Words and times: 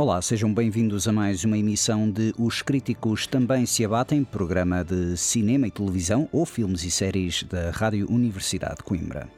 Olá, 0.00 0.22
sejam 0.22 0.50
bem-vindos 0.54 1.06
a 1.06 1.12
mais 1.12 1.44
uma 1.44 1.58
emissão 1.58 2.10
de 2.10 2.32
Os 2.38 2.62
Críticos 2.62 3.26
Também 3.26 3.66
Se 3.66 3.84
Abatem, 3.84 4.24
programa 4.24 4.82
de 4.82 5.14
cinema 5.14 5.66
e 5.66 5.70
televisão 5.70 6.26
ou 6.32 6.46
filmes 6.46 6.84
e 6.84 6.90
séries 6.90 7.42
da 7.42 7.70
Rádio 7.70 8.10
Universidade 8.10 8.76
de 8.76 8.82
Coimbra. 8.82 9.28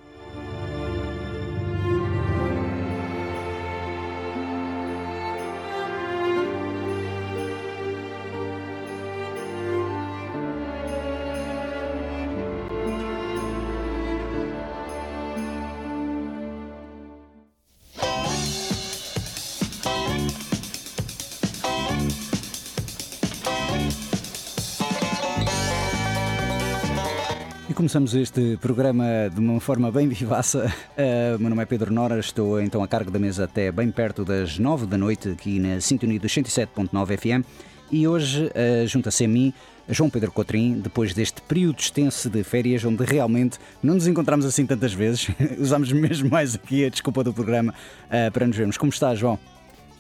Começamos 27.93 28.15
este 28.15 28.57
programa 28.57 29.05
de 29.31 29.39
uma 29.39 29.61
forma 29.61 29.93
bem 29.93 30.09
vivaça. 30.09 30.65
Uh, 30.97 31.37
meu 31.39 31.51
nome 31.51 31.63
é 31.63 31.67
Pedro 31.67 31.93
Nora, 31.93 32.19
estou 32.19 32.59
então 32.59 32.83
a 32.83 32.89
cargo 32.89 33.11
da 33.11 33.19
mesa 33.19 33.45
até 33.45 33.71
bem 33.71 33.91
perto 33.91 34.25
das 34.25 34.59
9 34.59 34.87
da 34.87 34.97
noite, 34.97 35.29
aqui 35.29 35.59
na 35.59 35.79
Sintonia 35.79 36.19
dos 36.19 36.33
107.9 36.33 37.19
FM. 37.19 37.47
E 37.91 38.09
hoje 38.09 38.47
uh, 38.47 38.87
junta-se 38.89 39.27
a 39.27 39.29
mim 39.29 39.53
João 39.87 40.09
Pedro 40.09 40.33
Cotrim, 40.33 40.81
depois 40.81 41.13
deste 41.13 41.43
período 41.43 41.81
extenso 41.81 42.31
de 42.31 42.43
férias, 42.43 42.83
onde 42.83 43.05
realmente 43.05 43.59
não 43.83 43.93
nos 43.93 44.07
encontramos 44.07 44.47
assim 44.47 44.65
tantas 44.65 44.95
vezes. 44.95 45.29
Usámos 45.61 45.93
mesmo 45.93 46.31
mais 46.31 46.55
aqui 46.55 46.87
a 46.87 46.89
desculpa 46.89 47.23
do 47.23 47.35
programa 47.35 47.75
uh, 48.07 48.33
para 48.33 48.47
nos 48.47 48.57
vermos. 48.57 48.79
Como 48.79 48.91
está, 48.91 49.15
João? 49.15 49.39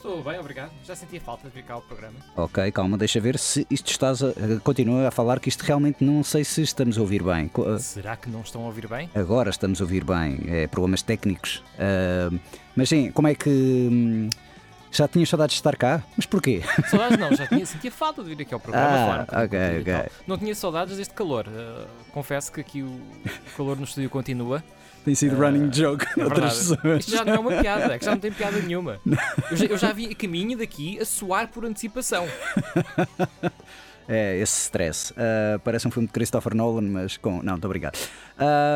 Estou 0.02 0.20
bem, 0.20 0.36
obrigado. 0.36 0.72
Já 0.84 0.96
sentia 0.96 1.20
falta 1.20 1.48
de 1.48 1.54
vir 1.54 1.62
cá 1.62 1.74
ao 1.74 1.80
programa. 1.80 2.16
Ok, 2.34 2.72
calma, 2.72 2.98
deixa 2.98 3.20
ver 3.20 3.38
se 3.38 3.64
isto 3.70 3.88
estás 3.88 4.20
a. 4.20 4.32
Continua 4.64 5.06
a 5.06 5.10
falar 5.12 5.38
que 5.38 5.48
isto 5.48 5.62
realmente 5.62 6.04
não 6.04 6.24
sei 6.24 6.42
se 6.42 6.60
estamos 6.60 6.98
a 6.98 7.00
ouvir 7.00 7.22
bem. 7.22 7.48
Uh, 7.56 7.78
Será 7.78 8.16
que 8.16 8.28
não 8.28 8.40
estão 8.40 8.62
a 8.62 8.66
ouvir 8.66 8.88
bem? 8.88 9.08
Agora 9.14 9.48
estamos 9.48 9.80
a 9.80 9.84
ouvir 9.84 10.02
bem, 10.02 10.40
é 10.48 10.66
problemas 10.66 11.02
técnicos. 11.02 11.62
Uh, 11.78 12.36
mas 12.74 12.88
sim, 12.88 13.12
como 13.12 13.28
é 13.28 13.34
que. 13.36 13.48
hum, 13.48 14.28
já 14.90 15.06
tinhas 15.06 15.28
saudades 15.28 15.54
de 15.54 15.60
estar 15.60 15.76
cá? 15.76 16.02
Mas 16.16 16.26
porquê? 16.26 16.62
Saudades 16.90 17.16
não, 17.16 17.32
já 17.36 17.46
tinha, 17.48 17.64
sentia 17.64 17.92
falta 17.92 18.24
de 18.24 18.34
vir 18.34 18.42
aqui 18.42 18.52
ao 18.52 18.58
programa. 18.58 19.24
Ah, 19.28 19.42
bocadinho 19.44 19.80
ok, 19.80 19.80
ok. 20.00 20.12
Não 20.26 20.36
tinha 20.36 20.54
saudades 20.56 20.96
deste 20.96 21.14
calor. 21.14 21.46
Uh, 21.46 21.86
confesso 22.10 22.50
que 22.50 22.60
aqui 22.60 22.82
o, 22.82 22.88
o 22.88 23.56
calor 23.56 23.76
no 23.76 23.84
estúdio 23.84 24.10
continua. 24.10 24.64
Tem 25.04 25.14
sido 25.14 25.36
running 25.36 25.68
joke 25.72 26.06
É 26.18 26.24
outras 26.24 26.58
pessoas. 26.58 27.00
Isto 27.00 27.10
já 27.16 27.24
não 27.24 27.32
é 27.34 27.38
uma 27.38 27.50
piada, 27.60 27.98
que 27.98 28.04
já 28.04 28.10
não 28.12 28.18
tem 28.20 28.30
piada 28.32 28.58
nenhuma. 28.62 29.00
Eu 29.50 29.56
já, 29.56 29.64
eu 29.66 29.76
já 29.78 29.92
vi 29.92 30.06
a 30.06 30.14
caminho 30.14 30.56
daqui 30.56 30.98
a 31.00 31.04
suar 31.04 31.48
por 31.48 31.64
antecipação. 31.64 32.26
É, 34.08 34.36
esse 34.40 34.62
stress. 34.62 35.12
Uh, 35.12 35.60
parece 35.60 35.86
um 35.86 35.90
filme 35.90 36.08
de 36.08 36.12
Christopher 36.12 36.54
Nolan, 36.56 36.82
mas 36.82 37.16
com. 37.16 37.40
Não, 37.40 37.52
muito 37.52 37.64
obrigado. 37.64 37.96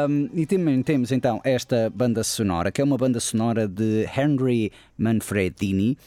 Um, 0.08 0.30
e 0.32 0.46
também 0.46 0.80
temos 0.84 1.10
então 1.10 1.40
esta 1.44 1.90
banda 1.92 2.22
sonora, 2.22 2.70
que 2.70 2.80
é 2.80 2.84
uma 2.84 2.96
banda 2.96 3.18
sonora 3.18 3.66
de 3.66 4.06
Henry 4.16 4.70
Manfredini, 4.96 5.98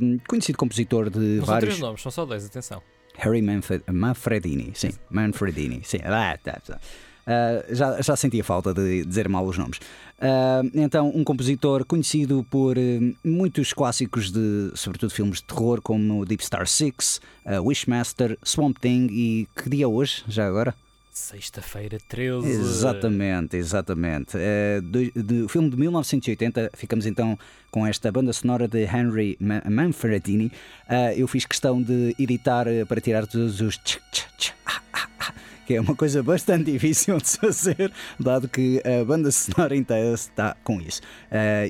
um, 0.00 0.18
conhecido 0.28 0.56
compositor 0.56 1.10
de 1.10 1.18
Não 1.18 1.36
são 1.38 1.46
vários. 1.46 1.68
três 1.70 1.80
nomes, 1.80 2.00
são 2.00 2.12
só 2.12 2.24
dois, 2.24 2.46
atenção. 2.46 2.80
Harry 3.16 3.42
Manfred- 3.42 3.82
Manfredini, 3.92 4.70
sim, 4.72 4.90
Manfredini, 5.10 5.80
sim. 5.84 5.98
Ah, 6.04 6.38
tá, 6.42 6.60
tá. 6.64 6.78
Ah, 7.30 7.62
já, 7.68 8.00
já 8.00 8.16
sentia 8.16 8.42
falta 8.42 8.72
de 8.72 9.04
dizer 9.04 9.28
mal 9.28 9.44
os 9.46 9.58
nomes. 9.58 9.78
Ah, 10.18 10.62
então, 10.74 11.12
um 11.14 11.22
compositor 11.22 11.84
conhecido 11.84 12.44
por 12.50 12.78
eh, 12.78 13.00
muitos 13.22 13.74
clássicos 13.74 14.30
de, 14.32 14.72
sobretudo, 14.74 15.10
filmes 15.10 15.38
de 15.40 15.44
terror, 15.44 15.82
como 15.82 16.24
Deep 16.24 16.42
Star 16.42 16.66
Six, 16.66 17.20
Wishmaster, 17.62 18.38
Swamp 18.42 18.78
Thing 18.78 19.08
e 19.10 19.46
que 19.54 19.68
dia 19.68 19.84
é 19.84 19.86
hoje, 19.88 20.24
já 20.26 20.46
agora? 20.48 20.74
Sexta-feira 21.12 21.98
13. 22.08 22.48
Exatamente, 22.48 23.56
exatamente. 23.56 24.36
Eh, 24.36 24.80
do, 24.80 25.10
do 25.22 25.48
filme 25.48 25.68
de 25.68 25.76
1980, 25.76 26.70
ficamos 26.74 27.06
então 27.06 27.36
com 27.72 27.84
esta 27.84 28.10
banda 28.12 28.32
sonora 28.32 28.68
de 28.68 28.84
Henry 28.84 29.36
Ma- 29.40 29.62
Manfredini. 29.68 30.50
Eh, 30.88 31.14
eu 31.18 31.26
fiz 31.26 31.44
questão 31.44 31.82
de 31.82 32.14
editar 32.18 32.68
eh, 32.68 32.84
para 32.84 33.00
tirar 33.00 33.26
todos 33.26 33.60
os 33.60 33.76
tch, 33.78 33.98
tch, 34.12 34.24
tch, 34.38 34.52
ah, 34.64 34.80
ah, 34.92 35.08
ah, 35.20 35.34
que 35.68 35.74
é 35.74 35.80
uma 35.82 35.94
coisa 35.94 36.22
bastante 36.22 36.72
difícil 36.72 37.18
de 37.18 37.28
se 37.28 37.38
fazer, 37.38 37.92
dado 38.18 38.48
que 38.48 38.80
a 38.86 39.04
banda 39.04 39.30
sonora 39.30 39.76
inteira 39.76 40.14
está 40.14 40.56
com 40.64 40.80
isso. 40.80 41.02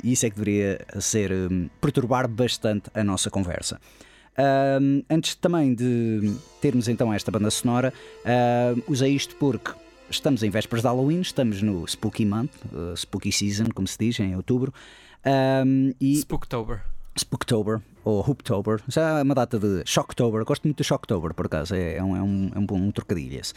E 0.04 0.12
isso 0.12 0.24
é 0.24 0.30
que 0.30 0.36
deveria 0.36 0.86
ser 1.00 1.32
hum, 1.32 1.68
perturbar 1.80 2.28
bastante 2.28 2.88
a 2.94 3.02
nossa 3.02 3.28
conversa. 3.28 3.80
Ahm, 4.36 5.02
antes 5.10 5.34
também 5.34 5.74
de 5.74 6.32
termos 6.60 6.86
então 6.86 7.12
esta 7.12 7.32
banda 7.32 7.50
sonora, 7.50 7.92
ahm, 8.24 8.80
usei 8.86 9.12
isto 9.16 9.34
porque 9.34 9.72
estamos 10.08 10.44
em 10.44 10.50
vésperas 10.50 10.82
de 10.82 10.86
Halloween, 10.86 11.20
estamos 11.20 11.60
no 11.60 11.84
Spooky 11.88 12.24
Month, 12.24 12.52
uh, 12.72 12.96
Spooky 12.96 13.32
Season, 13.32 13.66
como 13.74 13.88
se 13.88 13.98
diz, 13.98 14.20
em 14.20 14.36
outubro, 14.36 14.72
ahm, 15.24 15.90
e 16.00 16.14
Spooktober. 16.18 16.82
Spooktober 17.16 17.80
ou 18.04 18.20
Hooptober, 18.20 18.80
já 18.86 19.18
é 19.18 19.22
uma 19.24 19.34
data 19.34 19.58
de 19.58 19.82
Shocktober, 19.84 20.44
gosto 20.44 20.62
muito 20.62 20.78
de 20.78 20.84
Shocktober 20.84 21.34
por 21.34 21.46
acaso, 21.46 21.74
é, 21.74 21.96
é 21.96 22.02
um, 22.02 22.16
é 22.16 22.22
um, 22.22 22.50
é 22.54 22.58
um 22.60 22.64
bom 22.64 22.76
um 22.76 22.92
trocadilho 22.92 23.40
esse. 23.40 23.54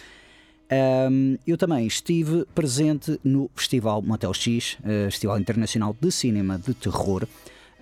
Ahm, 0.72 1.36
eu 1.46 1.58
também 1.58 1.86
estive 1.86 2.46
presente 2.56 3.20
no 3.24 3.52
Festival 3.54 4.02
Motel 4.02 4.34
X, 4.34 4.78
eh, 4.86 5.10
Festival 5.12 5.38
Internacional 5.38 5.94
de 6.00 6.10
Cinema 6.10 6.58
de 6.58 6.74
Terror, 6.74 7.28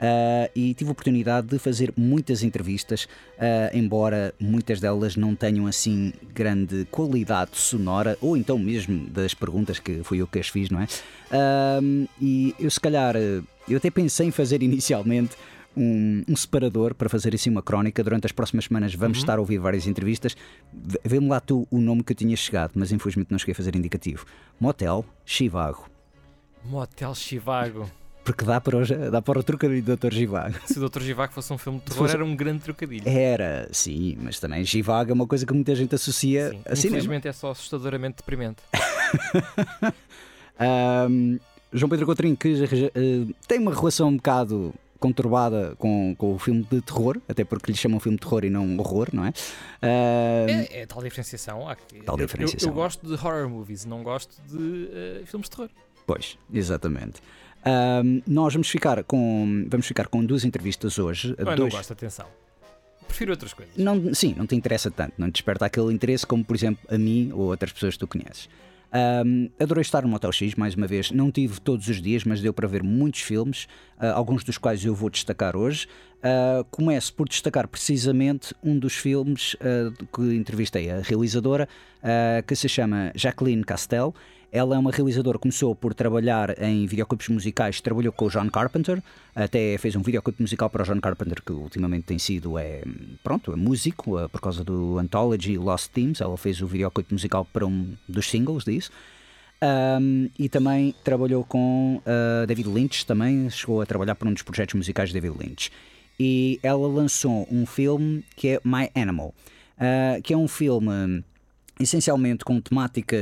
ah, 0.01 0.49
e 0.55 0.73
tive 0.73 0.89
a 0.89 0.93
oportunidade 0.93 1.47
de 1.47 1.59
fazer 1.59 1.93
muitas 1.95 2.41
entrevistas, 2.41 3.07
ah, 3.37 3.69
embora 3.73 4.33
muitas 4.39 4.79
delas 4.79 5.15
não 5.15 5.35
tenham 5.35 5.67
assim 5.67 6.13
grande 6.33 6.87
qualidade 6.89 7.51
sonora, 7.57 8.17
ou 8.19 8.35
então 8.35 8.57
mesmo 8.57 9.07
das 9.09 9.35
perguntas 9.35 9.77
que 9.77 10.01
fui 10.03 10.19
eu 10.19 10.27
que 10.27 10.39
as 10.39 10.47
fiz, 10.47 10.71
não 10.71 10.81
é? 10.81 10.87
E 12.19 12.55
eu 12.59 12.71
se 12.71 12.79
calhar, 12.79 13.15
eu 13.15 13.77
até 13.77 13.91
pensei 13.91 14.27
em 14.27 14.31
fazer 14.31 14.63
inicialmente 14.63 15.35
um, 15.75 16.23
um 16.27 16.35
separador 16.35 16.93
para 16.93 17.09
fazer 17.09 17.33
assim 17.35 17.49
uma 17.49 17.61
crónica. 17.61 18.03
Durante 18.03 18.25
as 18.25 18.31
próximas 18.31 18.65
semanas 18.65 18.93
vamos 18.93 19.19
estar 19.19 19.37
a 19.37 19.39
ouvir 19.39 19.57
várias 19.59 19.87
entrevistas. 19.87 20.35
Vê-me 21.03 21.27
lá 21.27 21.39
tu 21.39 21.67
o 21.71 21.79
nome 21.79 22.03
que 22.03 22.11
eu 22.11 22.15
tinha 22.15 22.35
chegado, 22.35 22.71
mas 22.75 22.91
infelizmente 22.91 23.31
não 23.31 23.39
cheguei 23.39 23.53
a 23.53 23.55
fazer 23.55 23.75
indicativo. 23.75 24.25
Motel 24.59 25.05
Chivago. 25.25 25.87
Motel 26.65 27.15
Chivago. 27.15 27.89
Porque 28.23 28.45
dá 28.45 28.61
para, 28.61 28.77
o, 28.77 28.85
dá 29.09 29.21
para 29.23 29.39
o 29.39 29.43
trocadilho 29.43 29.81
do 29.81 29.97
Dr. 29.97 30.13
Givago. 30.13 30.55
Se 30.67 30.77
o 30.77 30.87
Dr. 30.87 31.01
Chivago 31.01 31.33
fosse 31.33 31.51
um 31.51 31.57
filme 31.57 31.79
de 31.79 31.85
terror, 31.85 31.97
fosse- 31.99 32.13
era 32.13 32.23
um 32.23 32.35
grande 32.35 32.59
trocadilho. 32.61 33.07
Era, 33.07 33.67
sim, 33.71 34.17
mas 34.21 34.39
também 34.39 34.63
Givago 34.63 35.09
é 35.09 35.13
uma 35.13 35.25
coisa 35.25 35.47
que 35.47 35.53
muita 35.53 35.73
gente 35.73 35.95
associa 35.95 36.49
Sim. 36.51 36.61
a 36.65 36.75
cinema. 36.75 36.97
Infelizmente 36.97 37.27
é 37.27 37.31
só 37.33 37.49
assustadoramente 37.51 38.17
deprimente. 38.17 38.57
Ahm, 40.59 41.37
João 41.71 41.89
Pedro 41.89 42.05
Coutrinho, 42.05 42.35
que 42.35 42.65
eh, 42.93 43.33
tem 43.47 43.59
uma 43.59 43.73
relação 43.73 44.09
um 44.09 44.17
bocado 44.17 44.73
conturbada 44.99 45.75
com, 45.77 46.13
com 46.17 46.33
o 46.35 46.39
filme 46.39 46.63
de 46.69 46.81
terror, 46.81 47.17
até 47.27 47.43
porque 47.45 47.71
lhe 47.71 47.77
chamam 47.77 47.99
filme 47.99 48.17
de 48.17 48.21
terror 48.25 48.43
e 48.43 48.49
não 48.49 48.77
horror, 48.77 49.07
não 49.13 49.25
é? 49.25 49.29
Ahm, 49.81 50.49
É, 50.69 50.81
é 50.81 50.85
tal 50.85 51.01
diferenciação. 51.01 51.65
Tal 52.05 52.17
eu- 52.19 52.25
diferenciação. 52.25 52.69
Eu, 52.69 52.73
eu 52.73 52.75
gosto 52.75 53.05
de 53.07 53.13
horror 53.13 53.49
movies, 53.49 53.85
não 53.85 54.03
gosto 54.03 54.35
de 54.47 54.89
eh, 54.91 55.21
filmes 55.25 55.49
de 55.49 55.55
terror. 55.55 55.69
Pois, 56.05 56.37
exatamente. 56.53 57.21
Nós 58.25 58.53
vamos 58.53 58.69
ficar 58.69 59.03
com 59.03 59.65
vamos 59.69 59.85
ficar 59.85 60.07
com 60.07 60.23
duas 60.25 60.43
entrevistas 60.45 60.97
hoje. 60.97 61.35
Eu 61.37 61.45
não 61.45 61.55
dois, 61.55 61.73
gosto 61.73 61.87
de 61.87 61.93
atenção. 61.93 62.25
Prefiro 63.07 63.31
outras 63.31 63.53
coisas. 63.53 63.75
não, 63.75 64.13
sim, 64.13 64.35
não 64.37 64.45
te 64.45 64.55
interessa 64.55 64.91
tanto, 64.91 65.13
não 65.17 65.27
te 65.29 65.33
desperta 65.33 65.65
aquele 65.65 65.91
interesse 65.93 66.25
como, 66.27 66.43
por 66.45 66.55
exemplo, 66.55 66.83
a 66.89 66.97
mim 66.97 67.31
ou 67.33 67.47
outras 67.47 67.71
pessoas 67.71 67.95
que 67.95 67.99
tu 67.99 68.07
conheces. 68.07 68.47
Ahm, 68.91 69.49
adorei 69.59 69.81
estar 69.81 70.01
no 70.01 70.09
Motel 70.09 70.31
X, 70.31 70.55
mais 70.55 70.75
uma 70.75 70.87
vez. 70.87 71.11
Não 71.11 71.31
tive 71.31 71.59
todos 71.61 71.87
os 71.87 72.01
dias, 72.01 72.23
mas 72.23 72.41
deu 72.41 72.53
para 72.53 72.67
ver 72.67 72.83
muitos 72.83 73.21
filmes, 73.21 73.67
ah, 73.99 74.11
alguns 74.13 74.43
dos 74.43 74.57
quais 74.57 74.83
eu 74.83 74.95
vou 74.95 75.09
destacar 75.09 75.55
hoje. 75.55 75.87
Ah, 76.23 76.65
começo 76.71 77.13
por 77.13 77.29
destacar 77.29 77.67
precisamente 77.67 78.53
um 78.63 78.77
dos 78.77 78.95
filmes 78.95 79.55
ah, 79.61 79.91
que 80.13 80.35
entrevistei 80.35 80.89
a 80.89 80.99
realizadora, 80.99 81.67
que 82.47 82.55
se 82.55 82.69
chama 82.69 83.11
Jacqueline 83.15 83.63
Castel. 83.63 84.13
Ela 84.51 84.75
é 84.75 84.79
uma 84.79 84.91
realizadora, 84.91 85.37
começou 85.37 85.75
por 85.75 85.93
trabalhar 85.93 86.61
em 86.61 86.87
videoclipes 86.87 87.29
musicais, 87.29 87.79
trabalhou 87.81 88.11
com 88.11 88.25
o 88.25 88.29
John 88.29 88.49
Carpenter, 88.49 89.01
até 89.35 89.77
fez 89.77 89.95
um 89.95 90.01
videoclipe 90.01 90.41
musical 90.41 90.69
para 90.69 90.81
o 90.81 90.85
John 90.85 90.99
Carpenter, 90.99 91.41
que 91.43 91.51
ultimamente 91.51 92.05
tem 92.05 92.17
sido, 92.17 92.57
é, 92.57 92.81
pronto, 93.23 93.53
é 93.53 93.55
músico, 93.55 94.17
eh, 94.17 94.27
por 94.27 94.41
causa 94.41 94.63
do 94.63 94.97
Anthology 94.97 95.55
Lost 95.57 95.91
Themes. 95.91 96.19
Ela 96.19 96.35
fez 96.35 96.61
o 96.61 96.67
videoclipe 96.67 97.13
musical 97.13 97.45
para 97.45 97.65
um 97.65 97.93
dos 98.07 98.27
singles 98.27 98.63
disso. 98.63 98.91
Um, 99.61 100.29
e 100.39 100.47
também 100.47 100.95
trabalhou 101.03 101.43
com 101.43 102.01
uh, 102.05 102.47
David 102.47 102.69
Lynch, 102.69 103.05
também 103.05 103.49
chegou 103.49 103.81
a 103.81 103.85
trabalhar 103.85 104.15
por 104.15 104.27
um 104.27 104.33
dos 104.33 104.41
projetos 104.41 104.73
musicais 104.73 105.09
de 105.09 105.19
David 105.19 105.37
Lynch. 105.37 105.69
E 106.19 106.59
ela 106.63 106.87
lançou 106.87 107.47
um 107.51 107.65
filme 107.65 108.23
que 108.35 108.47
é 108.49 108.61
My 108.63 108.89
Animal, 108.95 109.33
uh, 109.77 110.21
que 110.23 110.33
é 110.33 110.37
um 110.37 110.47
filme 110.47 111.23
essencialmente 111.79 112.43
com 112.43 112.59
temática, 112.59 113.17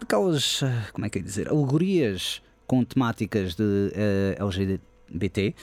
aquelas, 0.00 0.62
ah, 0.62 0.88
como 0.92 1.04
é 1.04 1.10
que 1.10 1.18
é 1.18 1.22
dizer, 1.22 1.48
alegorias 1.48 2.42
com 2.66 2.82
temáticas 2.82 3.54
de 3.54 3.92
eh, 3.94 4.36
LGBT, 4.40 5.54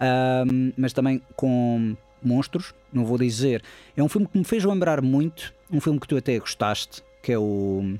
ahm, 0.00 0.72
mas 0.78 0.94
também 0.94 1.20
com 1.36 1.94
monstros, 2.22 2.72
não 2.90 3.04
vou 3.04 3.18
dizer. 3.18 3.62
É 3.94 4.02
um 4.02 4.08
filme 4.08 4.26
que 4.26 4.38
me 4.38 4.44
fez 4.44 4.64
lembrar 4.64 5.02
muito, 5.02 5.52
um 5.70 5.78
filme 5.78 6.00
que 6.00 6.08
tu 6.08 6.16
até 6.16 6.38
gostaste, 6.38 7.02
que 7.22 7.32
é 7.32 7.38
o, 7.38 7.98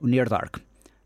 o 0.00 0.06
Near 0.06 0.28
Dark. 0.28 0.58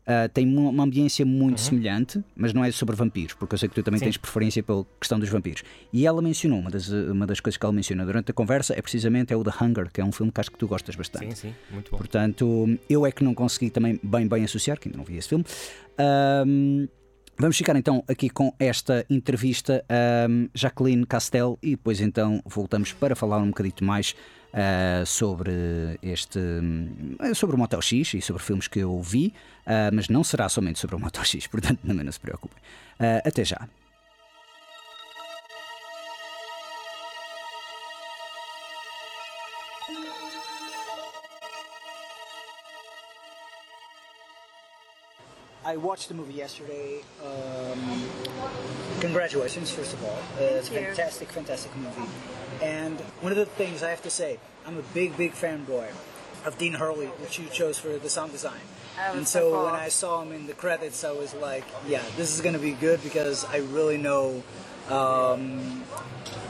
Ah, 0.09 0.27
tem 0.27 0.47
uma 0.57 0.83
ambiência 0.83 1.23
muito 1.23 1.61
semelhante, 1.61 2.23
mas 2.35 2.51
não 2.51 2.65
é 2.65 2.71
sobre 2.71 2.95
vampiros, 2.95 3.35
porque 3.35 3.53
eu 3.53 3.59
sei 3.59 3.69
que 3.69 3.75
tu 3.75 3.83
também 3.83 3.99
Sim. 3.99 4.05
tens 4.05 4.17
preferência 4.17 4.63
pela 4.63 4.83
questão 4.99 5.19
dos 5.19 5.29
vampiros. 5.29 5.61
E 5.93 6.07
ela 6.07 6.19
mencionou, 6.19 6.57
uma 6.57 6.71
das, 6.71 6.89
uma 6.89 7.27
das 7.27 7.39
coisas 7.39 7.57
que 7.57 7.63
ela 7.63 7.71
menciona 7.71 8.03
durante 8.03 8.31
a 8.31 8.33
conversa 8.33 8.73
é 8.75 8.81
precisamente 8.81 9.31
é 9.31 9.37
o 9.37 9.43
The 9.43 9.51
Hunger, 9.61 9.91
que 9.91 10.01
é 10.01 10.03
um 10.03 10.11
filme 10.11 10.31
que 10.31 10.41
acho 10.41 10.49
que 10.49 10.57
tu 10.57 10.67
gostas 10.67 10.95
bastante. 10.95 11.37
Sim, 11.37 11.49
sim, 11.49 11.55
muito 11.69 11.91
bom. 11.91 11.97
Portanto, 11.97 12.79
eu 12.89 13.05
é 13.05 13.11
que 13.11 13.23
não 13.23 13.35
consegui 13.35 13.69
também 13.69 13.99
bem, 14.01 14.27
bem 14.27 14.43
associar, 14.43 14.79
que 14.79 14.87
ainda 14.89 14.97
não 14.97 15.05
vi 15.05 15.15
esse 15.15 15.29
filme. 15.29 15.45
Ahm, 15.99 16.87
vamos 17.37 17.55
ficar 17.55 17.75
então 17.75 18.03
aqui 18.07 18.31
com 18.31 18.51
esta 18.59 19.05
entrevista 19.11 19.85
a 19.87 20.27
Jacqueline 20.55 21.05
Castel 21.05 21.59
e 21.61 21.71
depois 21.71 22.01
então 22.01 22.41
voltamos 22.47 22.93
para 22.93 23.15
falar 23.15 23.37
um 23.37 23.49
bocadito 23.49 23.83
mais 23.83 24.15
ah, 24.53 25.03
sobre 25.05 25.99
este 26.01 26.39
ah, 27.19 27.33
sobre 27.33 27.55
o 27.55 27.59
Motel 27.59 27.81
X 27.81 28.13
e 28.13 28.21
sobre 28.21 28.41
filmes 28.43 28.67
que 28.67 28.79
eu 28.79 29.01
vi, 29.01 29.33
ah, 29.65 29.89
mas 29.93 30.09
não 30.09 30.23
será 30.23 30.49
somente 30.49 30.79
sobre 30.79 30.95
o 30.95 30.99
Motel 30.99 31.23
X, 31.23 31.45
portanto 31.47 31.79
também 31.85 32.03
não 32.03 32.11
se 32.11 32.19
preocupem. 32.19 32.57
Ah, 32.99 33.21
até 33.25 33.43
já. 33.45 33.67
I 45.65 45.77
watched 45.77 46.07
the 46.07 46.15
movie 46.15 46.33
yesterday. 46.33 47.03
Um, 47.21 48.88
congratulations, 48.99 49.71
first 49.71 49.93
of 49.93 50.03
all. 50.03 50.19
Uh, 50.37 50.57
it's 50.57 50.69
a 50.69 50.71
fantastic, 50.71 51.29
fantastic 51.29 51.75
movie. 51.75 52.09
And 52.61 52.99
one 53.21 53.31
of 53.31 53.37
the 53.37 53.45
things 53.45 53.83
I 53.83 53.89
have 53.89 54.01
to 54.03 54.09
say, 54.09 54.39
I'm 54.65 54.77
a 54.77 54.83
big, 54.93 55.17
big 55.17 55.33
fanboy 55.33 55.87
of 56.45 56.57
Dean 56.57 56.73
Hurley, 56.73 57.07
which 57.07 57.39
you 57.39 57.47
chose 57.47 57.77
for 57.77 57.97
the 57.97 58.09
sound 58.09 58.31
design. 58.31 58.61
Oh, 58.99 59.17
and 59.17 59.27
so 59.27 59.51
so 59.51 59.65
when 59.65 59.75
I 59.75 59.89
saw 59.89 60.21
him 60.21 60.31
in 60.31 60.47
the 60.47 60.53
credits, 60.53 61.03
I 61.03 61.11
was 61.11 61.33
like, 61.33 61.63
yeah, 61.87 62.03
this 62.17 62.33
is 62.33 62.41
going 62.41 62.53
to 62.53 62.61
be 62.61 62.71
good 62.71 63.01
because 63.03 63.45
I 63.45 63.57
really 63.57 63.97
know, 63.97 64.43
um, 64.89 65.83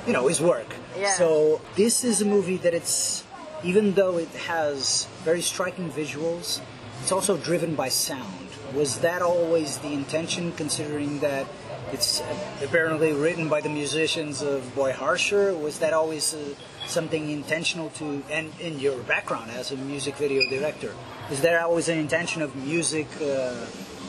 you 0.07 0.13
know, 0.13 0.27
his 0.27 0.41
work. 0.41 0.67
Yeah. 0.97 1.13
So 1.13 1.61
this 1.75 2.03
is 2.03 2.21
a 2.21 2.25
movie 2.25 2.57
that 2.57 2.73
it's, 2.73 3.23
even 3.63 3.93
though 3.93 4.17
it 4.17 4.29
has 4.29 5.05
very 5.23 5.41
striking 5.41 5.91
visuals, 5.91 6.61
it's 7.01 7.11
also 7.11 7.37
driven 7.37 7.75
by 7.75 7.89
sound. 7.89 8.47
Was 8.73 8.99
that 8.99 9.21
always 9.21 9.77
the 9.79 9.93
intention, 9.93 10.51
considering 10.53 11.19
that 11.19 11.47
it's 11.91 12.21
apparently 12.61 13.13
written 13.13 13.49
by 13.49 13.61
the 13.61 13.69
musicians 13.69 14.41
of 14.41 14.75
Boy 14.75 14.91
Harsher? 14.91 15.53
Was 15.55 15.79
that 15.79 15.93
always 15.93 16.33
uh, 16.33 16.55
something 16.87 17.29
intentional 17.29 17.89
to, 17.91 18.23
and 18.29 18.51
in 18.59 18.79
your 18.79 18.97
background 19.03 19.51
as 19.51 19.71
a 19.71 19.77
music 19.77 20.15
video 20.15 20.49
director, 20.49 20.93
is 21.31 21.41
there 21.41 21.61
always 21.61 21.89
an 21.89 21.97
intention 21.97 22.41
of 22.41 22.55
music 22.55 23.07
uh, 23.21 23.65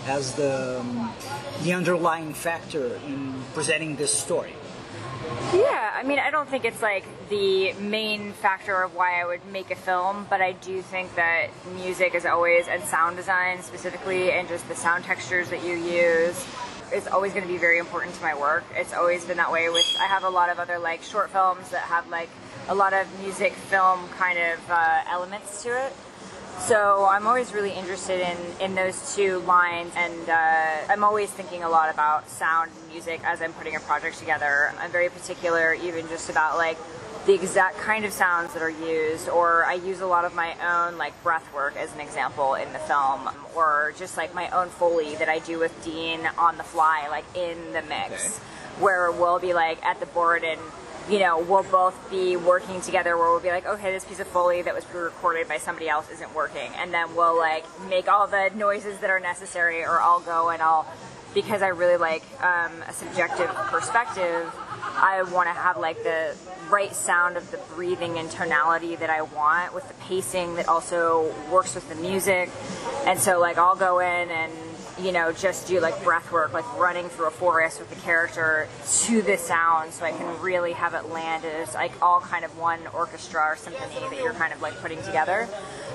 as 0.06 0.34
the, 0.34 0.80
um, 0.80 1.12
the 1.62 1.72
underlying 1.72 2.34
factor 2.34 2.96
in 3.06 3.34
presenting 3.54 3.96
this 3.96 4.12
story? 4.12 4.54
Yeah, 5.52 5.92
I 5.94 6.02
mean, 6.02 6.18
I 6.18 6.30
don't 6.30 6.48
think 6.48 6.64
it's 6.64 6.82
like 6.82 7.04
the 7.28 7.72
main 7.74 8.32
factor 8.32 8.82
of 8.82 8.94
why 8.94 9.20
I 9.20 9.26
would 9.26 9.44
make 9.46 9.70
a 9.70 9.76
film, 9.76 10.26
but 10.30 10.40
I 10.40 10.52
do 10.52 10.80
think 10.82 11.14
that 11.16 11.48
music 11.74 12.14
is 12.14 12.24
always, 12.24 12.68
and 12.68 12.82
sound 12.84 13.16
design 13.16 13.62
specifically, 13.62 14.32
and 14.32 14.48
just 14.48 14.66
the 14.68 14.74
sound 14.74 15.04
textures 15.04 15.50
that 15.50 15.64
you 15.64 15.76
use, 15.76 16.46
is 16.92 17.06
always 17.06 17.32
going 17.32 17.46
to 17.46 17.52
be 17.52 17.58
very 17.58 17.78
important 17.78 18.14
to 18.14 18.22
my 18.22 18.34
work. 18.34 18.64
It's 18.74 18.92
always 18.92 19.24
been 19.24 19.36
that 19.36 19.52
way 19.52 19.68
with, 19.68 19.86
I 20.00 20.06
have 20.06 20.24
a 20.24 20.30
lot 20.30 20.50
of 20.50 20.58
other 20.58 20.78
like 20.78 21.02
short 21.02 21.30
films 21.30 21.70
that 21.70 21.82
have 21.82 22.08
like 22.08 22.28
a 22.68 22.74
lot 22.74 22.92
of 22.92 23.06
music 23.20 23.52
film 23.52 24.08
kind 24.10 24.38
of 24.38 24.70
uh, 24.70 25.02
elements 25.08 25.62
to 25.62 25.86
it. 25.86 25.92
So 26.58 27.06
I'm 27.08 27.26
always 27.26 27.54
really 27.54 27.72
interested 27.72 28.20
in, 28.20 28.36
in 28.60 28.74
those 28.74 29.14
two 29.16 29.38
lines, 29.40 29.92
and 29.96 30.28
uh, 30.28 30.92
I'm 30.92 31.02
always 31.04 31.30
thinking 31.30 31.62
a 31.62 31.68
lot 31.70 31.92
about 31.92 32.28
sound 32.28 32.70
and 32.76 32.92
music 32.92 33.22
as 33.24 33.40
I'm 33.40 33.54
putting 33.54 33.76
a 33.76 33.80
project 33.80 34.18
together. 34.18 34.72
I'm 34.78 34.90
very 34.90 35.08
particular, 35.08 35.72
even 35.72 36.06
just 36.08 36.28
about 36.28 36.58
like 36.58 36.76
the 37.26 37.34
exact 37.34 37.76
kind 37.78 38.04
of 38.04 38.12
sounds 38.12 38.54
that 38.54 38.62
are 38.62 38.70
used, 38.70 39.28
or 39.28 39.64
I 39.64 39.74
use 39.74 40.00
a 40.00 40.06
lot 40.06 40.24
of 40.24 40.34
my 40.34 40.54
own 40.62 40.98
like 40.98 41.20
breath 41.22 41.52
work 41.54 41.76
as 41.76 41.92
an 41.94 42.00
example 42.00 42.54
in 42.54 42.72
the 42.72 42.78
film, 42.78 43.28
or 43.54 43.92
just 43.98 44.16
like 44.16 44.34
my 44.34 44.48
own 44.50 44.68
foley 44.68 45.16
that 45.16 45.28
I 45.28 45.38
do 45.40 45.58
with 45.58 45.84
Dean 45.84 46.20
on 46.38 46.56
the 46.56 46.64
fly, 46.64 47.08
like 47.10 47.24
in 47.36 47.72
the 47.72 47.82
mix, 47.82 48.38
where 48.78 49.10
we'll 49.12 49.38
be 49.38 49.52
like 49.52 49.84
at 49.84 50.00
the 50.00 50.06
board 50.06 50.44
and 50.44 50.60
you 51.08 51.18
know, 51.18 51.40
we'll 51.40 51.64
both 51.64 52.10
be 52.10 52.36
working 52.36 52.80
together 52.80 53.16
where 53.16 53.30
we'll 53.30 53.40
be 53.40 53.48
like, 53.48 53.66
okay, 53.66 53.90
this 53.90 54.04
piece 54.04 54.20
of 54.20 54.28
Foley 54.28 54.62
that 54.62 54.74
was 54.74 54.84
pre-recorded 54.84 55.48
by 55.48 55.58
somebody 55.58 55.88
else 55.88 56.08
isn't 56.10 56.34
working. 56.34 56.70
And 56.76 56.94
then 56.94 57.16
we'll 57.16 57.36
like 57.36 57.64
make 57.88 58.06
all 58.06 58.28
the 58.28 58.50
noises 58.54 58.98
that 58.98 59.10
are 59.10 59.18
necessary 59.18 59.82
or 59.82 60.00
I'll 60.00 60.20
go 60.20 60.50
and 60.50 60.62
I'll, 60.62 60.86
because 61.34 61.62
I 61.62 61.68
really 61.68 61.96
like 61.96 62.22
um, 62.42 62.70
a 62.86 62.92
subjective 62.92 63.48
perspective, 63.48 64.52
I 64.82 65.22
want 65.22 65.48
to 65.48 65.52
have 65.52 65.78
like 65.78 66.02
the 66.02 66.36
right 66.70 66.94
sound 66.94 67.36
of 67.36 67.50
the 67.50 67.58
breathing 67.74 68.18
and 68.18 68.30
tonality 68.30 68.96
that 68.96 69.10
I 69.10 69.22
want 69.22 69.74
with 69.74 69.86
the 69.88 69.94
pacing 69.94 70.56
that 70.56 70.68
also 70.68 71.34
works 71.50 71.74
with 71.74 71.88
the 71.88 71.94
music. 71.96 72.50
And 73.06 73.18
so 73.18 73.40
like 73.40 73.58
I'll 73.58 73.76
go 73.76 73.98
in 73.98 74.30
and 74.30 74.52
you 75.02 75.12
know, 75.12 75.32
just 75.32 75.68
do 75.68 75.80
like 75.80 76.02
breath 76.02 76.30
work, 76.32 76.52
like 76.52 76.64
running 76.78 77.08
through 77.08 77.26
a 77.26 77.30
forest 77.30 77.78
with 77.78 77.90
the 77.90 77.96
character 77.96 78.68
to 79.02 79.22
the 79.22 79.36
sound 79.36 79.92
so 79.92 80.04
I 80.04 80.12
can 80.12 80.40
really 80.40 80.72
have 80.72 80.94
it 80.94 81.08
land 81.08 81.44
as 81.44 81.74
like 81.74 81.92
all 82.02 82.20
kind 82.20 82.44
of 82.44 82.56
one 82.58 82.80
orchestra 82.94 83.40
or 83.40 83.56
symphony 83.56 84.08
that 84.08 84.22
you're 84.22 84.32
kind 84.34 84.52
of 84.52 84.60
like 84.60 84.74
putting 84.80 85.02
together. 85.02 85.48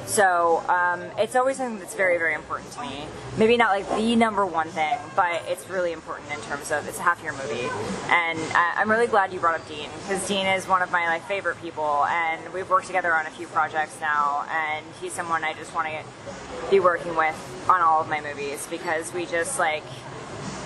So 0.06 0.64
um, 0.70 1.04
it's 1.18 1.36
always 1.36 1.58
something 1.58 1.80
that's 1.80 1.96
very, 1.96 2.18
very 2.18 2.36
important 2.36 2.72
to 2.74 2.82
me. 2.82 3.06
Maybe 3.38 3.58
not 3.58 3.72
like 3.72 3.90
the 3.98 4.16
number 4.16 4.46
one 4.46 4.68
thing, 4.70 4.98
but 5.16 5.42
it's 5.48 5.68
really 5.70 5.92
important 5.92 6.32
in 6.32 6.40
terms 6.42 6.72
of 6.72 6.88
it's 6.88 7.00
a 7.00 7.02
half 7.02 7.22
year 7.24 7.34
movie. 7.34 7.68
And 8.10 8.40
I, 8.54 8.74
I'm 8.78 8.90
really 8.90 9.08
glad 9.08 9.34
you 9.34 9.40
brought 9.40 9.60
up 9.60 9.68
Dean 9.68 9.90
because 10.02 10.26
Dean 10.28 10.46
is 10.46 10.68
one 10.68 10.82
of 10.82 10.92
my 10.92 11.08
like 11.08 11.28
favorite 11.28 11.60
people, 11.62 12.06
and 12.06 12.54
we've 12.54 12.70
worked 12.70 12.88
together 12.88 13.14
on 13.14 13.26
a 13.26 13.32
few 13.32 13.48
projects 13.48 14.00
now, 14.00 14.46
and 14.50 14.86
he's 15.02 15.12
someone 15.12 15.44
I 15.44 15.54
just 15.54 15.74
want 15.74 15.88
to 15.88 16.70
be 16.70 16.80
working 16.80 17.16
with 17.16 17.36
on 17.68 17.82
all 17.82 18.00
of 18.00 18.08
my 18.08 18.22
movies 18.22 18.68
because 18.70 18.95
we 19.14 19.26
just 19.26 19.60
like 19.60 19.84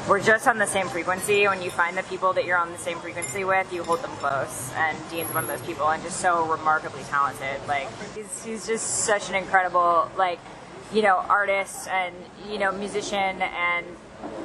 we're 0.07 0.21
just 0.21 0.47
on 0.47 0.57
the 0.57 0.65
same 0.65 0.87
frequency. 0.87 1.47
When 1.47 1.61
you 1.61 1.69
find 1.69 1.95
the 1.95 2.03
people 2.03 2.33
that 2.33 2.45
you're 2.45 2.57
on 2.57 2.71
the 2.71 2.77
same 2.77 2.97
frequency 2.97 3.43
with, 3.43 3.71
you 3.71 3.83
hold 3.83 4.01
them 4.01 4.11
close. 4.17 4.71
And 4.75 4.97
Dean's 5.09 5.33
one 5.33 5.43
of 5.43 5.49
those 5.49 5.61
people, 5.61 5.87
and 5.89 6.01
just 6.01 6.19
so 6.19 6.45
remarkably 6.45 7.03
talented. 7.03 7.59
Like 7.67 7.87
he's, 8.15 8.43
he's 8.43 8.65
just 8.65 9.05
such 9.05 9.29
an 9.29 9.35
incredible 9.35 10.09
like 10.17 10.39
you 10.93 11.01
know 11.01 11.17
artist 11.17 11.87
and 11.87 12.15
you 12.49 12.57
know 12.57 12.71
musician 12.71 13.41
and 13.41 13.85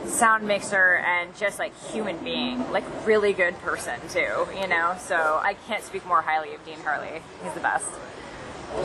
sound 0.07 0.47
mixer 0.47 0.97
and 0.97 1.35
just 1.37 1.59
like 1.59 1.73
human 1.91 2.19
being, 2.19 2.71
like 2.71 2.85
really 3.07 3.33
good 3.33 3.59
person 3.61 3.99
too. 4.11 4.47
You 4.61 4.69
know, 4.69 4.97
so 4.99 5.41
I 5.43 5.57
can't 5.67 5.83
speak 5.83 6.07
more 6.07 6.23
highly 6.23 6.55
of 6.55 6.65
Dean 6.65 6.79
Hurley. 6.81 7.23
He's 7.43 7.55
the 7.55 7.61
best. 7.61 7.89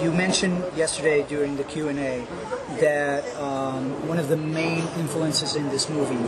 You 0.01 0.11
mentioned 0.13 0.63
yesterday 0.77 1.23
during 1.27 1.57
the 1.57 1.65
Q 1.65 1.89
and 1.89 1.99
A 1.99 2.25
that 2.79 3.35
um, 3.35 4.07
one 4.07 4.17
of 4.17 4.29
the 4.29 4.37
main 4.37 4.87
influences 4.97 5.55
in 5.55 5.67
this 5.69 5.89
movie 5.89 6.23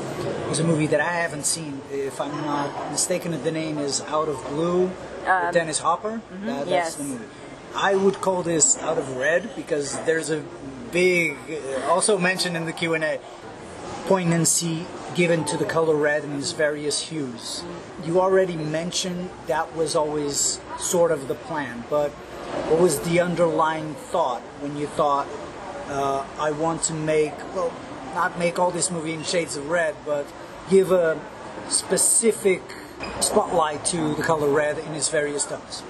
was 0.50 0.60
a 0.60 0.64
movie 0.64 0.88
that 0.88 1.00
I 1.00 1.14
haven't 1.14 1.46
seen. 1.46 1.82
If 1.90 2.20
I'm 2.20 2.36
not 2.42 2.92
mistaken, 2.92 3.32
the 3.44 3.52
name 3.52 3.78
is 3.78 4.02
Out 4.02 4.28
of 4.28 4.44
Blue, 4.50 4.88
with 4.88 5.54
Dennis 5.54 5.80
Hopper. 5.80 6.22
That- 6.44 6.68
that's 6.68 6.70
yes. 6.70 6.96
the 6.96 7.04
movie. 7.04 7.26
I 7.74 7.96
would 7.96 8.20
call 8.20 8.44
this 8.44 8.78
Out 8.80 8.98
of 8.98 9.16
Red 9.16 9.56
because 9.56 9.98
there's 10.02 10.30
a 10.30 10.44
big, 10.92 11.38
uh, 11.50 11.88
also 11.90 12.18
mentioned 12.18 12.58
in 12.58 12.66
the 12.66 12.74
Q 12.74 12.94
and 12.94 13.04
A, 13.06 13.20
poignancy 14.06 14.86
given 15.16 15.46
to 15.46 15.56
the 15.56 15.66
color 15.66 15.96
red 15.96 16.26
in 16.26 16.38
its 16.38 16.52
various 16.52 17.00
hues. 17.04 17.64
You 18.04 18.20
already 18.20 18.58
mentioned 18.58 19.30
that 19.48 19.74
was 19.76 19.96
always 19.96 20.60
sort 20.78 21.12
of 21.12 21.30
the 21.30 21.36
plan, 21.36 21.86
but 21.90 22.12
what 22.70 22.80
was 22.80 23.00
the 23.02 23.20
underlying 23.20 23.96
thought 23.96 24.42
when 24.62 24.78
you 24.78 24.88
thought, 24.88 25.28
uh, 25.88 26.26
I 26.40 26.52
want 26.52 26.84
to 26.84 26.94
make, 26.94 27.34
well, 27.56 27.74
not 28.14 28.38
make 28.38 28.60
all 28.60 28.72
this 28.72 28.92
movie 28.92 29.14
in 29.14 29.24
shades 29.24 29.58
of 29.58 29.70
red, 29.70 29.96
but 30.06 30.26
give 30.70 30.92
a 30.92 31.20
specific 31.70 32.62
spotlight 33.20 33.84
to 33.86 34.16
the 34.16 34.24
color 34.24 34.50
red 34.50 34.78
in 34.80 34.94
its 34.94 35.10
various 35.10 35.46
tones? 35.46 35.84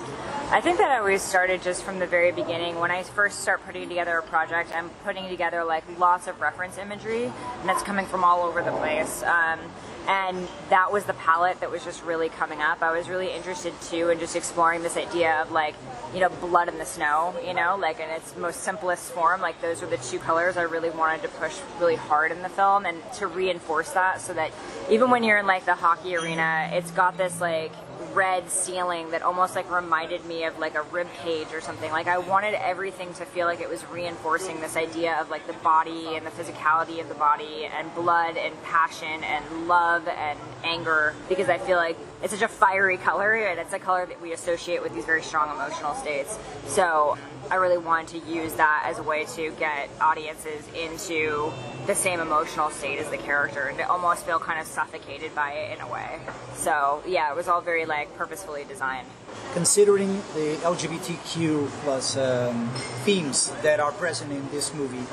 I 0.52 0.60
think 0.60 0.80
that 0.80 0.92
I 0.92 0.98
always 0.98 1.22
started 1.22 1.62
just 1.62 1.84
from 1.84 2.00
the 2.00 2.06
very 2.06 2.32
beginning. 2.32 2.78
When 2.78 2.92
I 2.92 3.04
first 3.04 3.40
start 3.40 3.66
putting 3.66 3.88
together 3.88 4.18
a 4.18 4.22
project, 4.22 4.72
I'm 4.76 4.90
putting 5.06 5.30
together 5.30 5.64
like 5.64 5.84
lots 5.98 6.28
of 6.28 6.42
reference 6.42 6.78
imagery, 6.78 7.26
and 7.26 7.70
that's 7.70 7.84
coming 7.84 8.06
from 8.06 8.24
all 8.24 8.42
over 8.42 8.62
the 8.62 8.72
place. 8.74 9.24
Um, 9.24 9.60
and 10.08 10.48
that 10.70 10.92
was 10.92 11.06
the 11.06 11.14
palette 11.14 11.60
that 11.60 11.70
was 11.70 11.84
just 11.84 12.04
really 12.04 12.30
coming 12.30 12.62
up. 12.62 12.82
I 12.82 12.96
was 12.96 13.08
really 13.08 13.32
interested 13.34 13.74
too 13.82 14.10
in 14.10 14.20
just 14.20 14.36
exploring 14.36 14.84
this 14.84 14.98
idea 14.98 15.42
of 15.42 15.52
like, 15.52 15.76
you 16.14 16.20
know, 16.20 16.30
blood 16.30 16.68
in 16.68 16.78
the 16.78 16.86
snow, 16.86 17.36
you 17.46 17.54
know, 17.54 17.78
like 17.80 18.00
in 18.00 18.10
its 18.10 18.36
most 18.36 18.62
simplest 18.62 19.12
form. 19.12 19.42
Like 19.42 19.62
those 19.62 19.82
were 19.82 19.88
the 19.88 19.98
two 19.98 20.20
colors 20.20 20.58
I 20.58 20.64
really 20.64 20.90
wanted 20.90 21.22
to 21.24 21.28
push 21.30 21.58
really 21.80 21.96
hard 21.96 22.32
in 22.32 22.42
the 22.42 22.50
film 22.50 22.86
and 22.86 22.98
to 23.14 23.28
reinforce 23.28 23.92
that 23.92 24.22
so 24.22 24.34
that 24.34 24.52
even 24.90 25.10
when 25.10 25.24
you're 25.24 25.38
in 25.38 25.48
like 25.48 25.66
the 25.66 25.76
hockey 25.76 26.16
arena, 26.16 26.70
it's 26.74 26.92
got 26.92 27.18
this 27.18 27.40
like 27.40 27.72
red 28.14 28.50
ceiling 28.50 29.12
that 29.12 29.22
almost 29.22 29.56
like 29.56 29.70
reminded 29.72 30.26
me 30.26 30.44
of 30.46 30.58
like 30.60 30.76
a 30.76 30.84
rib 30.84 31.08
cage 31.24 31.48
or 31.54 31.62
something. 31.62 31.92
Like 31.92 32.08
I 32.08 32.18
wanted 32.18 32.54
everything 32.56 33.14
to 33.16 33.26
feel 33.26 33.48
like 33.48 33.62
it 33.62 33.70
was 33.70 33.86
reinforcing 33.90 34.60
this 34.62 34.76
idea 34.76 35.18
of 35.20 35.30
like 35.30 35.48
the 35.48 35.54
body 35.54 36.16
and 36.16 36.26
the 36.26 36.32
physicality 36.32 37.02
of 37.02 37.10
the 37.10 37.16
body 37.16 37.66
and 37.66 37.94
blood 37.96 38.38
and 38.38 38.62
passion 38.64 39.24
and 39.24 39.68
love 39.68 40.08
and 40.08 40.40
anger 40.64 41.14
because 41.30 41.50
I 41.50 41.58
feel 41.58 41.78
like 41.78 41.98
it's 42.22 42.34
such 42.34 42.42
a 42.42 42.48
fiery 42.48 42.98
color 42.98 43.34
and 43.34 43.60
it's 43.60 43.74
a 43.74 43.80
color 43.80 44.06
that 44.06 44.22
we 44.22 44.34
associate 44.34 44.82
with 44.84 44.94
these 44.94 45.06
very 45.06 45.24
strong 45.24 45.54
emotional 45.56 45.96
states. 45.96 46.38
So 46.68 47.18
I 47.50 47.56
really 47.56 47.78
wanted 47.78 48.22
to 48.22 48.32
use 48.32 48.54
that 48.54 48.84
as 48.86 49.00
a 49.00 49.04
way 49.04 49.26
to 49.36 49.52
get 49.60 49.90
audiences 50.00 50.68
into 50.74 51.52
the 51.88 51.96
same 51.96 52.20
emotional 52.20 52.70
state 52.70 53.00
as 53.00 53.10
the 53.10 53.18
character 53.18 53.68
and 53.68 53.78
to 53.80 53.90
almost 53.90 54.26
feel 54.26 54.40
kind 54.40 54.60
of 54.60 54.68
suffocated 54.68 55.34
by 55.34 55.52
it 55.52 55.78
in 55.78 55.82
a 55.84 55.92
way. 55.92 56.20
So 56.56 57.02
yeah, 57.08 57.32
it 57.32 57.36
was 57.36 57.48
all 57.48 57.62
very 57.62 57.86
like 57.86 58.16
purposefully 58.18 58.66
designed. 58.66 59.08
Considering 59.54 60.18
the 60.36 60.58
LGBTQ 60.62 61.68
plus 61.84 62.18
um, 62.18 62.70
themes 63.04 63.52
that 63.64 63.80
are 63.80 63.92
present 63.92 64.32
in 64.32 64.48
this 64.52 64.74
movie, 64.74 65.06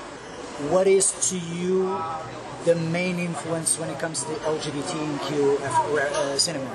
what 0.70 0.86
is 0.86 1.30
to 1.30 1.38
you 1.38 1.86
the 2.68 2.74
main 2.74 3.18
influence 3.18 3.78
when 3.78 3.88
it 3.88 3.98
comes 3.98 4.24
to 4.24 4.30
LGBTQ 4.44 5.58
uh, 5.62 6.38
cinema? 6.38 6.70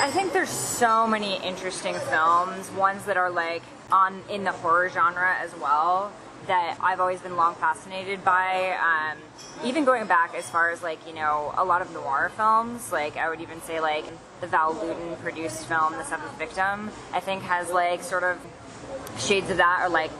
I 0.00 0.10
think 0.10 0.32
there's 0.32 0.48
so 0.48 1.06
many 1.06 1.36
interesting 1.44 1.94
films, 1.94 2.68
ones 2.72 3.04
that 3.04 3.16
are 3.16 3.30
like 3.30 3.62
on 3.92 4.20
in 4.28 4.42
the 4.42 4.50
horror 4.50 4.88
genre 4.88 5.36
as 5.40 5.54
well 5.60 6.12
that 6.48 6.76
I've 6.80 6.98
always 6.98 7.20
been 7.20 7.36
long 7.36 7.54
fascinated 7.54 8.24
by. 8.24 8.76
Um, 8.82 9.18
even 9.64 9.84
going 9.84 10.08
back 10.08 10.34
as 10.34 10.50
far 10.50 10.70
as 10.70 10.82
like 10.82 11.06
you 11.06 11.14
know 11.14 11.54
a 11.56 11.64
lot 11.64 11.80
of 11.80 11.92
noir 11.92 12.32
films, 12.36 12.90
like 12.90 13.16
I 13.16 13.28
would 13.28 13.40
even 13.40 13.60
say 13.62 13.78
like 13.78 14.06
the 14.40 14.48
Val 14.48 14.74
Lewton 14.74 15.14
produced 15.22 15.66
film, 15.66 15.92
The 15.92 16.04
Seventh 16.04 16.36
Victim, 16.36 16.90
I 17.12 17.20
think 17.20 17.42
has 17.44 17.70
like 17.70 18.02
sort 18.02 18.24
of 18.24 18.38
shades 19.18 19.50
of 19.50 19.58
that, 19.58 19.84
or 19.84 19.88
like 19.88 20.10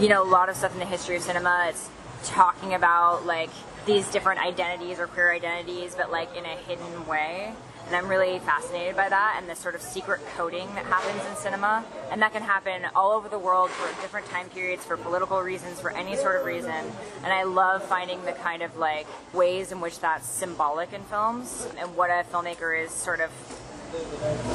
you 0.00 0.08
know 0.08 0.22
a 0.22 0.30
lot 0.30 0.48
of 0.48 0.56
stuff 0.56 0.72
in 0.72 0.78
the 0.78 0.86
history 0.86 1.16
of 1.16 1.22
cinema. 1.22 1.66
It's 1.68 1.90
talking 2.24 2.72
about 2.72 3.26
like 3.26 3.50
these 3.86 4.08
different 4.10 4.40
identities 4.40 4.98
or 4.98 5.06
queer 5.06 5.32
identities, 5.32 5.94
but 5.94 6.10
like 6.10 6.34
in 6.36 6.44
a 6.44 6.56
hidden 6.56 7.06
way. 7.06 7.52
And 7.86 7.94
I'm 7.94 8.08
really 8.08 8.38
fascinated 8.38 8.96
by 8.96 9.10
that 9.10 9.36
and 9.38 9.48
the 9.48 9.54
sort 9.54 9.74
of 9.74 9.82
secret 9.82 10.20
coding 10.36 10.66
that 10.74 10.86
happens 10.86 11.22
in 11.26 11.36
cinema. 11.36 11.84
And 12.10 12.22
that 12.22 12.32
can 12.32 12.42
happen 12.42 12.86
all 12.94 13.12
over 13.12 13.28
the 13.28 13.38
world 13.38 13.70
for 13.70 13.86
different 14.00 14.26
time 14.26 14.48
periods, 14.48 14.84
for 14.84 14.96
political 14.96 15.40
reasons, 15.40 15.80
for 15.80 15.90
any 15.90 16.16
sort 16.16 16.40
of 16.40 16.46
reason. 16.46 16.70
And 16.70 17.32
I 17.32 17.42
love 17.42 17.82
finding 17.82 18.24
the 18.24 18.32
kind 18.32 18.62
of 18.62 18.76
like 18.78 19.06
ways 19.34 19.70
in 19.70 19.80
which 19.82 20.00
that's 20.00 20.26
symbolic 20.26 20.94
in 20.94 21.02
films 21.02 21.68
and 21.78 21.94
what 21.94 22.08
a 22.08 22.24
filmmaker 22.32 22.82
is 22.82 22.90
sort 22.90 23.20
of 23.20 23.30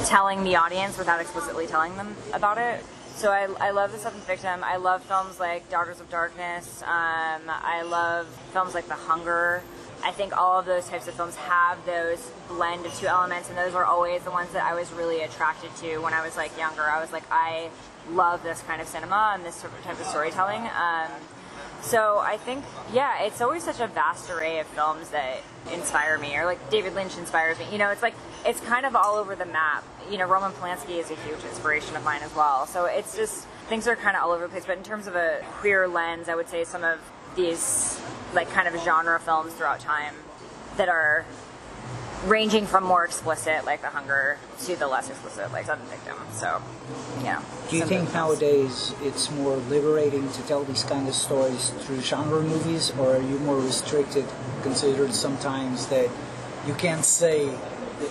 telling 0.06 0.42
the 0.42 0.56
audience 0.56 0.98
without 0.98 1.20
explicitly 1.20 1.66
telling 1.66 1.96
them 1.96 2.16
about 2.32 2.58
it. 2.58 2.84
So 3.20 3.30
I, 3.30 3.48
I 3.60 3.70
love 3.72 3.92
The 3.92 3.98
Seventh 3.98 4.26
Victim. 4.26 4.64
I 4.64 4.76
love 4.76 5.02
films 5.02 5.38
like 5.38 5.68
Daughters 5.68 6.00
of 6.00 6.08
Darkness. 6.08 6.80
Um, 6.84 7.42
I 7.48 7.82
love 7.86 8.26
films 8.54 8.72
like 8.72 8.88
The 8.88 8.94
Hunger. 8.94 9.62
I 10.02 10.10
think 10.10 10.34
all 10.34 10.58
of 10.58 10.64
those 10.64 10.88
types 10.88 11.06
of 11.06 11.12
films 11.12 11.36
have 11.36 11.84
those 11.84 12.30
blend 12.48 12.86
of 12.86 12.94
two 12.94 13.08
elements, 13.08 13.50
and 13.50 13.58
those 13.58 13.74
were 13.74 13.84
always 13.84 14.22
the 14.22 14.30
ones 14.30 14.50
that 14.54 14.64
I 14.64 14.72
was 14.72 14.90
really 14.94 15.20
attracted 15.20 15.68
to 15.82 15.98
when 15.98 16.14
I 16.14 16.24
was 16.24 16.38
like 16.38 16.56
younger. 16.56 16.80
I 16.80 16.98
was 16.98 17.12
like, 17.12 17.24
I 17.30 17.68
love 18.10 18.42
this 18.42 18.62
kind 18.62 18.80
of 18.80 18.88
cinema 18.88 19.32
and 19.34 19.44
this 19.44 19.60
type 19.60 20.00
of 20.00 20.06
storytelling. 20.06 20.62
Um, 20.62 21.10
so 21.82 22.18
I 22.18 22.36
think, 22.36 22.64
yeah, 22.92 23.22
it's 23.22 23.40
always 23.40 23.64
such 23.64 23.80
a 23.80 23.86
vast 23.86 24.30
array 24.30 24.58
of 24.60 24.66
films 24.68 25.10
that 25.10 25.38
inspire 25.72 26.18
me, 26.18 26.36
or 26.36 26.44
like 26.44 26.70
David 26.70 26.94
Lynch 26.94 27.16
inspires 27.16 27.58
me. 27.58 27.66
You 27.72 27.78
know, 27.78 27.90
it's 27.90 28.02
like 28.02 28.14
it's 28.44 28.60
kind 28.60 28.86
of 28.86 28.94
all 28.94 29.16
over 29.16 29.34
the 29.34 29.46
map. 29.46 29.84
You 30.10 30.18
know, 30.18 30.26
Roman 30.26 30.52
Polanski 30.52 30.98
is 30.98 31.10
a 31.10 31.14
huge 31.16 31.42
inspiration 31.44 31.96
of 31.96 32.04
mine 32.04 32.22
as 32.22 32.34
well. 32.34 32.66
So 32.66 32.84
it's 32.84 33.16
just 33.16 33.46
things 33.68 33.86
are 33.86 33.96
kind 33.96 34.16
of 34.16 34.22
all 34.22 34.32
over 34.32 34.44
the 34.44 34.50
place. 34.50 34.66
But 34.66 34.78
in 34.78 34.84
terms 34.84 35.06
of 35.06 35.16
a 35.16 35.40
queer 35.52 35.88
lens, 35.88 36.28
I 36.28 36.34
would 36.34 36.48
say 36.48 36.64
some 36.64 36.84
of 36.84 36.98
these 37.36 38.00
like 38.34 38.50
kind 38.50 38.68
of 38.68 38.80
genre 38.82 39.18
films 39.20 39.52
throughout 39.54 39.80
time 39.80 40.14
that 40.76 40.88
are 40.88 41.24
ranging 42.26 42.66
from 42.66 42.84
more 42.84 43.04
explicit, 43.04 43.64
like 43.64 43.80
The 43.82 43.88
Hunger, 43.88 44.38
to 44.64 44.76
the 44.76 44.86
less 44.86 45.08
explicit, 45.08 45.52
like 45.52 45.66
Seventh 45.66 45.90
Victim. 45.90 46.16
So, 46.32 46.62
yeah. 47.22 47.42
Do 47.70 47.76
you 47.76 47.84
think 47.84 48.08
of 48.08 48.12
those 48.12 48.38
films. 48.38 48.40
nowadays 48.40 48.94
it's 49.02 49.30
more 49.30 49.56
liberating 49.56 50.30
to 50.30 50.42
tell 50.42 50.64
these 50.64 50.84
kind 50.84 51.08
of 51.08 51.14
stories 51.14 51.70
through 51.80 52.00
genre 52.00 52.40
movies, 52.40 52.92
or 52.98 53.16
are 53.16 53.22
you 53.22 53.38
more 53.40 53.58
restricted, 53.58 54.26
considered 54.62 55.12
sometimes 55.14 55.86
that 55.86 56.10
you 56.66 56.74
can't 56.74 57.04
say 57.04 57.50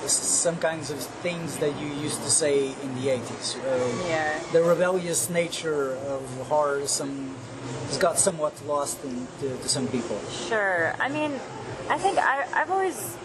some 0.06 0.58
kinds 0.58 0.92
of 0.92 1.00
things 1.00 1.58
that 1.58 1.80
you 1.80 1.88
used 1.88 2.22
to 2.24 2.30
say 2.30 2.68
in 2.84 2.96
the 2.96 3.08
80s? 3.10 3.58
Uh, 3.58 4.08
Yeah. 4.08 4.40
The 4.52 4.62
rebellious 4.64 5.30
nature 5.30 5.96
of 5.96 6.22
horror 6.48 6.86
some, 6.88 7.36
has 7.88 7.98
got 7.98 8.18
somewhat 8.20 8.54
lost 8.66 9.04
in, 9.04 9.28
to, 9.42 9.58
to 9.58 9.70
some 9.70 9.88
people. 9.88 10.20
Sure. 10.48 10.96
I 11.00 11.10
mean, 11.10 11.32
I 11.90 11.98
think 11.98 12.18
I, 12.20 12.46
I've 12.54 12.70
always, 12.72 13.18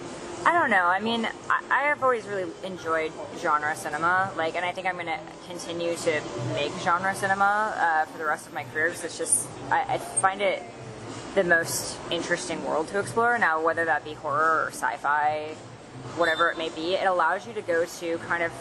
I 0.47 0.53
don't 0.53 0.69
know. 0.69 0.85
I 0.85 1.01
mean, 1.01 1.27
I, 1.49 1.63
I 1.71 1.83
have 1.85 2.03
always 2.03 2.27
really 2.27 2.51
enjoyed 2.65 3.13
genre 3.39 3.75
cinema. 3.75 4.31
Like, 4.37 4.57
and 4.57 4.65
I 4.65 4.73
think 4.73 4.87
I'm 4.87 4.95
going 4.95 5.07
to 5.07 5.19
continue 5.49 5.95
to 5.97 6.23
make 6.53 6.71
genre 6.81 7.15
cinema 7.15 7.75
uh, 7.77 8.05
for 8.07 8.19
the 8.19 8.27
rest 8.27 8.47
of 8.47 8.53
my 8.53 8.65
career 8.65 8.89
because 8.89 9.05
it's 9.05 9.17
just, 9.17 9.49
I, 9.71 9.95
I 9.95 9.99
find 9.99 10.43
it 10.43 10.63
the 11.35 11.45
most 11.45 11.99
interesting 12.11 12.63
world 12.65 12.89
to 12.89 13.01
explore. 13.01 13.39
Now, 13.39 13.65
whether 13.65 13.87
that 13.87 14.05
be 14.05 14.13
horror 14.13 14.67
or 14.67 14.69
sci-fi, 14.69 15.55
whatever 16.17 16.51
it 16.51 16.59
may 16.59 16.69
be, 16.69 16.95
it 16.95 17.07
allows 17.07 17.47
you 17.47 17.55
to 17.55 17.63
go 17.63 17.87
to 17.87 18.19
kind 18.19 18.43
of 18.43 18.53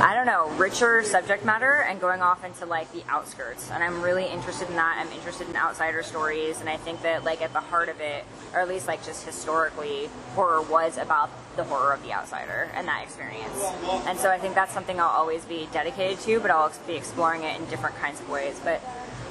I 0.00 0.14
don't 0.14 0.24
know, 0.24 0.48
richer 0.56 1.02
subject 1.02 1.44
matter 1.44 1.82
and 1.82 2.00
going 2.00 2.22
off 2.22 2.42
into 2.42 2.64
like 2.64 2.90
the 2.92 3.02
outskirts. 3.06 3.70
And 3.70 3.84
I'm 3.84 4.00
really 4.00 4.24
interested 4.24 4.68
in 4.70 4.76
that. 4.76 4.96
I'm 4.98 5.12
interested 5.12 5.48
in 5.48 5.56
outsider 5.56 6.02
stories. 6.02 6.60
And 6.60 6.70
I 6.70 6.78
think 6.78 7.02
that 7.02 7.24
like 7.24 7.42
at 7.42 7.52
the 7.52 7.60
heart 7.60 7.90
of 7.90 8.00
it, 8.00 8.24
or 8.54 8.60
at 8.60 8.68
least 8.68 8.88
like 8.88 9.04
just 9.04 9.26
historically, 9.26 10.06
horror 10.34 10.62
was 10.62 10.96
about 10.96 11.28
the 11.56 11.64
horror 11.64 11.92
of 11.92 12.02
the 12.02 12.14
outsider 12.14 12.70
and 12.74 12.88
that 12.88 13.02
experience. 13.02 13.62
And 14.06 14.18
so 14.18 14.30
I 14.30 14.38
think 14.38 14.54
that's 14.54 14.72
something 14.72 14.98
I'll 14.98 15.08
always 15.08 15.44
be 15.44 15.68
dedicated 15.70 16.20
to, 16.20 16.40
but 16.40 16.50
I'll 16.50 16.72
be 16.86 16.94
exploring 16.94 17.42
it 17.42 17.60
in 17.60 17.66
different 17.66 17.96
kinds 17.96 18.20
of 18.20 18.30
ways. 18.30 18.58
But 18.64 18.80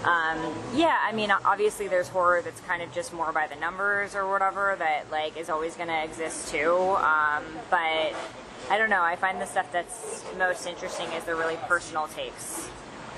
um, 0.03 0.53
yeah, 0.75 0.97
I 1.01 1.13
mean, 1.13 1.31
obviously 1.31 1.87
there's 1.87 2.09
horror 2.09 2.41
that's 2.43 2.61
kind 2.61 2.83
of 2.83 2.93
just 2.93 3.11
more 3.11 3.31
by 3.31 3.47
the 3.47 3.55
numbers 3.55 4.13
or 4.13 4.29
whatever 4.29 4.75
that 4.77 5.09
like 5.11 5.35
is 5.35 5.49
always 5.49 5.75
going 5.75 5.89
to 5.89 6.03
exist 6.03 6.49
too. 6.49 6.95
Um, 6.97 7.43
but 7.71 8.13
I 8.69 8.77
don't 8.77 8.89
know. 8.89 9.01
I 9.01 9.15
find 9.15 9.39
the 9.41 9.45
stuff 9.45 9.71
that's 9.71 10.23
most 10.37 10.67
interesting 10.67 11.11
is 11.13 11.23
the 11.23 11.35
really 11.35 11.57
personal 11.67 12.07
takes 12.07 12.67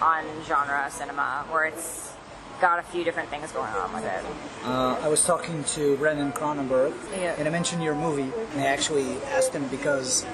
on 0.01 0.23
genre 0.45 0.87
cinema, 0.89 1.45
where 1.49 1.65
it's 1.65 2.13
got 2.59 2.79
a 2.79 2.83
few 2.83 3.03
different 3.03 3.29
things 3.29 3.51
going 3.51 3.71
on 3.73 3.93
with 3.93 4.05
it. 4.05 4.23
Uh, 4.65 4.97
I 5.01 5.07
was 5.07 5.25
talking 5.25 5.63
to 5.75 5.97
Brandon 5.97 6.31
Cronenberg, 6.31 6.93
Yeah. 7.19 7.35
and 7.37 7.47
I 7.47 7.51
mentioned 7.51 7.83
your 7.83 7.95
movie, 7.95 8.31
and 8.53 8.61
I 8.61 8.65
actually 8.67 9.17
asked 9.35 9.53
him 9.53 9.67
because 9.67 10.25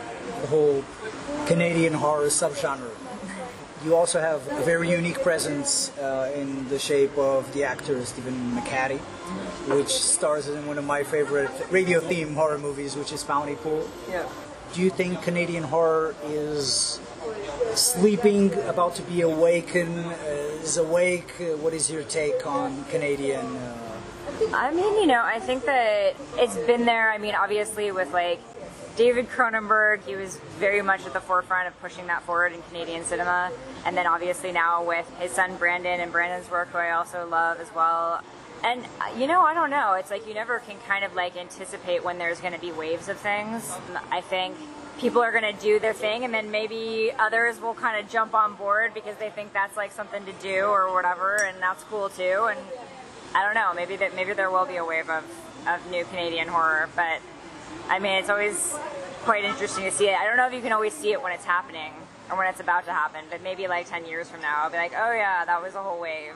the 0.42 0.48
whole 0.48 0.84
Canadian 1.48 1.94
horror 1.94 2.28
subgenre 2.28 2.92
you 3.86 3.96
also 3.96 4.20
have 4.20 4.46
a 4.52 4.64
very 4.64 4.90
unique 4.90 5.22
presence 5.22 5.96
uh, 6.00 6.32
in 6.36 6.68
the 6.70 6.80
shape 6.80 7.16
of 7.18 7.52
the 7.54 7.64
actor 7.64 8.04
Stephen 8.06 8.34
McHattie, 8.56 9.00
which 9.70 9.90
stars 9.90 10.48
in 10.48 10.66
one 10.66 10.78
of 10.80 10.84
my 10.84 11.04
favorite 11.04 11.50
radio 11.70 12.00
theme 12.00 12.34
horror 12.34 12.58
movies, 12.58 12.96
which 12.96 13.12
is 13.14 13.24
Bounty 13.24 13.56
Pool. 13.56 13.88
Yeah. 14.10 14.28
Do 14.78 14.84
you 14.84 14.92
think 14.92 15.24
Canadian 15.24 15.64
horror 15.64 16.14
is 16.24 17.00
sleeping, 17.74 18.54
about 18.70 18.94
to 18.98 19.02
be 19.02 19.22
awakened, 19.22 20.06
uh, 20.06 20.62
is 20.62 20.78
awake? 20.78 21.34
Uh, 21.42 21.58
what 21.58 21.74
is 21.74 21.90
your 21.90 22.04
take 22.04 22.46
on 22.46 22.86
Canadian? 22.92 23.44
Uh, 23.44 23.88
I 24.54 24.70
mean, 24.70 24.94
you 25.02 25.08
know, 25.08 25.24
I 25.24 25.40
think 25.40 25.66
that 25.66 26.16
it's 26.36 26.56
been 26.68 26.86
there. 26.86 27.10
I 27.10 27.18
mean, 27.18 27.34
obviously, 27.34 27.92
with 27.92 28.14
like 28.14 28.40
David 28.96 29.30
Cronenberg, 29.30 30.06
he 30.06 30.16
was 30.16 30.38
very 30.60 30.84
much 30.84 31.08
at 31.08 31.14
the 31.14 31.22
forefront 31.22 31.68
of 31.68 31.82
pushing 31.82 32.06
that 32.06 32.22
forward 32.22 32.54
in 32.54 32.62
Canadian 32.70 33.04
cinema. 33.04 33.52
And 33.84 33.98
then 33.98 34.06
obviously 34.06 34.52
now 34.52 34.84
with 34.84 35.12
his 35.20 35.32
son 35.32 35.58
Brandon 35.58 36.02
and 36.02 36.12
Brandon's 36.12 36.52
work, 36.52 36.70
who 36.70 36.78
I 36.78 36.92
also 36.92 37.28
love 37.28 37.60
as 37.60 37.74
well. 37.74 38.22
And 38.64 38.84
uh, 39.00 39.18
you 39.18 39.28
know, 39.28 39.42
I 39.42 39.54
don't 39.54 39.70
know. 39.70 39.94
It's 39.94 40.12
like 40.12 40.28
you 40.28 40.34
never 40.34 40.60
can 40.60 40.78
kind 40.88 41.06
of 41.06 41.16
like 41.16 41.38
anticipate 41.38 42.04
when 42.04 42.18
there's 42.18 42.40
going 42.40 42.54
to 42.54 42.60
be 42.60 42.72
waves 42.72 43.10
of 43.10 43.18
things. 43.18 43.72
I 44.12 44.22
think 44.22 44.56
people 45.00 45.22
are 45.22 45.32
going 45.32 45.56
to 45.56 45.62
do 45.62 45.80
their 45.80 45.94
thing 45.94 46.24
and 46.24 46.34
then 46.34 46.50
maybe 46.50 47.12
others 47.20 47.62
will 47.62 47.76
kind 47.76 48.04
of 48.04 48.12
jump 48.12 48.34
on 48.34 48.56
board 48.56 48.94
because 48.96 49.16
they 49.18 49.30
think 49.30 49.54
that's 49.54 49.78
like 49.78 49.92
something 49.92 50.26
to 50.26 50.32
do 50.42 50.66
or 50.66 50.92
whatever 50.92 51.44
and 51.44 51.62
that's 51.62 51.84
cool 51.84 52.10
too 52.10 52.48
and 52.50 52.60
I 53.36 53.46
don't 53.46 53.54
know. 53.54 53.74
Maybe 53.76 53.96
that 53.98 54.16
maybe 54.16 54.34
there 54.34 54.50
will 54.50 54.66
be 54.66 54.78
a 54.78 54.86
wave 54.86 55.10
of, 55.10 55.24
of 55.68 55.92
new 55.92 56.04
Canadian 56.06 56.48
horror, 56.48 56.90
but 56.96 57.22
I 57.90 58.00
mean, 58.00 58.14
it's 58.14 58.30
always 58.30 58.76
quite 59.22 59.44
interesting 59.44 59.84
to 59.84 59.92
see 59.92 60.08
it. 60.08 60.18
I 60.18 60.26
don't 60.26 60.38
know 60.38 60.48
if 60.48 60.54
you 60.54 60.62
can 60.62 60.72
always 60.72 60.94
see 60.94 61.12
it 61.12 61.22
when 61.22 61.32
it's 61.32 61.46
happening 61.46 61.94
or 62.32 62.38
when 62.38 62.48
it's 62.48 62.60
about 62.60 62.86
to 62.86 62.92
happen, 62.92 63.26
but 63.30 63.44
maybe 63.44 63.68
like 63.68 63.88
10 63.88 64.06
years 64.06 64.30
from 64.30 64.42
now, 64.42 64.64
I'll 64.64 64.72
be 64.72 64.78
like, 64.78 64.94
oh 64.98 65.12
yeah, 65.14 65.46
that 65.46 65.62
was 65.62 65.76
a 65.76 65.84
whole 65.84 66.00
wave. 66.00 66.34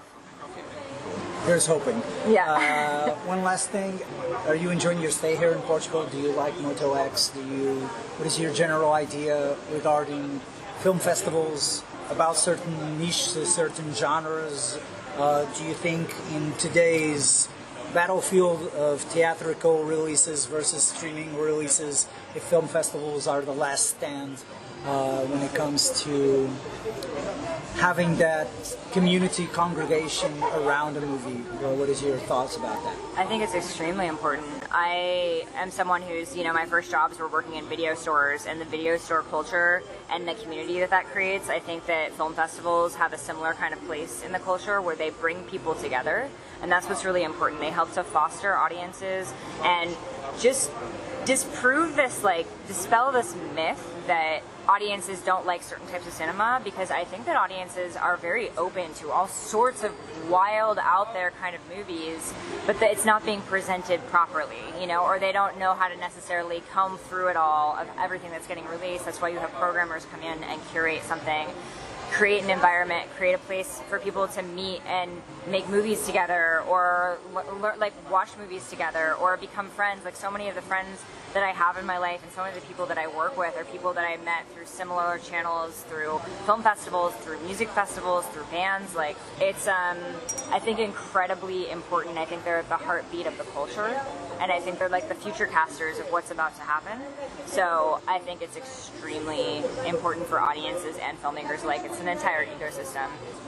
Here's 1.45 1.65
hoping. 1.65 2.01
Yeah. 2.27 2.45
Uh, 2.51 3.15
one 3.25 3.41
last 3.43 3.69
thing: 3.69 4.00
Are 4.48 4.55
you 4.55 4.69
enjoying 4.69 5.01
your 5.01 5.10
stay 5.12 5.36
here 5.36 5.51
in 5.51 5.62
Portugal? 5.62 6.05
Do 6.05 6.17
you 6.19 6.31
like 6.33 6.57
Moto 6.60 6.93
X? 6.93 7.29
Do 7.29 7.41
you? 7.41 7.79
What 8.17 8.27
is 8.27 8.39
your 8.39 8.53
general 8.53 8.93
idea 8.93 9.55
regarding 9.71 10.39
film 10.79 11.00
festivals? 11.00 11.83
About 12.12 12.38
certain 12.38 13.00
niches, 13.00 13.55
certain 13.55 13.93
genres. 13.93 14.77
Uh, 15.17 15.45
do 15.57 15.63
you 15.63 15.74
think 15.74 16.13
in 16.33 16.53
today's 16.53 17.48
battlefield 17.91 18.67
of 18.74 19.01
theatrical 19.01 19.83
releases 19.83 20.45
versus 20.45 20.83
streaming 20.83 21.38
releases, 21.38 22.07
if 22.36 22.43
film 22.43 22.67
festivals 22.67 23.27
are 23.27 23.41
the 23.41 23.53
last 23.53 23.98
stand 23.98 24.43
uh, 24.86 25.21
when 25.25 25.41
it 25.41 25.53
comes 25.53 26.01
to 26.03 26.50
having 27.75 28.15
that 28.17 28.48
community 28.91 29.45
congregation 29.48 30.31
around 30.55 30.98
a 30.98 31.01
movie. 31.01 31.41
Well, 31.62 31.75
what 31.75 31.89
is 31.89 32.01
your 32.01 32.17
thoughts 32.17 32.57
about 32.57 32.83
that? 32.83 32.95
I 33.17 33.25
think 33.25 33.43
it's 33.43 33.55
extremely 33.55 34.07
important. 34.07 34.48
I 34.71 35.45
am 35.55 35.71
someone 35.71 36.01
who's, 36.01 36.36
you 36.36 36.43
know, 36.43 36.53
my 36.53 36.65
first 36.65 36.91
jobs 36.91 37.19
were 37.19 37.27
working 37.27 37.55
in 37.55 37.65
video 37.65 37.95
stores 37.95 38.45
and 38.45 38.60
the 38.60 38.65
video 38.65 38.98
store 38.98 39.24
culture 39.24 39.83
and 40.10 40.27
the 40.27 40.33
community 40.36 40.79
that 40.79 40.89
that 40.89 41.05
creates. 41.07 41.50
I 41.50 41.60
think 41.60 41.86
that 41.86 42.13
film 42.13 42.33
festivals 42.33 42.95
have 42.95 43.13
a 43.13 43.17
similar 43.17 43.53
kind 43.53 43.74
of 43.74 43.83
place 43.86 44.24
in 44.24 44.31
the 44.31 44.39
culture 44.39 44.81
where 44.81 44.95
they 44.95 45.10
bring 45.10 45.43
people 45.43 45.75
together. 45.75 46.29
And 46.62 46.72
that's 46.72 46.88
what's 46.88 47.06
really 47.06 47.24
important. 47.24 47.62
They 47.62 47.72
help 47.72 47.94
to 47.94 48.03
foster 48.03 48.56
audiences 48.56 49.34
and 49.63 49.96
just 50.39 50.72
disprove 51.25 51.96
this, 51.96 52.24
like, 52.24 52.48
dispel 52.68 53.12
this 53.12 53.36
myth 53.56 53.88
that 54.08 54.41
audiences 54.68 55.22
don't 55.22 55.46
like 55.46 55.63
certain 55.63 55.88
types 55.88 56.08
of 56.08 56.13
cinema 56.13 56.62
because 56.63 56.91
I 56.91 57.03
think 57.03 57.25
that 57.25 57.36
audiences 57.36 57.96
are 57.96 58.18
very 58.18 58.50
open 58.51 58.94
to 58.96 59.12
all 59.12 59.27
sorts 59.27 59.84
of 59.84 59.91
wild, 60.30 60.80
out 60.80 61.13
there 61.13 61.32
kind 61.32 61.56
of 61.56 61.62
movies, 61.75 62.34
but 62.65 62.80
that 62.80 62.91
it's 62.91 63.06
not 63.06 63.25
being 63.25 63.41
presented 63.41 64.06
properly, 64.08 64.56
you 64.80 64.88
know, 64.88 65.03
or 65.03 65.20
they 65.20 65.32
don't 65.32 65.58
know 65.58 65.74
how 65.74 65.88
to 65.88 65.98
necessarily 65.98 66.63
come 66.72 66.98
through 66.98 67.27
it 67.27 67.38
all 67.38 67.75
of 67.75 67.88
everything 68.00 68.32
that's 68.32 68.48
getting 68.48 68.65
released. 68.68 69.06
That's 69.06 69.22
why 69.22 69.30
you 69.30 69.39
have 69.39 69.51
programmers 69.53 70.06
come 70.06 70.22
in 70.22 70.44
and 70.44 70.62
curate 70.72 71.03
something 71.03 71.48
create 72.12 72.44
an 72.44 72.50
environment, 72.50 73.10
create 73.18 73.34
a 73.34 73.39
place 73.39 73.81
for 73.90 73.98
people 73.98 74.27
to 74.27 74.44
meet 74.44 74.81
and 74.85 75.09
make 75.48 75.68
movies 75.70 76.05
together, 76.05 76.62
or 76.68 77.18
like 77.77 77.94
watch 78.12 78.29
movies 78.38 78.70
together, 78.70 79.16
or 79.16 79.38
become 79.38 79.70
friends. 79.70 80.03
Like 80.05 80.16
so 80.16 80.29
many 80.29 80.50
of 80.50 80.55
the 80.55 80.62
friends 80.62 81.01
that 81.33 81.44
I 81.44 81.51
have 81.51 81.77
in 81.77 81.85
my 81.85 81.98
life, 81.98 82.22
and 82.24 82.31
so 82.31 82.44
many 82.44 82.55
of 82.55 82.61
the 82.61 82.67
people 82.67 82.85
that 82.87 82.98
I 82.98 83.07
work 83.07 83.37
with, 83.37 83.57
are 83.57 83.63
people 83.65 83.94
that 83.94 84.03
I 84.03 84.17
met 84.24 84.48
through 84.53 84.65
similar 84.65 85.17
channels, 85.20 85.83
through 85.87 86.20
film 86.46 86.61
festivals, 86.61 87.13
through 87.15 87.39
music 87.41 87.70
festivals, 87.70 88.25
through 88.27 88.46
bands. 88.51 88.96
Like 88.96 89.17
it's, 89.39 89.67
um, 89.67 89.98
I 90.51 90.59
think, 90.59 90.79
incredibly 90.79 91.70
important. 91.70 92.17
I 92.17 92.25
think 92.25 92.44
they're 92.44 92.59
at 92.59 92.70
the 92.70 92.77
heartbeat 92.77 93.27
of 93.27 93.37
the 93.37 93.44
culture, 93.46 94.00
and 94.39 94.51
I 94.51 94.59
think 94.59 94.79
they're 94.79 94.89
like 94.89 95.07
the 95.07 95.15
future 95.15 95.46
casters 95.46 96.00
of 96.00 96.05
what's 96.11 96.31
about 96.31 96.55
to 96.57 96.61
happen. 96.61 97.00
So 97.46 98.01
I 98.07 98.20
think 98.20 98.41
it's 98.41 98.57
extremely 98.57 99.63
important 99.87 100.27
for 100.27 100.39
audiences 100.39 100.98
and 101.01 101.22
filmmakers. 101.22 101.63
Like 101.63 101.83
it's 101.83 102.00
an 102.00 102.07
entire 102.07 102.46
ecosystem, 102.46 103.07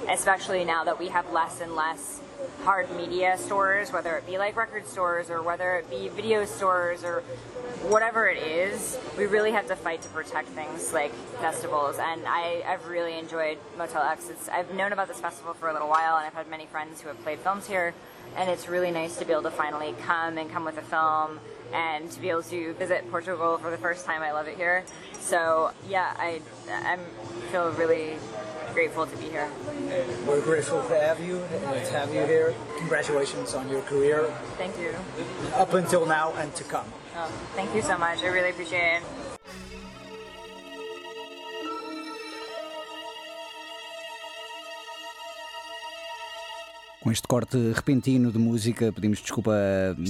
especially 0.09 0.63
now 0.63 0.83
that 0.83 0.99
we 0.99 1.09
have 1.09 1.31
less 1.31 1.61
and 1.61 1.75
less 1.75 2.21
hard 2.63 2.89
media 2.95 3.37
stores, 3.37 3.91
whether 3.91 4.15
it 4.17 4.25
be 4.25 4.37
like 4.37 4.55
record 4.55 4.87
stores 4.87 5.29
or 5.29 5.41
whether 5.41 5.75
it 5.77 5.89
be 5.89 6.09
video 6.09 6.45
stores 6.45 7.03
or 7.03 7.21
whatever 7.89 8.27
it 8.27 8.37
is, 8.37 8.97
we 9.17 9.25
really 9.25 9.51
have 9.51 9.67
to 9.67 9.75
fight 9.75 10.01
to 10.01 10.09
protect 10.09 10.47
things 10.49 10.93
like 10.93 11.13
festivals. 11.41 11.97
And 11.99 12.21
I, 12.25 12.63
I've 12.65 12.87
really 12.87 13.17
enjoyed 13.17 13.57
Motel 13.77 14.03
X. 14.03 14.29
It's, 14.29 14.49
I've 14.49 14.73
known 14.73 14.93
about 14.93 15.07
this 15.07 15.19
festival 15.19 15.53
for 15.53 15.69
a 15.69 15.73
little 15.73 15.89
while, 15.89 16.17
and 16.17 16.25
I've 16.25 16.33
had 16.33 16.49
many 16.49 16.65
friends 16.65 17.01
who 17.01 17.09
have 17.09 17.21
played 17.23 17.39
films 17.39 17.67
here. 17.67 17.93
And 18.35 18.49
it's 18.49 18.67
really 18.67 18.89
nice 18.89 19.17
to 19.17 19.25
be 19.25 19.31
able 19.31 19.43
to 19.43 19.51
finally 19.51 19.93
come 20.01 20.37
and 20.37 20.49
come 20.49 20.65
with 20.65 20.77
a 20.77 20.81
film 20.81 21.39
and 21.73 22.09
to 22.11 22.19
be 22.19 22.29
able 22.29 22.43
to 22.43 22.73
visit 22.73 23.09
Portugal 23.11 23.57
for 23.57 23.69
the 23.69 23.77
first 23.77 24.05
time. 24.05 24.21
I 24.21 24.31
love 24.31 24.47
it 24.47 24.55
here. 24.55 24.83
So 25.19 25.71
yeah, 25.87 26.15
I 26.17 26.41
I 26.69 26.97
feel 27.51 27.71
really 27.71 28.15
grateful 28.73 29.05
to 29.05 29.17
be 29.17 29.25
here. 29.25 29.47
We're 30.27 30.41
grateful 30.41 30.81
to 30.83 30.99
have 30.99 31.19
you, 31.19 31.39
to 31.39 31.91
have 31.91 32.13
you 32.13 32.25
here. 32.25 32.53
Congratulations 32.79 33.53
on 33.53 33.69
your 33.69 33.81
career. 33.81 34.25
Thank 34.57 34.77
you. 34.79 34.93
Up 35.55 35.73
until 35.73 36.05
now 36.05 36.33
and 36.37 36.53
to 36.55 36.63
come. 36.63 36.85
Oh, 37.15 37.31
thank 37.55 37.73
you 37.75 37.81
so 37.81 37.97
much. 37.97 38.23
I 38.23 38.27
really 38.27 38.49
appreciate 38.49 38.97
it. 38.97 39.03
Com 47.03 47.11
este 47.11 47.27
corte 47.27 47.57
repentino 47.73 48.31
de 48.31 48.39
música, 48.39 48.91
pedimos 48.91 49.21
desculpa. 49.21 49.51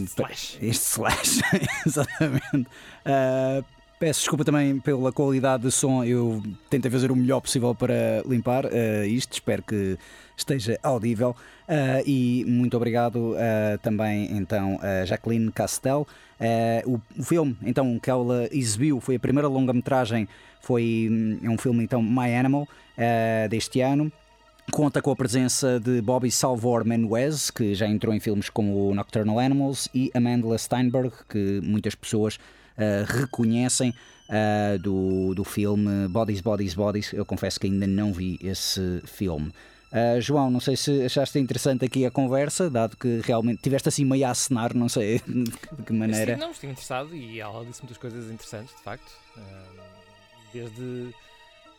Slash. 0.08 0.58
Este 0.62 0.86
slash, 0.86 1.42
exatamente. 1.86 2.70
Uh, 3.04 3.64
peço 4.04 4.20
desculpa 4.20 4.44
também 4.44 4.80
pela 4.80 5.14
qualidade 5.14 5.64
de 5.64 5.72
som. 5.72 6.04
Eu 6.04 6.44
tentei 6.70 6.92
fazer 6.92 7.10
o 7.10 7.16
melhor 7.16 7.40
possível 7.40 7.74
para 7.74 8.22
limpar 8.28 8.66
uh, 8.66 9.06
isto. 9.08 9.32
Espero 9.32 9.64
que 9.64 9.98
esteja 10.36 10.78
audível. 10.84 11.34
Uh, 11.70 12.04
e 12.06 12.44
muito 12.46 12.76
obrigado 12.76 13.34
também, 13.82 14.36
então, 14.36 14.78
a 14.82 15.06
Jacqueline 15.06 15.50
Castel. 15.54 16.06
O, 16.86 17.00
o, 17.18 17.24
filme, 17.24 17.56
então, 17.64 17.98
que 17.98 18.10
ela 18.10 18.50
exibiu 18.52 19.00
foi 19.00 19.16
a 19.16 19.20
primeira 19.20 19.48
longa-metragem. 19.48 20.28
Foi 20.60 21.08
hum, 21.10 21.40
é 21.42 21.50
um 21.50 21.58
filme, 21.58 21.82
então, 21.82 22.02
My 22.02 22.36
Animal, 22.36 22.68
deste 23.50 23.80
ano. 23.80 24.12
Conta 24.70 25.02
com 25.02 25.12
a 25.12 25.16
presença 25.16 25.80
de 25.80 26.02
Bobby 26.02 26.30
Salvor 26.30 26.84
Menuez, 26.84 27.50
que 27.50 27.74
já 27.74 27.88
entrou 27.88 28.14
em 28.14 28.20
filmes 28.20 28.50
como 28.50 28.94
Nocturnal 28.94 29.40
Animals, 29.40 29.88
e 29.94 30.12
Amanda 30.14 30.58
Steinberg, 30.58 31.12
que 31.30 31.62
muitas 31.64 31.96
pessoas 31.96 32.36
uh, 32.36 32.63
reconhecem 33.08 33.94
uh, 34.30 34.80
do, 34.80 35.34
do 35.36 35.44
filme 35.44 36.08
Bodies, 36.08 36.42
Bodies, 36.42 36.74
Bodies. 36.74 37.14
Eu 37.14 37.26
confesso 37.26 37.60
que 37.60 37.68
ainda 37.68 37.88
não 37.88 38.14
vi 38.14 38.40
esse 38.42 39.02
filme. 39.06 39.54
Uh, 39.92 40.20
João, 40.20 40.50
não 40.50 40.60
sei 40.60 40.76
se 40.76 41.06
achaste 41.06 41.38
interessante 41.38 41.86
aqui 41.86 42.04
a 42.06 42.10
conversa, 42.10 42.70
dado 42.70 42.98
que 42.98 43.22
realmente 43.24 43.62
tiveste 43.62 43.90
assim 43.90 44.04
meio 44.04 44.26
a 44.26 44.32
acenar, 44.32 44.74
não 44.74 44.90
sei 44.90 45.22
de 45.28 45.84
que 45.86 45.94
maneira. 45.94 46.34
Sim, 46.34 46.40
não, 46.40 46.52
estive 46.52 46.72
interessado 46.72 47.16
e 47.16 47.40
ela 47.40 47.64
disse 47.64 47.82
muitas 47.82 47.98
coisas 47.98 48.32
interessantes, 48.32 48.76
de 48.76 48.82
facto. 48.82 49.12
desde 50.52 51.14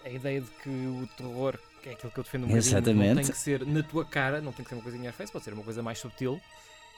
a 0.04 0.10
ideia 0.10 0.40
de 0.40 0.50
que 0.62 0.68
o 0.68 1.08
terror 1.16 1.58
que 1.82 1.90
é 1.90 1.92
aquilo 1.92 2.12
que 2.12 2.18
eu 2.18 2.24
defendo 2.24 2.46
um 2.46 2.56
Exatamente. 2.56 3.08
não 3.08 3.22
tem 3.22 3.30
que 3.30 3.38
ser 3.38 3.66
na 3.66 3.82
tua 3.82 4.04
cara, 4.06 4.40
não 4.40 4.52
tem 4.52 4.64
que 4.64 4.70
ser 4.70 4.76
uma 4.76 4.82
coisa 4.82 4.96
em 4.96 5.12
face, 5.12 5.30
pode 5.30 5.44
ser 5.44 5.52
uma 5.52 5.62
coisa 5.62 5.82
mais 5.82 5.98
subtil. 5.98 6.40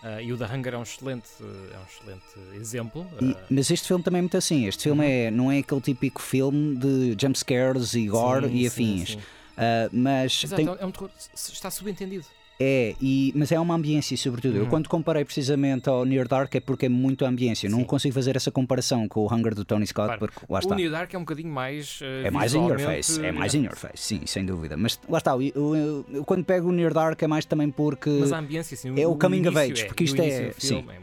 Uh, 0.02 0.20
e 0.20 0.32
o 0.32 0.36
The 0.36 0.44
Hunger 0.44 0.74
é 0.74 0.78
um 0.78 0.82
excelente, 0.82 1.28
é 1.40 1.78
um 1.78 1.84
excelente 1.84 2.56
exemplo. 2.60 3.02
Uh, 3.02 3.36
mas 3.48 3.70
este 3.70 3.88
filme 3.88 4.04
também 4.04 4.18
é 4.18 4.22
muito 4.22 4.36
assim. 4.36 4.66
Este 4.66 4.84
filme 4.84 5.04
uhum. 5.04 5.10
é, 5.10 5.30
não 5.30 5.50
é 5.50 5.58
aquele 5.58 5.80
típico 5.80 6.20
filme 6.20 6.76
de 6.76 7.16
jumpscares 7.20 7.94
e 7.94 8.06
gore 8.06 8.48
sim, 8.48 8.56
e 8.56 8.66
afins. 8.66 9.08
Sim, 9.10 9.14
sim. 9.14 9.18
Uh, 9.56 9.88
mas 9.92 10.44
Exato, 10.44 10.62
tem... 10.62 10.76
é 10.78 10.86
um 10.86 10.90
terror, 10.90 11.10
está 11.34 11.70
subentendido. 11.70 12.26
É, 12.58 12.94
e, 13.02 13.32
mas 13.36 13.52
é 13.52 13.60
uma 13.60 13.74
ambiência, 13.74 14.16
sobretudo. 14.16 14.54
Uhum. 14.56 14.60
Eu, 14.64 14.66
quando 14.68 14.88
comparei 14.88 15.24
precisamente 15.26 15.88
ao 15.90 16.04
Near 16.06 16.26
Dark, 16.26 16.54
é 16.54 16.60
porque 16.60 16.86
é 16.86 16.88
muito 16.88 17.24
ambiência. 17.26 17.68
Não 17.68 17.80
Sim. 17.80 17.84
consigo 17.84 18.14
fazer 18.14 18.34
essa 18.34 18.50
comparação 18.50 19.06
com 19.06 19.20
o 19.20 19.32
Hunger 19.34 19.54
do 19.54 19.62
Tony 19.64 19.86
Scott, 19.86 20.06
Claro. 20.06 20.20
porque 20.20 20.40
lá 20.48 20.56
O 20.56 20.60
está. 20.60 20.74
New 20.74 20.90
Dark 20.90 21.12
é 21.12 21.18
um 21.18 21.20
bocadinho 21.20 21.50
mais. 21.52 21.98
eh, 22.02 22.22
É 22.28 22.30
mais 22.30 22.54
in 22.54 22.58
your 22.58 22.76
visualmente- 22.76 23.06
face, 23.06 23.26
é 23.26 23.30
mais 23.32 23.54
in 23.54 23.64
your 23.64 23.76
face, 23.76 23.98
sim, 24.02 24.20
sem 24.24 24.46
dúvida. 24.46 24.74
Mas 24.76 24.98
lá 25.06 25.18
está, 25.18 25.32
eu, 25.32 25.76
eu- 25.76 26.06
eu 26.10 26.24
quando 26.24 26.44
pego 26.44 26.68
o 26.70 26.72
Near 26.72 26.94
Dark 26.94 27.22
é 27.22 27.26
mais 27.26 27.44
também 27.44 27.70
porque 27.70 28.08
Mas 28.08 28.32
a 28.32 28.38
ambiência, 28.38 28.74
assim, 28.74 28.88
é 28.98 29.06
o 29.06 29.14
coming 29.16 29.40
of 29.46 29.48
início 29.48 29.72
age, 29.74 29.82
é, 29.82 29.86
porque 29.86 30.04
o 30.04 30.06
isto 30.06 30.22
é- 30.22 30.52
sim. 30.58 30.78
é 30.88 30.96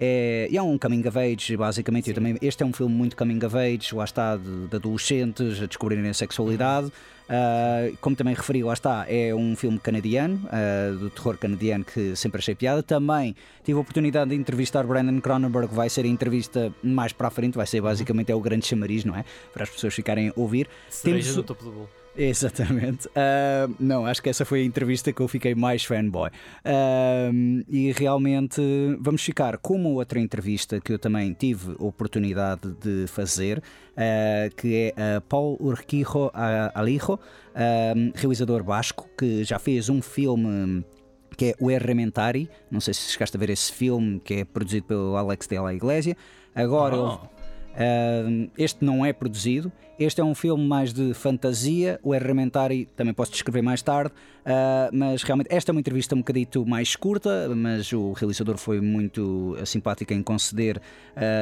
é, 0.00 0.48
e 0.50 0.56
é 0.56 0.62
um 0.62 0.78
coming 0.78 1.06
of 1.06 1.18
age, 1.18 1.56
basicamente. 1.56 2.08
Eu 2.08 2.14
também, 2.14 2.36
este 2.40 2.62
é 2.62 2.66
um 2.66 2.72
filme 2.72 2.94
muito 2.94 3.14
coming 3.16 3.44
of 3.44 3.56
age, 3.56 3.94
lá 3.94 4.04
está, 4.04 4.36
de, 4.36 4.66
de 4.68 4.76
adolescentes 4.76 5.62
a 5.62 5.66
descobrirem 5.66 6.08
a 6.08 6.14
sexualidade. 6.14 6.90
Ah, 7.28 7.88
como 8.00 8.16
também 8.16 8.34
referi, 8.34 8.64
lá 8.64 8.72
está, 8.72 9.06
é 9.08 9.32
um 9.32 9.54
filme 9.54 9.78
canadiano, 9.78 10.40
ah, 10.50 10.90
do 10.98 11.10
terror 11.10 11.36
canadiano 11.36 11.84
que 11.84 12.16
sempre 12.16 12.38
achei 12.38 12.54
piada. 12.54 12.82
Também 12.82 13.36
tive 13.62 13.78
a 13.78 13.80
oportunidade 13.82 14.30
de 14.30 14.36
entrevistar 14.36 14.84
Brandon 14.84 15.20
Cronenberg, 15.20 15.72
vai 15.72 15.88
ser 15.88 16.04
a 16.06 16.08
entrevista 16.08 16.72
mais 16.82 17.12
para 17.12 17.28
a 17.28 17.30
frente, 17.30 17.56
vai 17.56 17.66
ser 17.66 17.80
basicamente 17.82 18.32
é 18.32 18.34
o 18.34 18.40
grande 18.40 18.66
chamariz, 18.66 19.04
não 19.04 19.14
é? 19.14 19.24
Para 19.52 19.62
as 19.64 19.70
pessoas 19.70 19.94
ficarem 19.94 20.30
a 20.30 20.32
ouvir. 20.34 20.66
Cereja 20.88 21.22
Temos- 21.24 21.36
no 21.36 21.42
topo 21.42 21.64
do 21.64 21.70
bolo. 21.70 21.90
Exatamente. 22.16 23.08
Ah, 23.16 23.68
não, 23.78 24.06
acho 24.06 24.22
que 24.22 24.28
essa 24.28 24.44
foi 24.44 24.62
a 24.62 24.64
entrevista 24.64 25.12
que 25.12 25.20
eu 25.20 25.28
fiquei 25.28 25.54
mais 25.54 25.84
fanboy. 25.84 26.30
Ah, 26.64 27.30
e 27.68 27.92
realmente 27.92 28.60
vamos 29.00 29.22
ficar 29.22 29.56
com 29.58 29.74
uma 29.76 29.90
outra 29.90 30.18
entrevista 30.18 30.80
que 30.80 30.92
eu 30.92 30.98
também 30.98 31.32
tive 31.32 31.76
a 31.78 31.84
oportunidade 31.84 32.72
de 32.82 33.06
fazer, 33.06 33.62
ah, 33.96 34.48
que 34.56 34.92
é 34.96 35.16
a 35.16 35.20
Paul 35.20 35.56
Urquijo 35.60 36.30
Alijo, 36.74 37.18
realizador 38.14 38.62
basco, 38.64 39.08
que 39.18 39.44
já 39.44 39.58
fez 39.58 39.88
um 39.88 40.00
filme 40.02 40.84
que 41.36 41.46
é 41.46 41.54
o 41.60 41.70
Errementari. 41.70 42.48
Não 42.70 42.80
sei 42.80 42.92
se 42.94 43.12
chegaste 43.12 43.36
a 43.36 43.40
ver 43.40 43.50
esse 43.50 43.72
filme, 43.72 44.20
que 44.20 44.34
é 44.34 44.44
produzido 44.44 44.86
pelo 44.86 45.16
Alex 45.16 45.46
de 45.46 45.58
la 45.58 45.72
Iglesia. 45.74 46.16
Agora 46.54 46.96
Oh. 46.96 47.06
ele- 47.12 47.39
Este 48.56 48.84
não 48.84 49.04
é 49.04 49.12
produzido. 49.12 49.72
Este 50.00 50.20
é 50.20 50.24
um 50.24 50.34
filme 50.34 50.66
mais 50.66 50.94
de 50.94 51.12
fantasia. 51.12 52.00
O 52.02 52.14
Errementari 52.14 52.88
também 52.96 53.12
posso 53.12 53.32
descrever 53.32 53.60
mais 53.60 53.82
tarde. 53.82 54.10
uh, 54.46 54.96
mas 54.96 55.22
realmente, 55.22 55.48
esta 55.50 55.70
é 55.70 55.72
uma 55.72 55.80
entrevista 55.80 56.14
um 56.14 56.18
bocadito 56.18 56.64
mais 56.64 56.96
curta. 56.96 57.48
Mas 57.54 57.92
o 57.92 58.12
realizador 58.12 58.56
foi 58.56 58.80
muito 58.80 59.56
uh, 59.60 59.66
simpático 59.66 60.14
em 60.14 60.22
conceder 60.22 60.80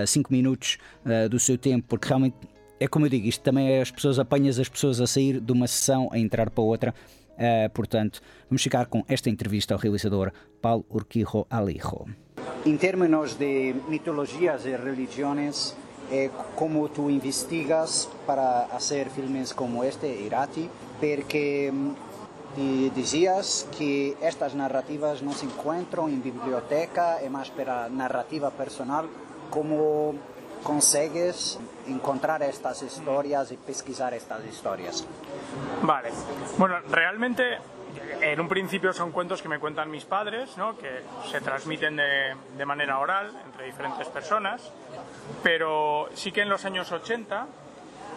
5 0.07 0.33
minutos 0.33 0.77
uh, 1.07 1.29
do 1.29 1.39
seu 1.39 1.57
tempo, 1.57 1.87
porque 1.89 2.09
realmente 2.09 2.37
é 2.81 2.89
como 2.89 3.07
eu 3.07 3.11
digo: 3.11 3.27
isto 3.27 3.43
também 3.43 3.71
é 3.71 3.81
as 3.81 3.93
pessoas, 3.93 4.19
apanhas 4.19 4.59
as 4.59 4.69
pessoas 4.69 5.01
a 5.01 5.07
sair 5.07 5.41
de 5.41 5.53
uma 5.53 5.69
sessão 5.69 6.09
a 6.13 6.19
entrar 6.19 6.51
para 6.51 6.65
outra. 6.65 6.95
Uh, 7.35 7.71
portanto, 7.73 8.21
vamos 8.51 8.61
ficar 8.61 8.87
com 8.87 9.05
esta 9.07 9.31
entrevista 9.31 9.73
ao 9.73 9.79
realizador 9.79 10.33
Paulo 10.61 10.85
Urquijo 10.91 11.47
Alijo. 11.49 12.07
Em 12.67 12.77
termos 12.77 13.35
de 13.35 13.73
mitologias 13.89 14.67
e 14.67 14.77
religiões, 14.77 15.77
é 16.11 16.31
como 16.57 16.89
tu 16.89 17.11
investigas 17.11 18.09
para 18.27 18.67
fazer 18.71 19.11
filmes 19.11 19.53
como 19.53 19.85
este, 19.85 20.07
Irati, 20.07 20.71
porque 20.99 21.71
hum, 21.73 21.95
te 22.55 22.91
dizias 22.91 23.69
que 23.77 24.17
estas 24.21 24.55
narrativas 24.55 25.23
não 25.23 25.33
se 25.33 25.47
encontram 25.47 26.09
em 26.09 26.19
biblioteca, 26.19 27.19
é 27.21 27.29
mais 27.29 27.51
para 27.51 27.89
narrativa 27.89 28.51
personal. 28.51 29.07
Como 29.51 30.15
consegues 30.63 31.59
encontrar 31.87 32.43
estas 32.43 32.83
historias 32.83 33.53
y 33.53 33.57
pesquisar 33.57 34.13
estas 34.13 34.45
historias? 34.45 35.07
Vale. 35.83 36.11
Bueno, 36.59 36.81
realmente 36.91 37.59
en 38.21 38.41
un 38.41 38.49
principio 38.49 38.93
son 38.93 39.13
cuentos 39.13 39.43
que 39.43 39.49
me 39.49 39.59
cuentan 39.59 39.91
mis 39.91 40.05
padres, 40.05 40.57
¿no? 40.57 40.77
que 40.77 41.03
se 41.31 41.41
transmiten 41.41 41.97
de, 41.97 42.65
manera 42.67 42.99
oral 42.99 43.33
entre 43.47 43.67
diferentes 43.67 44.09
personas, 44.09 44.73
pero 45.43 46.09
sí 46.15 46.33
que 46.33 46.43
en 46.43 46.49
los 46.49 46.65
años 46.65 46.93
80 46.93 47.47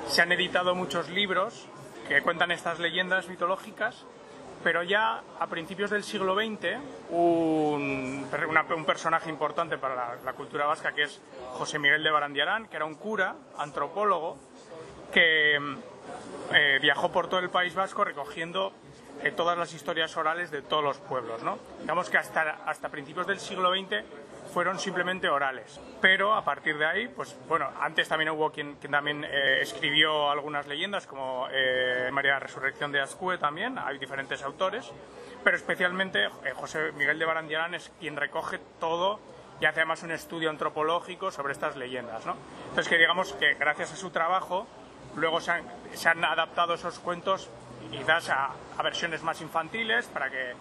se 0.08 0.22
han 0.22 0.32
editado 0.32 0.76
muchos 0.76 1.10
libros 1.10 1.68
que 2.08 2.22
cuentan 2.22 2.52
estas 2.52 2.80
leyendas 2.80 3.28
mitológicas, 3.28 4.06
pero 4.64 4.84
ya 4.84 5.24
a 5.40 5.48
principios 5.48 5.90
del 5.90 6.04
siglo 6.04 6.36
XX 6.36 6.78
un, 7.10 8.28
personaje 8.86 9.30
importante 9.30 9.78
para 9.78 9.96
la, 9.96 10.16
la 10.24 10.34
cultura 10.34 10.66
vasca 10.66 10.92
que 10.92 11.04
es 11.04 11.22
José 11.54 11.80
Miguel 11.80 12.04
de 12.04 12.12
Barandiarán, 12.12 12.68
que 12.68 12.76
era 12.76 12.86
un 12.86 12.96
cura, 12.96 13.36
antropólogo, 13.58 14.38
que 15.12 15.58
eh, 16.54 16.80
viajó 16.82 17.12
por 17.12 17.28
todo 17.28 17.40
el 17.40 17.50
País 17.50 17.74
Vasco 17.74 18.04
recogiendo 18.04 18.74
eh, 19.24 19.32
todas 19.32 19.58
las 19.58 19.74
historias 19.74 20.16
orales 20.18 20.52
de 20.52 20.62
todos 20.62 20.84
los 20.84 20.98
pueblos. 20.98 21.44
¿no? 21.44 21.58
Digamos 21.82 22.10
que 22.10 22.18
hasta, 22.18 22.62
hasta 22.66 22.90
principios 22.90 23.28
del 23.28 23.40
siglo 23.40 23.72
XX 23.72 24.04
fueron 24.52 24.80
simplemente 24.80 25.30
orales. 25.30 25.80
Pero 26.02 26.34
a 26.34 26.44
partir 26.44 26.78
de 26.78 26.86
ahí, 26.86 27.08
pues 27.08 27.36
bueno, 27.48 27.70
antes 27.80 28.08
también 28.08 28.30
hubo 28.32 28.52
quien, 28.52 28.76
quien 28.76 28.92
también 28.92 29.24
eh, 29.24 29.62
escribió 29.62 30.30
algunas 30.30 30.68
leyendas, 30.68 31.08
como 31.08 31.48
eh, 31.52 32.10
María 32.12 32.38
Resurrección 32.40 32.92
de 32.92 33.02
Azcue 33.02 33.38
también, 33.38 33.78
hay 33.80 33.98
diferentes 33.98 34.44
autores, 34.44 34.92
pero 35.44 35.56
especialmente 35.56 36.26
eh, 36.26 36.30
José 36.54 36.92
Miguel 36.94 37.18
de 37.18 37.26
Barandiarán 37.26 37.74
es 37.76 37.92
quien 38.00 38.18
recoge 38.18 38.60
todo 38.80 39.20
y 39.60 39.66
hace 39.66 39.80
además 39.80 40.04
un 40.04 40.12
estudio 40.12 40.50
antropológico 40.50 41.32
sobre 41.32 41.54
estas 41.54 41.76
leyendas. 41.78 42.26
¿no? 42.26 42.36
Entonces 42.70 42.88
que 42.90 42.98
digamos 42.98 43.34
que 43.34 43.54
gracias 43.54 43.94
a 43.94 43.96
su 43.96 44.10
trabajo 44.10 44.68
luego 45.16 45.40
se 45.40 45.52
han, 45.52 45.64
se 45.94 46.10
han 46.10 46.24
adaptado 46.24 46.74
esos 46.74 47.00
cuentos 47.00 47.50
quizás 47.90 48.30
a, 48.30 48.52
a 48.78 48.84
versiones 48.84 49.24
más 49.24 49.42
infantiles 49.42 50.08
para 50.08 50.30
que 50.30 50.54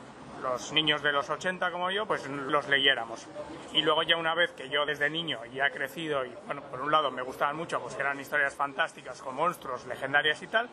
los 0.43 0.73
niños 0.73 1.03
de 1.03 1.13
los 1.13 1.29
80 1.29 1.71
como 1.71 1.91
yo 1.91 2.07
pues 2.07 2.27
los 2.27 2.67
leyéramos 2.69 3.27
y 3.73 3.83
luego 3.83 4.03
ya 4.03 4.17
una 4.17 4.35
vez 4.35 4.53
que 4.53 4.69
yo 4.71 4.87
desde 4.87 5.11
niño 5.11 5.45
ya 5.53 5.67
he 5.67 5.71
crecido 5.71 6.25
y 6.25 6.33
bueno 6.47 6.63
por 6.63 6.81
un 6.81 6.91
lado 6.91 7.11
me 7.11 7.23
gustaban 7.23 7.57
mucho 7.57 7.81
pues 7.81 7.99
eran 7.99 8.19
historias 8.19 8.55
fantásticas 8.55 9.21
con 9.21 9.35
monstruos 9.35 9.87
legendarias 9.87 10.43
y 10.43 10.47
tal 10.47 10.69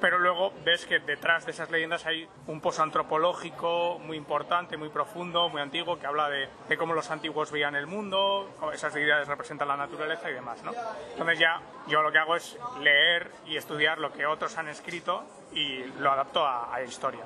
pero 0.00 0.18
luego 0.18 0.52
ves 0.64 0.84
que 0.84 0.98
detrás 0.98 1.46
de 1.46 1.52
esas 1.52 1.70
leyendas 1.70 2.04
hay 2.06 2.28
un 2.48 2.60
pozo 2.60 2.82
antropológico 2.82 4.00
muy 4.00 4.16
importante, 4.16 4.76
muy 4.76 4.88
profundo, 4.88 5.48
muy 5.48 5.62
antiguo, 5.62 5.96
que 5.96 6.08
habla 6.08 6.28
de, 6.28 6.48
de 6.68 6.76
cómo 6.76 6.92
los 6.92 7.08
antiguos 7.12 7.52
veían 7.52 7.76
el 7.76 7.86
mundo, 7.86 8.50
esas 8.74 8.92
deidades 8.94 9.28
representan 9.28 9.68
la 9.68 9.76
naturaleza 9.76 10.28
y 10.28 10.34
demás, 10.34 10.60
¿no? 10.64 10.72
Entonces 11.12 11.38
ya 11.38 11.60
yo 11.86 12.02
lo 12.02 12.10
que 12.10 12.18
hago 12.18 12.34
es 12.34 12.58
leer 12.80 13.30
y 13.46 13.56
estudiar 13.56 13.98
lo 14.00 14.12
que 14.12 14.26
otros 14.26 14.58
han 14.58 14.66
escrito 14.66 15.22
y 15.54 15.84
lo 15.98 16.12
adapto 16.12 16.44
a, 16.44 16.74
a 16.74 16.82
historia. 16.82 17.24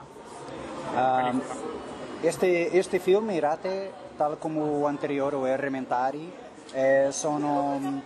Ah, 0.97 1.33
este, 2.23 2.79
este 2.79 3.01
filme, 3.01 3.37
Irate, 3.37 3.93
tal 4.17 4.39
como 4.39 4.81
o 4.81 4.89
anterior, 4.89 5.35
o 5.35 5.47
Errementari, 5.47 6.33
eh, 6.75 7.09
sono 7.13 7.79
mm, 7.79 8.01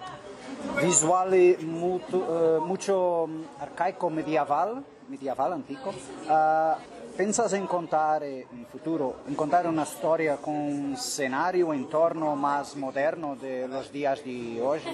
visuali 0.82 1.56
muito, 1.62 2.16
eh, 2.16 2.58
mucho 2.60 3.26
mm, 3.28 3.62
arcaico 3.62 4.10
medieval, 4.10 4.82
medieval 5.08 5.52
antico. 5.52 5.94
Ah, 6.28 6.76
pensas 7.16 7.52
em 7.52 7.66
contar 7.66 8.22
eh, 8.22 8.46
em 8.52 8.64
futuro, 8.64 9.16
em 9.28 9.34
contar 9.34 9.66
uma 9.66 9.82
história 9.82 10.36
com 10.36 10.52
um 10.52 10.96
cenário, 10.96 11.72
entorno 11.72 12.36
mais 12.36 12.74
moderno 12.74 13.36
de 13.36 13.66
los 13.66 13.90
dias 13.90 14.22
de 14.24 14.60
hoje? 14.60 14.88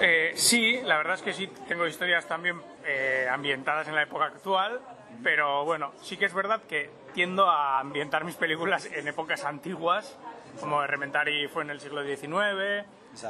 Eh, 0.00 0.32
sí, 0.36 0.80
la 0.84 0.96
verdad 0.98 1.14
es 1.14 1.22
que 1.22 1.32
sí, 1.32 1.48
tengo 1.68 1.86
historias 1.86 2.26
también 2.26 2.60
eh, 2.84 3.26
ambientadas 3.30 3.88
en 3.88 3.94
la 3.94 4.02
época 4.02 4.26
actual, 4.26 4.80
pero 5.22 5.64
bueno, 5.64 5.92
sí 6.02 6.16
que 6.16 6.26
es 6.26 6.34
verdad 6.34 6.60
que 6.68 6.90
tiendo 7.14 7.48
a 7.48 7.78
ambientar 7.80 8.24
mis 8.24 8.34
películas 8.36 8.86
en 8.92 9.06
épocas 9.08 9.44
antiguas, 9.44 10.16
como 10.60 10.84
Rementari 10.86 11.48
fue 11.48 11.62
en 11.62 11.70
el 11.70 11.80
siglo 11.80 12.02
XIX 12.04 12.84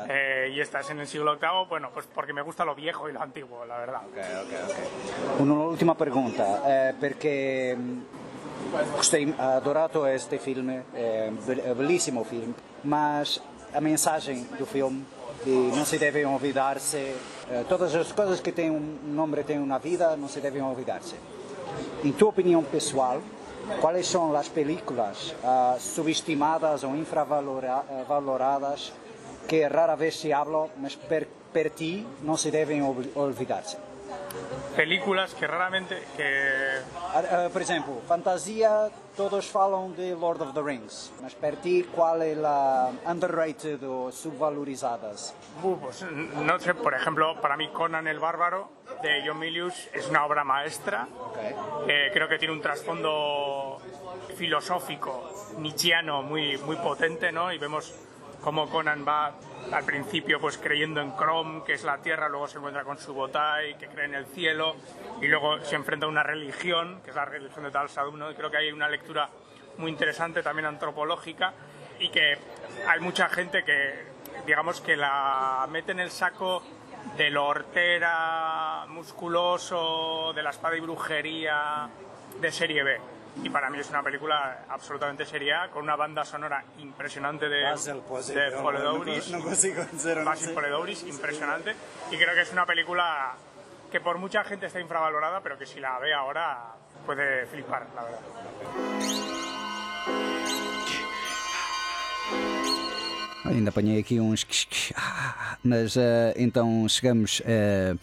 eh, 0.08 0.50
y 0.52 0.60
esta 0.60 0.80
es 0.80 0.90
en 0.90 1.00
el 1.00 1.06
siglo 1.06 1.36
VIII, 1.38 1.66
bueno, 1.68 1.90
pues 1.92 2.06
porque 2.14 2.32
me 2.32 2.42
gusta 2.42 2.64
lo 2.64 2.74
viejo 2.74 3.08
y 3.08 3.12
lo 3.12 3.22
antiguo, 3.22 3.64
la 3.64 3.78
verdad. 3.78 4.00
Un'ultima 5.38 5.94
pergunta, 5.94 6.62
eh, 6.66 6.94
perché 6.98 7.76
gostei, 8.96 9.32
adorato 9.38 10.06
este 10.06 10.38
filme, 10.38 10.82
é 10.94 11.28
um 11.30 11.36
be- 11.36 11.62
é 11.64 11.74
belíssimo 11.74 12.24
filme, 12.24 12.54
mas 12.82 13.40
a 13.72 13.80
mensagem 13.80 14.44
do 14.58 14.66
filme 14.66 15.04
de 15.44 15.50
não 15.50 15.84
se 15.84 15.98
devem 15.98 16.24
olvidar-se, 16.26 16.96
eh, 16.96 17.64
todas 17.68 17.94
as 17.94 18.10
coisas 18.12 18.40
que 18.40 18.50
têm 18.50 18.70
um 18.70 18.98
nome 19.04 19.42
têm 19.44 19.58
uma 19.58 19.78
vida, 19.78 20.16
não 20.16 20.28
se 20.28 20.40
devem 20.40 20.62
olvidar-se. 20.62 21.14
Em 22.02 22.12
tua 22.12 22.28
opinião 22.30 22.62
pessoal, 22.62 23.20
quais 23.80 24.06
são 24.06 24.34
as 24.36 24.48
películas 24.48 25.34
ah, 25.42 25.76
subestimadas 25.78 26.84
ou 26.84 26.94
infravaloradas 26.96 28.92
que 29.48 29.62
rara 29.66 29.94
vez 29.94 30.18
se 30.18 30.32
habla, 30.32 30.68
mas 30.78 30.94
per- 30.94 31.28
per 31.52 31.70
ti 31.70 32.06
não 32.22 32.36
se 32.36 32.50
devem 32.50 32.82
olvidar-se? 33.14 33.76
Películas 34.76 35.34
que 35.34 35.46
raramente 35.46 36.02
que 36.16 36.82
Uh, 37.14 37.48
por 37.50 37.62
exemplo, 37.62 38.02
fantasia, 38.08 38.90
todos 39.16 39.46
falam 39.46 39.92
de 39.92 40.16
Lord 40.16 40.42
of 40.42 40.52
the 40.52 40.60
Rings, 40.60 41.12
mas 41.22 41.32
per 41.32 41.54
ti 41.62 41.86
qual 41.94 42.20
é 42.20 42.34
a 42.34 42.90
underrated 43.06 43.84
ou 43.84 44.10
subvalorizadas? 44.10 45.32
Uh, 45.62 45.78
pues, 45.78 46.02
no 46.02 46.58
sé, 46.58 46.74
por 46.74 46.92
ejemplo, 46.92 47.40
para 47.40 47.56
mí 47.56 47.68
Conan 47.68 48.08
el 48.08 48.18
Bárbaro 48.18 48.68
de 49.00 49.22
John 49.24 49.38
Milius 49.38 49.88
es 49.92 50.08
una 50.08 50.26
obra 50.26 50.42
maestra. 50.42 51.06
Okay. 51.30 51.54
Eh, 51.86 52.10
creo 52.12 52.28
que 52.28 52.36
tiene 52.36 52.52
un 52.52 52.60
trasfondo 52.60 53.78
filosófico, 54.34 55.30
nietzscheano 55.58 56.22
muy, 56.22 56.58
muy 56.58 56.74
potente, 56.76 57.30
¿no? 57.30 57.52
Y 57.52 57.58
vemos 57.58 57.94
cómo 58.42 58.68
Conan 58.68 59.06
va 59.06 59.34
al 59.72 59.84
principio 59.84 60.40
pues 60.40 60.58
creyendo 60.58 61.00
en 61.00 61.16
Chrome, 61.16 61.62
que 61.64 61.74
es 61.74 61.84
la 61.84 61.98
Tierra, 61.98 62.28
luego 62.28 62.48
se 62.48 62.58
encuentra 62.58 62.84
con 62.84 62.98
su 62.98 63.14
Botai, 63.14 63.76
que 63.78 63.88
cree 63.88 64.06
en 64.06 64.14
el 64.14 64.26
cielo, 64.26 64.76
y 65.20 65.28
luego 65.28 65.60
se 65.60 65.76
enfrenta 65.76 66.06
a 66.06 66.08
una 66.08 66.22
religión, 66.22 67.00
que 67.02 67.10
es 67.10 67.16
la 67.16 67.24
religión 67.24 67.64
de 67.64 67.70
Tal 67.70 67.88
Sadum, 67.88 68.18
¿no? 68.18 68.30
Y 68.30 68.34
creo 68.34 68.50
que 68.50 68.58
hay 68.58 68.72
una 68.72 68.88
lectura 68.88 69.28
muy 69.78 69.90
interesante, 69.90 70.42
también 70.42 70.66
antropológica, 70.66 71.52
y 71.98 72.08
que 72.08 72.38
hay 72.88 73.00
mucha 73.00 73.28
gente 73.28 73.64
que, 73.64 74.06
digamos, 74.46 74.80
que 74.80 74.96
la 74.96 75.66
mete 75.70 75.92
en 75.92 76.00
el 76.00 76.10
saco 76.10 76.62
de 77.16 77.30
lo 77.30 77.46
hortera, 77.46 78.86
musculoso, 78.88 80.32
de 80.34 80.42
la 80.42 80.50
espada 80.50 80.76
y 80.76 80.80
brujería 80.80 81.88
de 82.40 82.52
serie 82.52 82.82
B. 82.82 83.13
Y 83.42 83.50
para 83.50 83.68
mí 83.68 83.78
es 83.78 83.90
una 83.90 84.02
película 84.02 84.64
absolutamente 84.68 85.26
seria, 85.26 85.68
con 85.70 85.82
una 85.82 85.96
banda 85.96 86.24
sonora 86.24 86.64
impresionante 86.78 87.48
de, 87.48 87.56
de 87.66 88.50
Poledouris. 88.62 89.30
no 89.30 89.40
consigo 89.42 89.82
Basil 90.24 90.46
sei. 90.46 90.54
Poledouris, 90.54 91.02
impresionante. 91.02 91.74
Y 92.12 92.16
creo 92.16 92.34
que 92.34 92.42
es 92.42 92.52
una 92.52 92.64
película 92.64 93.34
que 93.90 94.00
por 94.00 94.18
mucha 94.18 94.44
gente 94.44 94.66
está 94.66 94.80
infravalorada, 94.80 95.40
pero 95.40 95.58
que 95.58 95.66
si 95.66 95.80
la 95.80 95.98
ve 95.98 96.14
ahora 96.14 96.74
puede 97.04 97.46
flipar, 97.46 97.86
la 97.94 98.02
verdad. 98.04 98.20
Ainda 103.44 103.68
apanhei 103.70 103.98
aqui 104.00 104.18
uns. 104.20 104.46
Ah, 104.96 105.58
Mas 105.62 105.96
eh, 105.96 106.34
então 106.36 106.88
chegamos. 106.88 107.42
eh, 107.44 107.94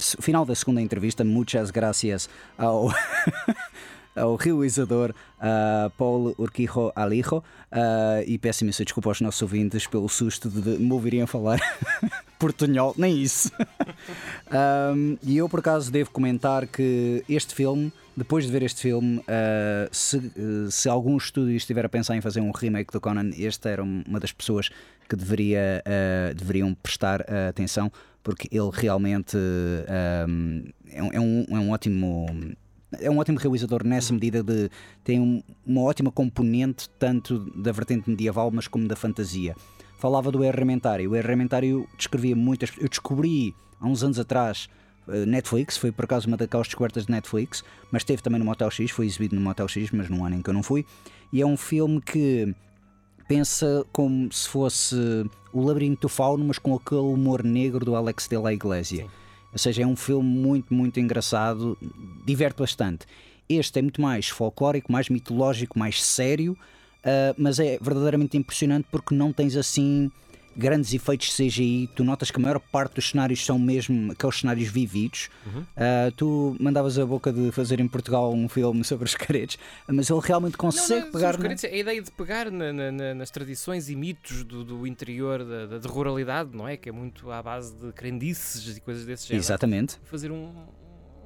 se- 0.00 0.16
final 0.20 0.44
da 0.44 0.54
segunda 0.54 0.80
entrevista. 0.82 1.24
Muitas 1.24 1.70
gracias 1.70 2.28
ao. 2.58 2.90
Ao 4.16 4.34
realizador 4.36 5.14
ah, 5.40 5.90
Paulo 5.98 6.34
Urquijo 6.38 6.90
Alijo 6.96 7.42
ah, 7.70 8.22
e 8.26 8.38
peço 8.38 8.64
imensa 8.64 8.84
desculpa 8.84 9.10
aos 9.10 9.20
nossos 9.20 9.42
ouvintes 9.42 9.86
pelo 9.86 10.08
susto 10.08 10.48
de 10.48 10.78
me 10.78 10.92
ouvirem 10.92 11.26
falar 11.26 11.60
portunhol, 12.38 12.94
nem 12.96 13.22
isso. 13.22 13.50
Ahm, 14.50 15.16
e 15.22 15.36
eu 15.36 15.48
por 15.48 15.60
acaso 15.60 15.90
devo 15.90 16.10
comentar 16.10 16.66
que 16.66 17.24
este 17.28 17.54
filme, 17.54 17.92
depois 18.16 18.44
de 18.46 18.52
ver 18.52 18.62
este 18.62 18.80
filme, 18.80 19.20
ah, 19.28 19.88
se, 19.90 20.16
eh, 20.18 20.70
se 20.70 20.88
algum 20.88 21.16
estúdio 21.16 21.56
estiver 21.56 21.84
a 21.84 21.88
pensar 21.88 22.16
em 22.16 22.20
fazer 22.20 22.40
um 22.40 22.50
remake 22.52 22.92
do 22.92 23.00
Conan, 23.00 23.30
este 23.36 23.68
era 23.68 23.82
uma 23.82 24.20
das 24.20 24.32
pessoas 24.32 24.70
que 25.08 25.16
deveria, 25.16 25.82
ah, 25.84 26.32
deveriam 26.34 26.74
prestar 26.74 27.22
ah, 27.28 27.48
atenção, 27.48 27.90
porque 28.22 28.48
ele 28.50 28.70
realmente 28.72 29.36
é, 29.86 30.24
um, 30.28 31.10
é 31.12 31.20
um- 31.20 31.46
é 31.50 31.58
um 31.60 31.70
ótimo. 31.70 32.26
É 33.00 33.10
um 33.10 33.18
ótimo 33.18 33.38
realizador 33.38 33.84
nessa 33.84 34.12
medida 34.12 34.42
de 34.42 34.70
tem 35.02 35.20
um- 35.20 35.42
uma 35.66 35.82
ótima 35.82 36.10
componente 36.10 36.88
tanto 36.98 37.38
da 37.60 37.72
vertente 37.72 38.08
medieval 38.08 38.50
mas 38.50 38.68
como 38.68 38.86
da 38.86 38.94
fantasia. 38.96 39.54
Falava 39.98 40.30
do 40.30 40.44
Herramentário. 40.44 41.10
O 41.10 41.16
Herramentário 41.16 41.86
descrevia 41.96 42.36
muitas. 42.36 42.70
Eu 42.78 42.88
descobri 42.88 43.54
há 43.80 43.86
uns 43.86 44.02
anos 44.04 44.18
atrás 44.18 44.68
eh, 45.08 45.24
Netflix, 45.24 45.76
foi 45.76 45.90
por 45.92 46.04
acaso 46.04 46.26
uma 46.28 46.36
daquelas 46.36 46.66
descobertas 46.66 47.06
de 47.06 47.12
Netflix, 47.12 47.62
mas 47.92 48.02
esteve 48.02 48.22
também 48.22 48.38
no 48.40 48.44
Motel 48.44 48.70
X, 48.70 48.90
foi 48.90 49.06
exibido 49.06 49.34
no 49.36 49.40
Motel 49.40 49.68
X, 49.68 49.90
mas 49.92 50.08
num 50.10 50.24
ano 50.24 50.34
em 50.36 50.42
que 50.42 50.50
eu 50.50 50.54
não 50.54 50.62
fui. 50.64 50.84
E 51.32 51.40
é 51.40 51.46
um 51.46 51.56
filme 51.56 52.00
que 52.00 52.52
pensa 53.28 53.84
como 53.92 54.32
se 54.32 54.48
fosse 54.48 54.96
o 55.52 55.60
Labirinto 55.64 56.02
do 56.02 56.08
Fauno, 56.08 56.44
mas 56.44 56.58
com 56.58 56.74
aquele 56.74 57.00
humor 57.00 57.42
negro 57.42 57.84
do 57.84 57.94
Alex 57.96 58.28
de 58.28 58.36
la 58.36 58.52
Iglesia. 58.52 59.06
Ou 59.56 59.58
seja, 59.58 59.84
é 59.84 59.86
um 59.86 59.96
filme 59.96 60.28
muito, 60.28 60.74
muito 60.74 61.00
engraçado, 61.00 61.78
diverte 62.26 62.58
bastante. 62.58 63.06
Este 63.48 63.78
é 63.78 63.82
muito 63.82 64.02
mais 64.02 64.28
folclórico, 64.28 64.92
mais 64.92 65.08
mitológico, 65.08 65.78
mais 65.78 66.04
sério, 66.04 66.54
ah, 67.02 67.34
mas 67.38 67.58
é 67.58 67.78
verdadeiramente 67.80 68.36
impressionante 68.36 68.86
porque 68.90 69.14
não 69.14 69.32
tens 69.32 69.56
assim 69.56 70.12
grandes 70.56 70.92
efeitos 70.94 71.36
CGI. 71.36 71.88
Tu 71.94 72.02
notas 72.02 72.30
que 72.30 72.38
a 72.38 72.42
maior 72.42 72.58
parte 72.58 72.94
dos 72.94 73.10
cenários 73.10 73.44
são 73.44 73.58
mesmo 73.58 74.12
aqueles 74.12 74.36
cenários 74.40 74.68
vividos. 74.68 75.28
Ah, 75.76 76.10
tu 76.16 76.56
mandavas 76.58 76.98
a 76.98 77.04
boca 77.06 77.32
de 77.32 77.50
fazer 77.52 77.78
em 77.80 77.88
Portugal 77.88 78.32
um 78.32 78.48
filme 78.48 78.82
sobre 78.84 79.04
os 79.04 79.14
caretos, 79.14 79.58
mas 79.86 80.08
ele 80.10 80.20
realmente 80.22 80.56
consegue 80.56 81.06
não, 81.06 81.12
pegar. 81.12 81.20
são 81.20 81.30
os 81.30 81.36
na- 81.36 81.42
caretos, 81.42 81.64
a 81.64 81.68
ideia 81.76 82.02
de 82.02 82.10
pegar 82.10 82.50
na- 82.50 82.72
na- 82.72 82.92
na- 82.92 83.14
nas 83.14 83.30
tradições 83.30 83.88
e 83.88 83.96
mitos 83.96 84.44
do, 84.44 84.64
do 84.64 84.86
interior 84.86 85.44
da, 85.44 85.66
da, 85.66 85.78
de 85.78 85.86
ruralidade, 85.88 86.50
não 86.56 86.66
é? 86.66 86.76
Que 86.76 86.88
é 86.88 86.92
muito 86.92 87.30
à 87.30 87.42
base 87.42 87.74
de 87.74 87.92
crendices 87.92 88.76
e 88.76 88.80
coisas 88.80 89.04
desse 89.04 89.26
género. 89.28 89.42
Exatamente. 89.42 89.98
Fazer 90.04 90.30
um, 90.30 90.52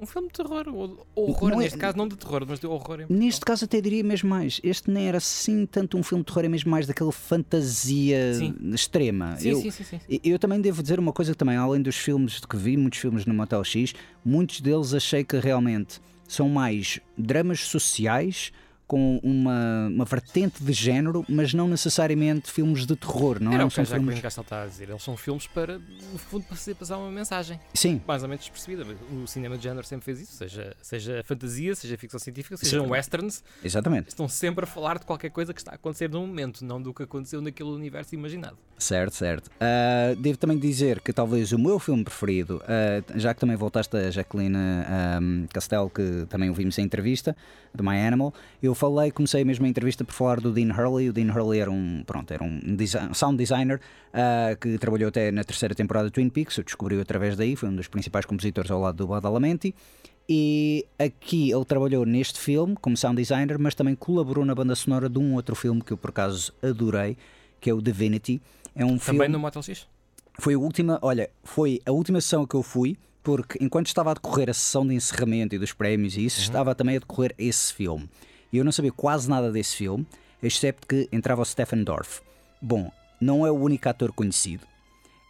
um 0.01 0.07
filme 0.07 0.29
de 0.29 0.35
terror, 0.35 0.65
ou, 0.69 1.07
ou 1.15 1.31
horror, 1.31 1.51
Não 1.51 1.61
é- 1.61 1.65
neste 1.65 1.79
caso 1.79 1.97
não 1.97 2.09
de 2.09 2.17
terror, 2.17 2.45
mas 2.49 2.59
de 2.59 2.67
horror 2.67 3.05
Neste 3.09 3.45
caso 3.45 3.65
até 3.67 3.81
diria 3.81 4.03
mesmo 4.03 4.31
mais. 4.31 4.61
Este 4.65 4.91
nem 4.91 5.07
era 5.09 5.19
assim 5.19 5.67
tanto 5.67 5.99
um 5.99 6.03
filme 6.03 6.25
de 6.25 6.27
terror, 6.33 6.45
é 6.45 6.49
mesmo 6.49 6.71
mais 6.71 6.87
daquela 6.87 7.13
fantasia 7.13 8.35
Sim. 8.35 8.55
extrema. 8.73 9.37
Sim, 9.37 9.51
eu, 9.51 9.61
sim, 9.61 9.71
sim, 9.71 9.85
sim. 9.85 10.01
eu 10.25 10.39
também 10.39 10.61
devo 10.61 10.83
dizer 10.83 10.99
uma 10.99 11.13
coisa 11.13 11.35
também, 11.35 11.57
além 11.57 11.83
dos 11.83 11.97
filmes 11.97 12.41
que 12.41 12.57
vi, 12.57 12.77
muitos 12.77 12.99
filmes 12.99 13.27
no 13.27 13.35
Motel 13.35 13.63
X, 13.63 13.95
muitos 14.25 14.61
deles 14.61 14.95
achei 14.95 15.23
que 15.23 15.39
realmente 15.39 16.01
são 16.27 16.49
mais 16.49 17.01
dramas 17.19 17.61
sociais 17.61 18.53
com 18.91 19.21
uma, 19.23 19.87
uma 19.87 20.05
vertente 20.05 20.65
de 20.65 20.73
género, 20.73 21.25
mas 21.29 21.55
não 21.55 21.69
necessariamente 21.69 22.51
filmes 22.51 22.85
de 22.85 22.97
terror, 22.97 23.39
não 23.41 23.53
Era 23.53 23.61
eram 23.61 23.67
o 23.67 23.71
que 23.71 23.77
são 23.77 23.87
filmes. 23.87 24.19
Castle 24.19 24.43
está 24.43 24.65
a 24.65 24.67
dizer. 24.67 24.89
Eles 24.89 25.01
são 25.01 25.17
filmes 25.17 25.47
para, 25.47 25.79
no 25.79 26.19
fundo, 26.19 26.45
para 26.45 26.57
se 26.57 26.75
passar 26.75 26.99
uma 26.99 27.09
mensagem. 27.09 27.61
Sim, 27.73 28.03
Mais 28.05 28.25
ou 28.25 28.29
menos 28.29 28.45
despercebida. 28.45 28.85
O 29.13 29.29
cinema 29.29 29.57
de 29.57 29.63
género 29.63 29.87
sempre 29.87 30.07
fez 30.07 30.23
isso, 30.23 30.33
seja, 30.33 30.77
seja 30.83 31.23
fantasia, 31.25 31.73
seja 31.77 31.97
ficção 31.97 32.19
científica, 32.19 32.57
Sim. 32.57 32.65
sejam 32.65 32.89
westerns, 32.89 33.45
exatamente. 33.63 34.09
estão 34.09 34.29
sempre 34.29 34.65
a 34.65 34.67
falar 34.67 34.99
de 34.99 35.07
qualquer 35.07 35.31
coisa 35.31 35.55
que 35.55 35.61
está 35.61 35.71
a 35.71 35.75
acontecer 35.77 36.11
no 36.11 36.27
momento, 36.27 36.65
não 36.65 36.83
do 36.83 36.93
que 36.93 37.05
aconteceu 37.05 37.41
naquele 37.41 37.71
universo 37.71 38.17
imaginado. 38.17 38.59
Certo, 38.77 39.15
certo. 39.15 39.53
Ah, 39.61 40.17
devo 40.19 40.37
também 40.37 40.59
dizer 40.59 41.01
que 41.01 41.13
talvez 41.13 41.53
o 41.53 41.59
meu 41.59 41.79
filme 41.79 42.03
preferido, 42.03 42.61
ah, 42.67 43.05
já 43.15 43.33
que 43.33 43.39
também 43.39 43.55
voltaste 43.55 43.97
a 43.97 44.11
Jacqueline 44.11 44.57
ah, 44.57 45.21
Castell, 45.53 45.89
que 45.89 46.27
também 46.29 46.49
ouvimos 46.49 46.77
em 46.77 46.83
entrevista, 46.83 47.37
do 47.73 47.85
My 47.85 48.01
Animal, 48.01 48.35
eu 48.63 48.75
falei, 48.81 49.11
comecei 49.11 49.45
mesmo 49.45 49.67
a 49.67 49.69
entrevista 49.69 50.05
por 50.05 50.15
falar 50.15 50.41
do 50.41 50.51
Dean 50.51 50.73
Hurley. 50.73 51.11
O 51.11 51.13
Dean 51.13 51.31
Hurley 51.31 51.61
era 51.61 51.71
um, 51.71 52.03
pronto, 52.07 52.33
era 52.33 52.43
um 52.43 52.59
desi- 52.75 52.97
sound 53.13 53.37
designer 53.37 53.79
ah, 54.13 54.57
que 54.59 54.79
trabalhou 54.79 55.09
até 55.09 55.31
na 55.31 55.45
terceira 55.45 55.75
temporada 55.75 56.07
de 56.09 56.13
Twin 56.13 56.31
Peaks, 56.31 56.57
o 56.59 56.65
descobriu 56.65 57.01
através 57.01 57.37
daí, 57.37 57.55
foi 57.57 57.69
um 57.69 57.77
dos 57.77 57.89
principais 57.89 58.25
compositores 58.25 58.71
ao 58.71 58.81
lado 58.81 58.97
do 58.97 59.07
Badalamenti. 59.07 59.75
E 60.29 60.87
aqui 60.99 61.51
ele 61.51 61.65
trabalhou 61.65 62.07
neste 62.07 62.39
filme 62.39 62.75
como 62.81 62.97
sound 62.97 63.17
designer, 63.21 63.59
mas 63.59 63.75
também 63.75 63.95
colaborou 63.95 64.45
na 64.45 64.55
banda 64.55 64.75
sonora 64.75 65.09
de 65.09 65.19
um 65.19 65.35
outro 65.35 65.55
filme 65.57 65.83
que 65.83 65.93
eu 65.93 65.97
por 65.97 66.11
acaso 66.11 66.53
adorei, 66.63 67.17
que 67.61 67.69
é 67.69 67.75
o 67.75 67.83
Divinity. 67.83 68.41
É 68.75 68.85
um 68.85 68.97
Também 68.97 69.01
filme. 69.23 69.29
no 69.29 69.39
Motel 69.41 69.63
X? 69.63 69.87
Foi 70.39 70.55
a 70.55 70.59
última, 70.59 70.99
olha, 71.03 71.29
foi 71.43 71.81
a 71.85 71.91
última 71.91 72.21
sessão 72.21 72.47
que 72.47 72.55
eu 72.55 72.63
fui, 72.63 72.97
porque 73.23 73.59
enquanto 73.63 73.89
estava 73.89 74.13
a 74.13 74.15
decorrer 74.15 74.49
a 74.49 74.55
sessão 74.55 74.87
de 74.87 74.95
encerramento 74.95 75.55
e 75.55 75.59
dos 75.59 75.73
prémios 75.73 76.17
e 76.17 76.25
isso, 76.25 76.41
estava 76.41 76.75
também 76.75 76.97
a 76.97 77.01
decorrer 77.01 77.35
esse 77.37 77.75
filme. 77.75 78.09
E 78.53 78.59
eu 78.59 78.65
não 78.65 78.73
sabia 78.73 78.93
quase 78.93 79.29
nada 79.29 79.51
desse 79.51 79.77
filme, 79.77 80.07
excepto 80.43 80.87
que 80.87 81.09
entrava 81.13 81.43
o 81.43 81.45
Stephen 81.45 81.85
Dorff. 81.85 82.21
Bom, 82.61 82.91
não 83.21 83.47
é 83.47 83.51
o 83.51 83.55
único 83.55 83.89
ator 83.89 84.13
conhecido. 84.13 84.65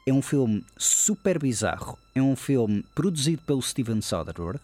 É 0.06 0.12
um 0.12 0.22
filme 0.22 0.64
super 0.76 1.38
bizarro. 1.38 1.98
É 2.14 2.22
um 2.22 2.34
filme 2.34 2.84
produzido 2.94 3.42
pelo 3.46 3.62
Steven 3.62 4.00
Soderbergh 4.00 4.60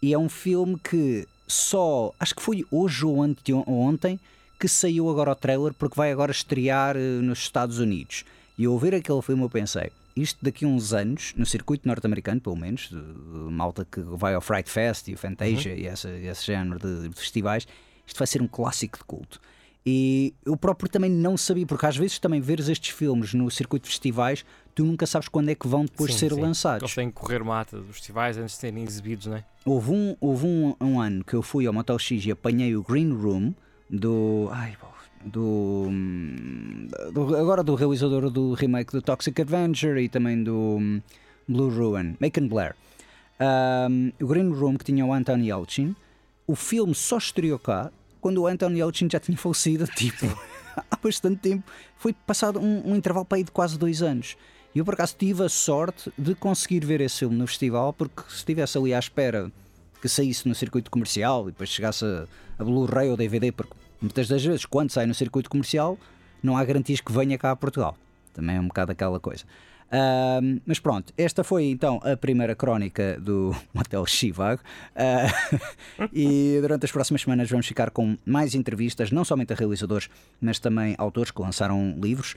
e 0.00 0.14
é 0.14 0.18
um 0.18 0.28
filme 0.28 0.78
que 0.78 1.26
só, 1.46 2.14
acho 2.18 2.34
que 2.34 2.42
foi 2.42 2.64
hoje 2.70 3.04
ou 3.04 3.22
ante- 3.22 3.52
ontem, 3.52 4.18
que 4.58 4.68
saiu 4.68 5.10
agora 5.10 5.32
o 5.32 5.34
trailer 5.34 5.74
porque 5.74 5.96
vai 5.96 6.12
agora 6.12 6.30
estrear 6.30 6.96
eh, 6.96 7.00
nos 7.20 7.38
Estados 7.40 7.78
Unidos. 7.78 8.24
E 8.56 8.66
ao 8.66 8.78
ver 8.78 8.94
aquele 8.94 9.20
filme 9.22 9.42
eu 9.42 9.50
pensei, 9.50 9.90
isto 10.16 10.38
daqui 10.42 10.64
a 10.64 10.68
uns 10.68 10.92
anos, 10.92 11.32
no 11.36 11.46
circuito 11.46 11.86
norte-americano 11.86 12.40
pelo 12.40 12.56
menos, 12.56 12.88
de, 12.88 12.96
de 12.96 13.50
malta 13.50 13.86
que 13.90 14.00
vai 14.00 14.34
ao 14.34 14.40
Fright 14.40 14.68
Fest 14.68 15.08
e 15.08 15.14
o 15.14 15.18
Fantasia 15.18 15.74
e 15.74 15.86
essa, 15.86 16.10
esse 16.10 16.46
género 16.46 16.78
de, 16.78 17.08
de 17.08 17.14
festivais, 17.16 17.66
isto 18.06 18.18
vai 18.18 18.26
ser 18.26 18.42
um 18.42 18.48
clássico 18.48 18.98
de 18.98 19.04
culto. 19.04 19.40
E 19.84 20.34
eu 20.44 20.56
próprio 20.56 20.90
também 20.90 21.10
não 21.10 21.36
sabia, 21.36 21.66
porque 21.66 21.86
às 21.86 21.96
vezes 21.96 22.18
também 22.18 22.40
veres 22.40 22.68
estes 22.68 22.90
filmes 22.90 23.32
no 23.32 23.50
circuito 23.50 23.84
de 23.84 23.90
festivais, 23.90 24.44
tu 24.74 24.84
nunca 24.84 25.06
sabes 25.06 25.28
quando 25.28 25.48
é 25.48 25.54
que 25.54 25.66
vão 25.66 25.84
depois 25.84 26.12
Sim, 26.12 26.18
ser 26.18 26.32
sim. 26.34 26.40
lançados. 26.40 26.82
Eles 26.82 26.94
têm 26.94 27.08
que 27.08 27.14
correr 27.14 27.42
mata 27.42 27.78
dos 27.78 27.96
festivais 27.96 28.36
antes 28.36 28.54
de 28.54 28.60
serem 28.60 28.84
exibidos, 28.84 29.26
não 29.26 29.36
é? 29.36 29.44
Houve 29.64 29.90
um, 29.90 30.16
houve 30.20 30.46
um, 30.46 30.76
um 30.80 31.00
ano 31.00 31.24
que 31.24 31.34
eu 31.34 31.42
fui 31.42 31.66
ao 31.66 31.72
Motel 31.72 31.98
X 31.98 32.26
e 32.26 32.30
apanhei 32.30 32.76
o 32.76 32.82
Green 32.82 33.12
Room 33.12 33.54
do. 33.88 34.48
Ai, 34.52 34.76
pô, 34.78 34.86
do, 35.24 35.86
do- 37.12 37.36
agora 37.36 37.62
do 37.62 37.74
realizador 37.74 38.30
do 38.30 38.54
remake 38.54 38.92
do 38.92 39.02
Toxic 39.02 39.40
Adventure 39.40 40.00
e 40.00 40.08
também 40.08 40.42
do 40.42 40.54
hum, 40.78 41.00
Blue 41.48 41.68
Ruin, 41.70 42.16
Macon 42.20 42.48
Blair. 42.48 42.74
Um, 43.40 44.12
o 44.20 44.26
Green 44.26 44.50
Room 44.50 44.76
que 44.76 44.84
tinha 44.84 45.04
o 45.04 45.12
Anton 45.12 45.38
Yelchin, 45.38 45.94
o 46.46 46.54
filme 46.54 46.94
só 46.94 47.18
estreou 47.18 47.58
cá 47.58 47.90
quando 48.20 48.38
o 48.42 48.46
Anton 48.46 48.70
Yelchin 48.70 49.08
já 49.10 49.18
tinha 49.18 49.36
falecido, 49.38 49.86
tipo, 49.86 50.26
há 50.90 50.96
bastante 51.02 51.38
tempo. 51.40 51.64
Foi 51.96 52.12
passado 52.12 52.58
um, 52.60 52.90
um 52.92 52.96
intervalo 52.96 53.24
para 53.24 53.38
aí 53.38 53.44
de 53.44 53.50
quase 53.50 53.78
dois 53.78 54.02
anos. 54.02 54.36
E 54.74 54.78
eu 54.78 54.84
por 54.84 54.94
acaso 54.94 55.16
tive 55.18 55.42
a 55.42 55.48
sorte 55.48 56.12
de 56.16 56.34
conseguir 56.34 56.84
ver 56.84 57.00
esse 57.00 57.18
filme 57.20 57.34
no 57.36 57.46
festival, 57.46 57.92
porque 57.92 58.22
se 58.28 58.36
estivesse 58.36 58.78
ali 58.78 58.94
à 58.94 58.98
espera 58.98 59.50
que 60.00 60.08
saísse 60.08 60.48
no 60.48 60.54
circuito 60.54 60.90
comercial 60.90 61.42
e 61.48 61.52
depois 61.52 61.68
chegasse 61.70 62.04
a, 62.04 62.26
a 62.58 62.64
Blu-ray 62.64 63.08
ou 63.10 63.16
DVD, 63.16 63.50
porque 63.50 63.72
muitas 64.00 64.28
das 64.28 64.44
vezes, 64.44 64.64
quando 64.64 64.90
sai 64.90 65.06
no 65.06 65.14
circuito 65.14 65.50
comercial, 65.50 65.98
não 66.42 66.56
há 66.56 66.64
garantias 66.64 67.00
que 67.00 67.12
venha 67.12 67.36
cá 67.38 67.50
a 67.50 67.56
Portugal. 67.56 67.96
Também 68.32 68.56
é 68.56 68.60
um 68.60 68.68
bocado 68.68 68.92
aquela 68.92 69.20
coisa. 69.20 69.44
Ahm, 69.92 70.60
mas 70.64 70.78
pronto, 70.78 71.12
esta 71.18 71.42
foi 71.42 71.64
então 71.64 72.00
a 72.04 72.16
primeira 72.16 72.54
crónica 72.54 73.18
do 73.20 73.54
Motel 73.74 74.06
Chivago. 74.06 74.62
Ah, 74.94 75.26
e 76.12 76.58
durante 76.60 76.84
as 76.84 76.92
próximas 76.92 77.22
semanas 77.22 77.50
vamos 77.50 77.66
ficar 77.66 77.90
com 77.90 78.16
mais 78.24 78.54
entrevistas, 78.54 79.10
não 79.10 79.24
somente 79.24 79.52
a 79.52 79.56
realizadores, 79.56 80.08
mas 80.40 80.60
também 80.60 80.94
autores 80.96 81.32
que 81.32 81.42
lançaram 81.42 81.98
livros. 82.00 82.36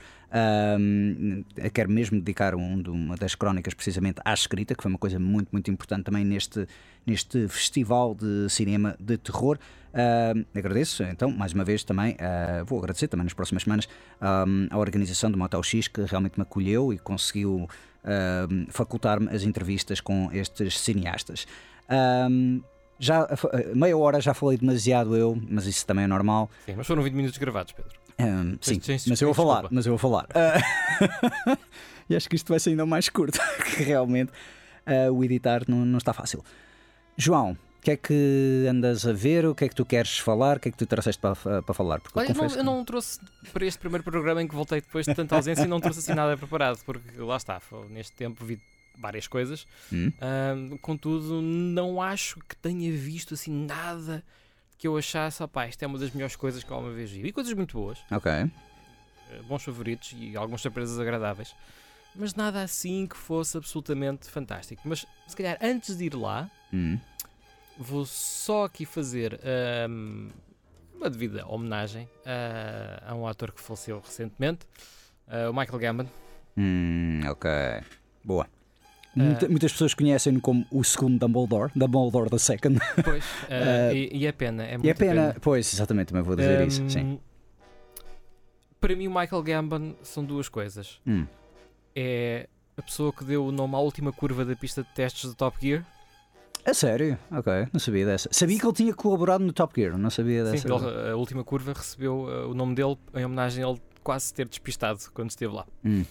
Eu 1.56 1.70
quero 1.70 1.88
mesmo 1.88 2.18
dedicar 2.18 2.56
um 2.56 2.82
uma 2.88 3.16
das 3.16 3.36
crónicas 3.36 3.72
precisamente 3.72 4.20
à 4.24 4.34
escrita, 4.34 4.74
que 4.74 4.82
foi 4.82 4.90
uma 4.90 4.98
coisa 4.98 5.18
muito, 5.18 5.48
muito 5.52 5.70
importante 5.70 6.02
também 6.02 6.24
neste, 6.24 6.66
neste 7.06 7.46
festival 7.48 8.14
de 8.14 8.48
cinema 8.50 8.96
de 9.00 9.16
terror. 9.18 9.58
Ahm, 9.92 10.44
agradeço, 10.56 11.02
então, 11.04 11.30
mais 11.30 11.52
uma 11.52 11.62
vez 11.64 11.84
também, 11.84 12.16
ah, 12.18 12.64
vou 12.66 12.78
agradecer 12.78 13.06
também 13.08 13.24
nas 13.24 13.32
próximas 13.32 13.62
semanas 13.62 13.88
ahm, 14.20 14.66
à 14.70 14.78
organização 14.78 15.30
do 15.30 15.38
Motel 15.38 15.62
X, 15.62 15.86
que 15.88 16.02
realmente 16.02 16.36
me 16.36 16.42
acolheu 16.42 16.92
e 16.92 16.98
conseguiu 16.98 17.68
ahm, 18.04 18.66
facultar-me 18.70 19.28
as 19.28 19.42
entrevistas 19.44 20.00
com 20.00 20.30
estes 20.32 20.80
cineastas. 20.80 21.46
Já, 22.98 23.28
meia 23.74 23.96
hora 23.98 24.20
já 24.20 24.32
falei 24.32 24.56
demasiado 24.56 25.16
eu, 25.16 25.36
mas 25.48 25.66
isso 25.66 25.84
também 25.84 26.04
é 26.04 26.08
normal. 26.08 26.48
Sim, 26.64 26.74
mas 26.76 26.86
foram 26.86 27.02
20 27.02 27.12
minutos 27.14 27.38
gravados, 27.38 27.72
Pedro. 27.72 27.90
Ahm, 28.18 28.56
sim, 28.60 28.78
tens- 28.78 29.06
mas 29.08 29.20
eu 29.20 29.26
vou 29.28 29.34
tens 29.34 29.42
falar, 29.44 29.54
desculpa. 29.62 29.74
mas 29.74 29.86
eu 29.86 29.96
vou 29.96 29.98
falar. 29.98 30.26
Ah, 30.34 31.58
e 32.08 32.14
acho 32.14 32.28
que 32.28 32.36
isto 32.36 32.48
vai 32.48 32.60
ser 32.60 32.70
ainda 32.70 32.86
mais 32.86 33.08
curto, 33.08 33.38
que 33.76 33.82
realmente 33.82 34.30
ah, 34.86 35.10
o 35.12 35.24
editar 35.24 35.62
não, 35.68 35.84
não 35.84 35.98
está 35.98 36.12
fácil. 36.12 36.44
João, 37.16 37.52
o 37.52 37.80
que 37.82 37.92
é 37.92 37.96
que 37.96 38.66
andas 38.68 39.06
a 39.06 39.12
ver? 39.12 39.46
O 39.46 39.54
que 39.54 39.64
é 39.64 39.68
que 39.68 39.74
tu 39.74 39.84
queres 39.84 40.18
falar? 40.18 40.56
O 40.56 40.60
que 40.60 40.68
é 40.68 40.72
que 40.72 40.78
tu 40.78 40.86
trouxeste 40.86 41.20
para, 41.20 41.62
para 41.62 41.74
falar? 41.74 42.00
Porque 42.00 42.18
Olha, 42.18 42.26
eu 42.26 42.34
não, 42.34 42.40
confesso 42.42 42.54
eu 42.54 42.58
que- 42.60 42.64
não 42.66 42.84
trouxe 42.84 43.20
para 43.52 43.64
este 43.66 43.78
primeiro 43.78 44.02
programa 44.02 44.42
em 44.42 44.48
que 44.48 44.54
voltei 44.54 44.80
depois 44.80 45.06
de 45.06 45.14
tanta 45.14 45.34
ausência 45.36 45.64
e 45.64 45.68
não 45.68 45.80
trouxe 45.80 46.00
assim 46.00 46.14
nada 46.14 46.36
preparado, 46.36 46.82
porque 46.84 47.16
lá 47.18 47.36
está, 47.36 47.60
neste 47.90 48.12
tempo 48.14 48.44
vi 48.44 48.58
várias 48.98 49.26
coisas. 49.28 49.66
Hum? 49.92 50.10
Ahm, 50.20 50.76
contudo, 50.78 51.40
não 51.42 52.00
acho 52.00 52.40
que 52.48 52.56
tenha 52.56 52.90
visto 52.96 53.34
assim 53.34 53.52
nada 53.52 54.24
que 54.78 54.88
eu 54.88 54.96
achasse, 54.96 55.42
opá, 55.42 55.66
isto 55.68 55.82
é 55.82 55.86
uma 55.86 55.98
das 55.98 56.10
melhores 56.10 56.36
coisas 56.36 56.64
que 56.64 56.72
alguma 56.72 56.92
vez 56.92 57.10
vi. 57.10 57.20
E 57.26 57.32
coisas 57.32 57.52
muito 57.54 57.76
boas, 57.76 57.98
Ok. 58.10 58.30
eh, 58.30 58.50
bons 59.46 59.62
favoritos 59.62 60.14
e 60.18 60.36
algumas 60.36 60.60
surpresas 60.62 60.98
agradáveis, 60.98 61.54
mas 62.16 62.34
nada 62.34 62.62
assim 62.62 63.06
que 63.06 63.16
fosse 63.16 63.56
absolutamente 63.56 64.28
fantástico. 64.30 64.82
Mas 64.84 65.04
se 65.26 65.36
calhar 65.36 65.58
antes 65.62 65.96
de 65.96 66.04
ir 66.04 66.14
lá, 66.14 66.50
Hum. 66.72 66.98
vou 67.78 68.04
só 68.06 68.64
aqui 68.64 68.84
fazer 68.86 69.40
ahm, 69.44 70.28
uma 70.94 71.10
devida 71.10 71.46
homenagem 71.46 72.08
a, 72.24 73.10
a 73.10 73.14
um 73.14 73.26
ator 73.26 73.52
que 73.52 73.60
faleceu 73.60 74.00
recentemente, 74.04 74.66
ah, 75.28 75.50
o 75.50 75.52
Michael 75.52 75.78
Gambon. 75.78 76.06
Hum, 76.56 77.20
ok. 77.28 77.50
Boa. 78.24 78.46
Muita- 79.16 79.48
muitas 79.48 79.70
pessoas 79.72 79.94
conhecem-no 79.94 80.40
como 80.40 80.66
o 80.72 80.82
segundo 80.82 81.18
Dumbledore, 81.20 81.70
Dumbledore 81.76 82.28
the 82.30 82.38
Second. 82.38 82.80
Pois, 83.04 83.24
ah, 83.50 83.92
e, 83.92 84.08
e 84.12 84.26
é 84.26 84.32
pena. 84.32 84.64
É 84.64 84.70
e 84.70 84.74
é 84.74 84.78
muito 84.78 84.96
pena, 84.98 85.36
pois, 85.40 85.72
exatamente, 85.72 86.08
também 86.08 86.22
vou 86.24 86.34
dizer 86.34 86.66
isso. 86.66 86.82
Sim. 86.88 87.00
Ahm, 87.00 87.18
Para 88.80 88.94
mim, 88.96 89.06
o 89.06 89.10
Michael 89.14 89.42
Gambon 89.42 89.94
são 90.02 90.24
duas 90.24 90.48
coisas. 90.48 91.00
Hum. 91.06 91.26
É 91.94 92.48
a 92.76 92.82
pessoa 92.82 93.12
que 93.12 93.24
deu 93.24 93.46
o 93.46 93.52
nome 93.52 93.74
à 93.74 93.78
última 93.78 94.12
curva 94.12 94.44
da 94.44 94.56
pista 94.56 94.82
de 94.82 94.88
testes 94.94 95.30
do 95.30 95.34
Top 95.34 95.56
Gear. 95.60 95.84
A 96.66 96.72
sério? 96.72 97.18
Ok, 97.30 97.52
não 97.72 97.78
sabia 97.78 98.06
dessa. 98.06 98.28
Sabia 98.32 98.58
que 98.58 98.66
ele 98.66 98.72
tinha 98.72 98.94
colaborado 98.94 99.44
no 99.44 99.52
Top 99.52 99.72
Gear, 99.78 99.98
não 99.98 100.10
sabia 100.10 100.44
dessa. 100.44 100.66
Sim, 100.66 100.74
ele, 100.74 101.10
a 101.10 101.16
última 101.16 101.44
curva 101.44 101.72
recebeu 101.72 102.26
ah, 102.28 102.46
o 102.46 102.54
nome 102.54 102.74
dele 102.74 102.96
em 103.14 103.24
homenagem 103.24 103.62
a 103.62 103.68
ele 103.68 103.80
quase 104.02 104.32
ter 104.32 104.48
despistado 104.48 104.98
quando 105.12 105.30
esteve 105.30 105.52
lá. 105.52 105.66
Hum, 105.84 106.04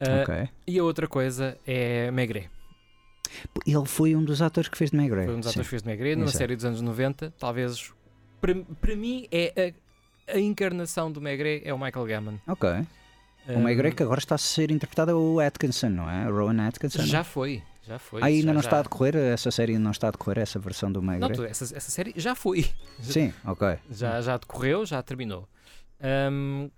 ok. 0.00 0.48
E 0.66 0.78
a 0.78 0.84
outra 0.84 1.08
coisa 1.08 1.56
é 1.66 2.10
Maigret. 2.10 2.50
Ele 3.66 3.86
foi 3.86 4.14
um 4.14 4.22
dos 4.22 4.42
atores 4.42 4.68
que 4.68 4.76
fez 4.76 4.90
de 4.90 4.96
Maigret. 4.96 5.24
Foi 5.24 5.34
um 5.34 5.40
dos 5.40 5.48
atores 5.48 5.66
que 5.66 5.70
fez 5.70 5.82
de 5.82 5.88
Maigret, 5.88 6.16
numa 6.16 6.24
Exato. 6.26 6.38
série 6.38 6.54
dos 6.54 6.64
anos 6.64 6.80
90. 6.80 7.32
Talvez, 7.38 7.92
para, 8.40 8.54
para 8.54 8.94
mim, 8.94 9.26
é 9.32 9.74
a, 10.28 10.34
a 10.36 10.38
encarnação 10.38 11.10
do 11.10 11.20
Maigret 11.20 11.62
é 11.64 11.72
o 11.72 11.78
Michael 11.78 12.06
Gambon. 12.06 12.38
Ok. 12.46 12.68
O 13.48 13.58
Maigret 13.60 13.94
que 13.94 14.02
agora 14.02 14.18
está 14.18 14.34
a 14.34 14.38
ser 14.38 14.70
interpretado 14.70 15.10
é 15.10 15.14
o 15.14 15.40
Atkinson, 15.40 15.88
não 15.90 16.08
é? 16.10 16.24
Rowan 16.24 16.66
Atkinson. 16.66 17.02
Já 17.02 17.22
foi, 17.22 17.62
já 17.82 17.98
foi. 17.98 18.22
Ah, 18.22 18.26
ainda 18.26 18.46
já, 18.48 18.54
não 18.54 18.62
já. 18.62 18.68
está 18.68 18.78
a 18.78 18.82
decorrer, 18.82 19.16
essa 19.16 19.50
série 19.50 19.78
não 19.78 19.90
está 19.90 20.08
a 20.08 20.10
decorrer, 20.10 20.38
essa 20.38 20.58
versão 20.58 20.90
do 20.90 21.00
Não, 21.00 21.06
Maigret? 21.06 21.34
tu- 21.34 21.44
essa, 21.44 21.64
essa 21.76 21.90
série 21.90 22.14
já 22.16 22.34
foi. 22.34 22.64
Sim, 23.00 23.32
ok. 23.44 23.78
Já, 23.90 24.20
já 24.20 24.36
decorreu, 24.38 24.86
já 24.86 25.02
terminou. 25.02 25.48
Ahm, 26.00 26.68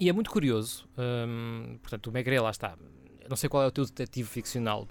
e 0.00 0.08
é 0.08 0.12
muito 0.12 0.30
curioso. 0.30 0.88
ahm, 0.96 1.76
portanto, 1.82 2.06
o 2.08 2.12
Maigret, 2.12 2.38
lá 2.40 2.50
está. 2.50 2.74
Eu 3.20 3.28
não 3.28 3.36
sei 3.36 3.48
qual 3.48 3.62
é 3.62 3.66
o 3.66 3.70
teu 3.70 3.84
detetive 3.84 4.28
ficcional 4.28 4.88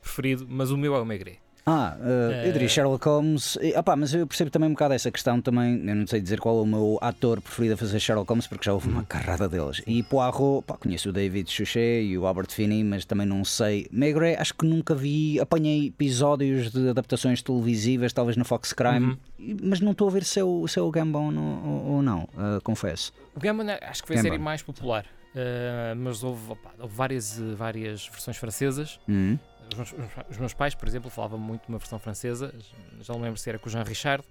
preferido, 0.00 0.46
mas 0.48 0.70
o 0.70 0.76
meu 0.76 0.94
é 0.94 1.00
o 1.00 1.04
Maigret. 1.04 1.40
Ah, 1.68 1.96
eh, 2.00 2.44
eu 2.46 2.52
diria 2.52 2.66
Eh, 2.66 2.68
Sherlock 2.68 3.04
Holmes. 3.08 3.58
E, 3.60 3.76
opá, 3.76 3.96
mas 3.96 4.14
eu 4.14 4.24
percebo 4.24 4.50
também 4.52 4.68
um 4.68 4.72
bocado 4.72 4.94
essa 4.94 5.10
questão 5.10 5.40
também. 5.40 5.84
Eu 5.84 5.96
não 5.96 6.06
sei 6.06 6.20
dizer 6.20 6.38
qual 6.38 6.58
é 6.58 6.62
o 6.62 6.66
meu 6.66 6.96
ator 7.02 7.40
preferido 7.40 7.74
a 7.74 7.76
fazer 7.76 7.98
Sherlock 7.98 8.28
Holmes, 8.28 8.46
porque 8.46 8.64
já 8.64 8.72
houve 8.72 8.88
uma 8.88 9.02
carrada 9.04 9.48
deles. 9.48 9.82
E 9.84 10.00
Poirot, 10.04 10.64
pá, 10.64 10.76
conheço 10.76 11.08
o 11.08 11.12
David 11.12 11.50
Suchet 11.50 12.04
e 12.04 12.16
o 12.16 12.24
Albert 12.24 12.52
Finney, 12.52 12.84
mas 12.84 13.04
também 13.04 13.26
não 13.26 13.44
sei. 13.44 13.88
Maigret, 13.90 14.36
acho 14.38 14.54
que 14.54 14.64
nunca 14.64 14.94
vi. 14.94 15.40
Apanhei 15.40 15.88
episódios 15.88 16.70
de 16.70 16.88
adaptações 16.90 17.42
televisivas, 17.42 18.12
talvez 18.12 18.36
no 18.36 18.44
Fox 18.44 18.72
Crime, 18.72 19.18
Uhum. 19.40 19.56
mas 19.64 19.80
não 19.80 19.90
estou 19.90 20.06
a 20.06 20.10
ver 20.12 20.22
se 20.22 20.38
é 20.38 20.44
o, 20.44 20.68
se 20.68 20.78
é 20.78 20.82
o 20.82 20.90
Gambon 20.92 21.34
ou, 21.36 21.94
ou- 21.94 22.02
não, 22.02 22.28
eh, 22.38 22.60
confesso. 22.62 23.12
O 23.34 23.40
Gambon 23.40 23.64
acho 23.82 24.02
que 24.02 24.06
foi 24.06 24.14
a 24.16 24.18
Gambon. 24.22 24.30
série 24.34 24.42
mais 24.42 24.62
popular. 24.62 25.04
ah, 25.34 25.94
mas 25.96 26.22
houve, 26.24 26.52
opá, 26.52 26.70
houve 26.78 26.94
várias, 26.94 27.38
várias 27.56 28.06
versões 28.08 28.36
francesas. 28.38 28.98
Hum, 29.08 29.36
Os 29.72 29.76
meus, 29.76 29.94
os 30.30 30.38
meus 30.38 30.54
pais, 30.54 30.74
por 30.74 30.86
exemplo, 30.88 31.10
falavam 31.10 31.38
muito 31.38 31.62
de 31.62 31.68
uma 31.68 31.78
versão 31.78 31.98
francesa, 31.98 32.54
já 33.00 33.12
não 33.14 33.20
lembro 33.20 33.38
se 33.38 33.48
era 33.48 33.58
com 33.58 33.68
o 33.68 33.72
Jean 33.72 33.82
Richard. 33.82 34.24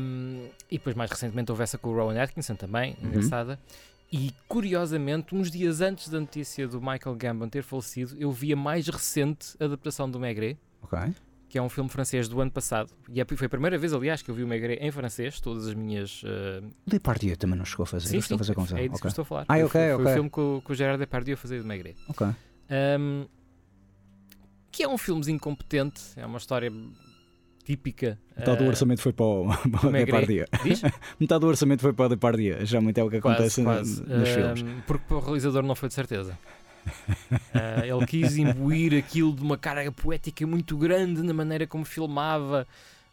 Um, 0.00 0.48
e 0.70 0.78
depois, 0.78 0.96
mais 0.96 1.10
recentemente, 1.10 1.50
houve 1.50 1.62
essa 1.62 1.76
com 1.76 1.90
o 1.90 1.94
Rowan 1.94 2.18
Atkinson 2.20 2.54
também, 2.54 2.96
Uhum. 3.02 3.08
engraçada. 3.08 3.58
E 4.10 4.32
curiosamente, 4.48 5.34
uns 5.34 5.50
dias 5.50 5.82
antes 5.82 6.08
da 6.08 6.18
notícia 6.18 6.66
do 6.66 6.80
Michael 6.80 7.14
Gambon 7.16 7.48
ter 7.48 7.62
falecido, 7.62 8.16
eu 8.18 8.32
vi 8.32 8.52
a 8.52 8.56
mais 8.56 8.88
recente 8.88 9.54
adaptação 9.60 10.10
do 10.10 10.18
Maigret, 10.18 10.56
ok. 10.80 10.98
que 11.50 11.58
é 11.58 11.62
um 11.62 11.68
filme 11.68 11.90
francês 11.90 12.26
do 12.26 12.40
ano 12.40 12.50
passado. 12.50 12.90
E 13.10 13.20
é- 13.20 13.24
foi 13.26 13.46
a 13.46 13.50
primeira 13.50 13.76
vez, 13.76 13.92
aliás, 13.92 14.22
que 14.22 14.30
eu 14.30 14.34
vi 14.34 14.42
o 14.42 14.48
Maigret 14.48 14.78
em 14.80 14.90
francês. 14.90 15.38
Todas 15.40 15.66
as 15.68 15.74
minhas. 15.74 16.22
uh, 16.22 16.66
Depardieu 16.86 17.36
também 17.36 17.58
não 17.58 17.66
chegou 17.66 17.84
a 17.84 17.86
fazer. 17.86 18.08
sim, 18.08 18.14
eu 18.16 18.20
estou 18.20 18.36
a 18.36 18.38
fazer 18.38 18.52
sim, 18.52 18.54
confusão. 18.54 18.78
é 18.78 18.88
disso 18.88 18.92
que 18.92 18.96
Ok. 18.96 19.06
eu 19.08 19.10
estou 19.10 19.22
a 19.22 19.26
falar. 19.26 19.44
Ah, 19.48 19.56
ok, 19.56 19.68
foi, 19.68 19.80
foi 19.80 19.92
ok. 19.94 20.06
o 20.06 20.14
filme 20.14 20.30
que 20.30 20.40
o, 20.40 20.62
que 20.64 20.72
o 20.72 20.74
Gerard 20.74 20.98
Depardieu 20.98 21.34
a 21.34 21.36
fazer 21.36 21.60
do 21.60 21.66
Maigret. 21.68 21.96
ok. 22.08 22.26
Um, 22.70 23.26
que 24.70 24.82
é 24.82 24.88
um 24.88 24.98
filmezinho 24.98 25.38
competente, 25.38 26.00
é 26.16 26.24
uma 26.26 26.38
história 26.38 26.72
típica. 27.64 28.18
Metade 28.36 28.58
do 28.58 28.64
uh, 28.64 28.68
orçamento 28.68 29.00
foi 29.02 29.12
para 29.12 29.24
o, 29.26 29.46
para 29.70 29.88
o 29.88 29.92
Maigret. 29.92 30.06
Depardieu. 30.06 30.46
Diz? 30.64 30.82
Metade 31.20 31.40
do 31.40 31.46
orçamento 31.46 31.80
foi 31.82 31.92
para 31.92 32.06
o 32.06 32.08
Depardieu. 32.10 32.64
Geralmente 32.64 32.98
é 33.00 33.04
o 33.04 33.10
que 33.10 33.16
acontece 33.16 33.62
Quase, 33.62 34.00
n- 34.02 34.06
quase. 34.08 34.18
nos 34.20 34.28
Um, 34.28 34.34
filmes. 34.54 34.82
Porque 34.86 35.04
para 35.06 35.16
o 35.16 35.20
realizador 35.20 35.62
não 35.62 35.74
foi 35.74 35.88
de 35.88 35.94
certeza. 35.94 36.38
Uh, 37.30 37.96
ele 37.96 38.06
quis 38.06 38.36
imbuir 38.38 38.94
aquilo 38.94 39.34
de 39.34 39.42
uma 39.42 39.58
carga 39.58 39.92
poética 39.92 40.46
muito 40.46 40.76
grande 40.78 41.22
na 41.22 41.34
maneira 41.34 41.66
como 41.66 41.84
filmava. 41.84 42.66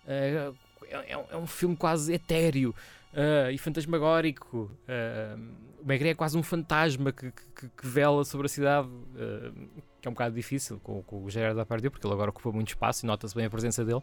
Uh, 0.06 0.56
é, 0.88 1.12
é 1.12 1.18
um- 1.18 1.26
é 1.32 1.38
um 1.38 1.48
filme 1.48 1.76
quase 1.76 2.14
etéreo 2.14 2.74
uh, 3.14 3.52
e 3.52 3.58
fantasmagórico. 3.58 4.72
Uh, 4.88 5.66
o 5.82 5.86
Maigret 5.88 6.12
é 6.12 6.16
quase 6.16 6.38
um 6.38 6.44
fantasma 6.44 7.12
que, 7.12 7.32
que- 7.32 7.68
que 7.78 7.88
vela 7.88 8.24
sobre 8.24 8.46
a 8.46 8.50
cidade, 8.50 8.88
uh, 8.88 9.68
que 10.06 10.08
é 10.08 10.12
um 10.12 10.14
bocado 10.14 10.36
difícil 10.36 10.80
com, 10.84 11.02
com 11.02 11.24
o 11.24 11.30
Gerard 11.32 11.58
Depardieu, 11.58 11.90
porque 11.90 12.06
ele 12.06 12.14
agora 12.14 12.30
ocupa 12.30 12.52
muito 12.52 12.68
espaço 12.68 13.04
e 13.04 13.08
nota-se 13.08 13.34
bem 13.34 13.46
a 13.46 13.50
presença 13.50 13.84
dele. 13.84 14.02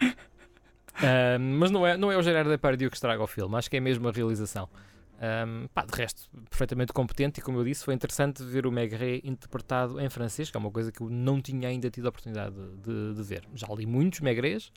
Uh, 0.00 1.38
mas 1.58 1.70
não 1.70 1.86
é, 1.86 1.98
não 1.98 2.10
é 2.10 2.16
o 2.16 2.22
Gerard 2.22 2.48
Depardieu 2.48 2.90
que 2.90 2.96
estraga 2.96 3.22
o 3.22 3.26
filme, 3.26 3.54
acho 3.56 3.70
que 3.70 3.76
é 3.76 3.80
mesmo 3.80 4.08
a 4.08 4.10
realização. 4.10 4.68
Um, 5.46 5.68
pá, 5.68 5.84
de 5.84 5.94
resto, 5.94 6.28
perfeitamente 6.48 6.92
competente 6.92 7.40
e 7.40 7.42
como 7.42 7.58
eu 7.58 7.64
disse, 7.64 7.84
foi 7.84 7.94
interessante 7.94 8.42
ver 8.42 8.66
o 8.66 8.72
Maigret 8.72 9.20
interpretado 9.22 10.00
em 10.00 10.08
francês, 10.08 10.50
que 10.50 10.56
é 10.56 10.60
uma 10.60 10.70
coisa 10.70 10.90
que 10.90 11.02
eu 11.02 11.10
não 11.10 11.40
tinha 11.40 11.68
ainda 11.68 11.90
tido 11.90 12.06
a 12.06 12.08
oportunidade 12.08 12.56
de, 12.82 13.14
de 13.14 13.22
ver. 13.22 13.44
Já 13.54 13.68
li 13.68 13.84
muitos 13.84 14.20
Maigrets, 14.20 14.72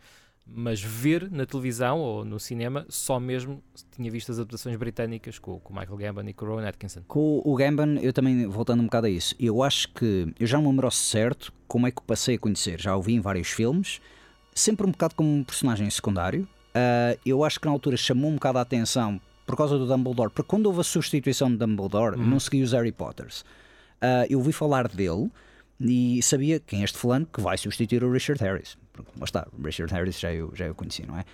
mas 0.46 0.82
ver 0.82 1.30
na 1.32 1.46
televisão 1.46 2.00
ou 2.00 2.24
no 2.24 2.40
cinema 2.40 2.86
só 2.88 3.20
mesmo 3.20 3.64
tinha 3.92 4.12
visto 4.12 4.32
as 4.32 4.38
adaptações 4.38 4.76
britânicas 4.76 5.40
com, 5.40 5.60
com 5.60 5.74
o 5.74 5.78
Michael 5.78 5.98
Gambon 5.98 6.30
e 6.30 6.34
com 6.34 6.46
o 6.46 6.50
Rowan 6.50 6.68
Atkinson. 6.68 7.02
Com 7.08 7.42
o 7.44 7.56
Gambon, 7.56 7.98
eu 8.02 8.14
também, 8.14 8.46
voltando 8.48 8.82
um 8.82 8.86
bocado 8.86 9.08
a 9.08 9.10
isso, 9.10 9.36
eu 9.40 9.64
acho 9.64 9.92
que, 9.94 10.34
eu 10.40 10.46
já 10.46 10.58
não 10.58 10.64
me 10.64 10.70
lembro 10.70 10.92
certo 10.92 11.52
como 11.68 11.88
é 11.88 11.92
que 11.92 12.00
o 12.00 12.04
passei 12.04 12.36
a 12.36 12.40
conhecer, 12.40 12.80
já 12.80 12.96
o 12.96 13.02
vi 13.02 13.14
em 13.14 13.20
vários 13.20 13.50
filmes, 13.50 14.00
sempre 14.54 14.86
um 14.86 14.92
bocado 14.92 15.16
como 15.16 15.34
um 15.34 15.44
personagem 15.44 15.90
secundário, 15.90 16.48
Uh, 16.76 17.18
eu 17.26 17.42
acho 17.46 17.58
que 17.58 17.66
na 17.66 17.72
altura 17.72 17.96
chamou 17.96 18.30
um 18.30 18.34
bocado 18.34 18.58
a 18.58 18.62
atenção 18.62 19.20
por 19.46 19.56
causa 19.56 19.78
do 19.78 19.88
Dumbledore, 19.88 20.30
porque 20.30 20.50
quando 20.50 20.66
houve 20.66 20.82
a 20.82 20.84
substituição 20.84 21.50
de 21.50 21.56
Dumbledore, 21.56 22.18
uhum. 22.18 22.26
não 22.26 22.40
segui 22.40 22.62
os 22.62 22.74
Harry 22.74 22.92
Potters. 22.92 23.42
Uh, 24.02 24.28
eu 24.30 24.40
ouvi 24.40 24.52
falar 24.52 24.90
dele 24.90 25.32
e 25.80 26.22
sabia 26.22 26.60
quem 26.60 26.82
é 26.82 26.84
este 26.84 26.98
fulano 26.98 27.26
que 27.26 27.42
vai 27.42 27.58
substituir 27.58 28.04
o 28.04 28.12
Richard 28.12 28.42
Harris. 28.44 28.78
Porque, 28.94 29.12
lá 29.18 29.26
está, 29.26 29.48
o 29.58 29.62
Richard 29.62 29.94
Harris 29.94 30.20
já 30.20 30.34
eu, 30.34 30.52
já 30.56 30.66
eu 30.66 30.76
conheci, 30.76 31.06
não 31.06 31.18
é? 31.18 31.26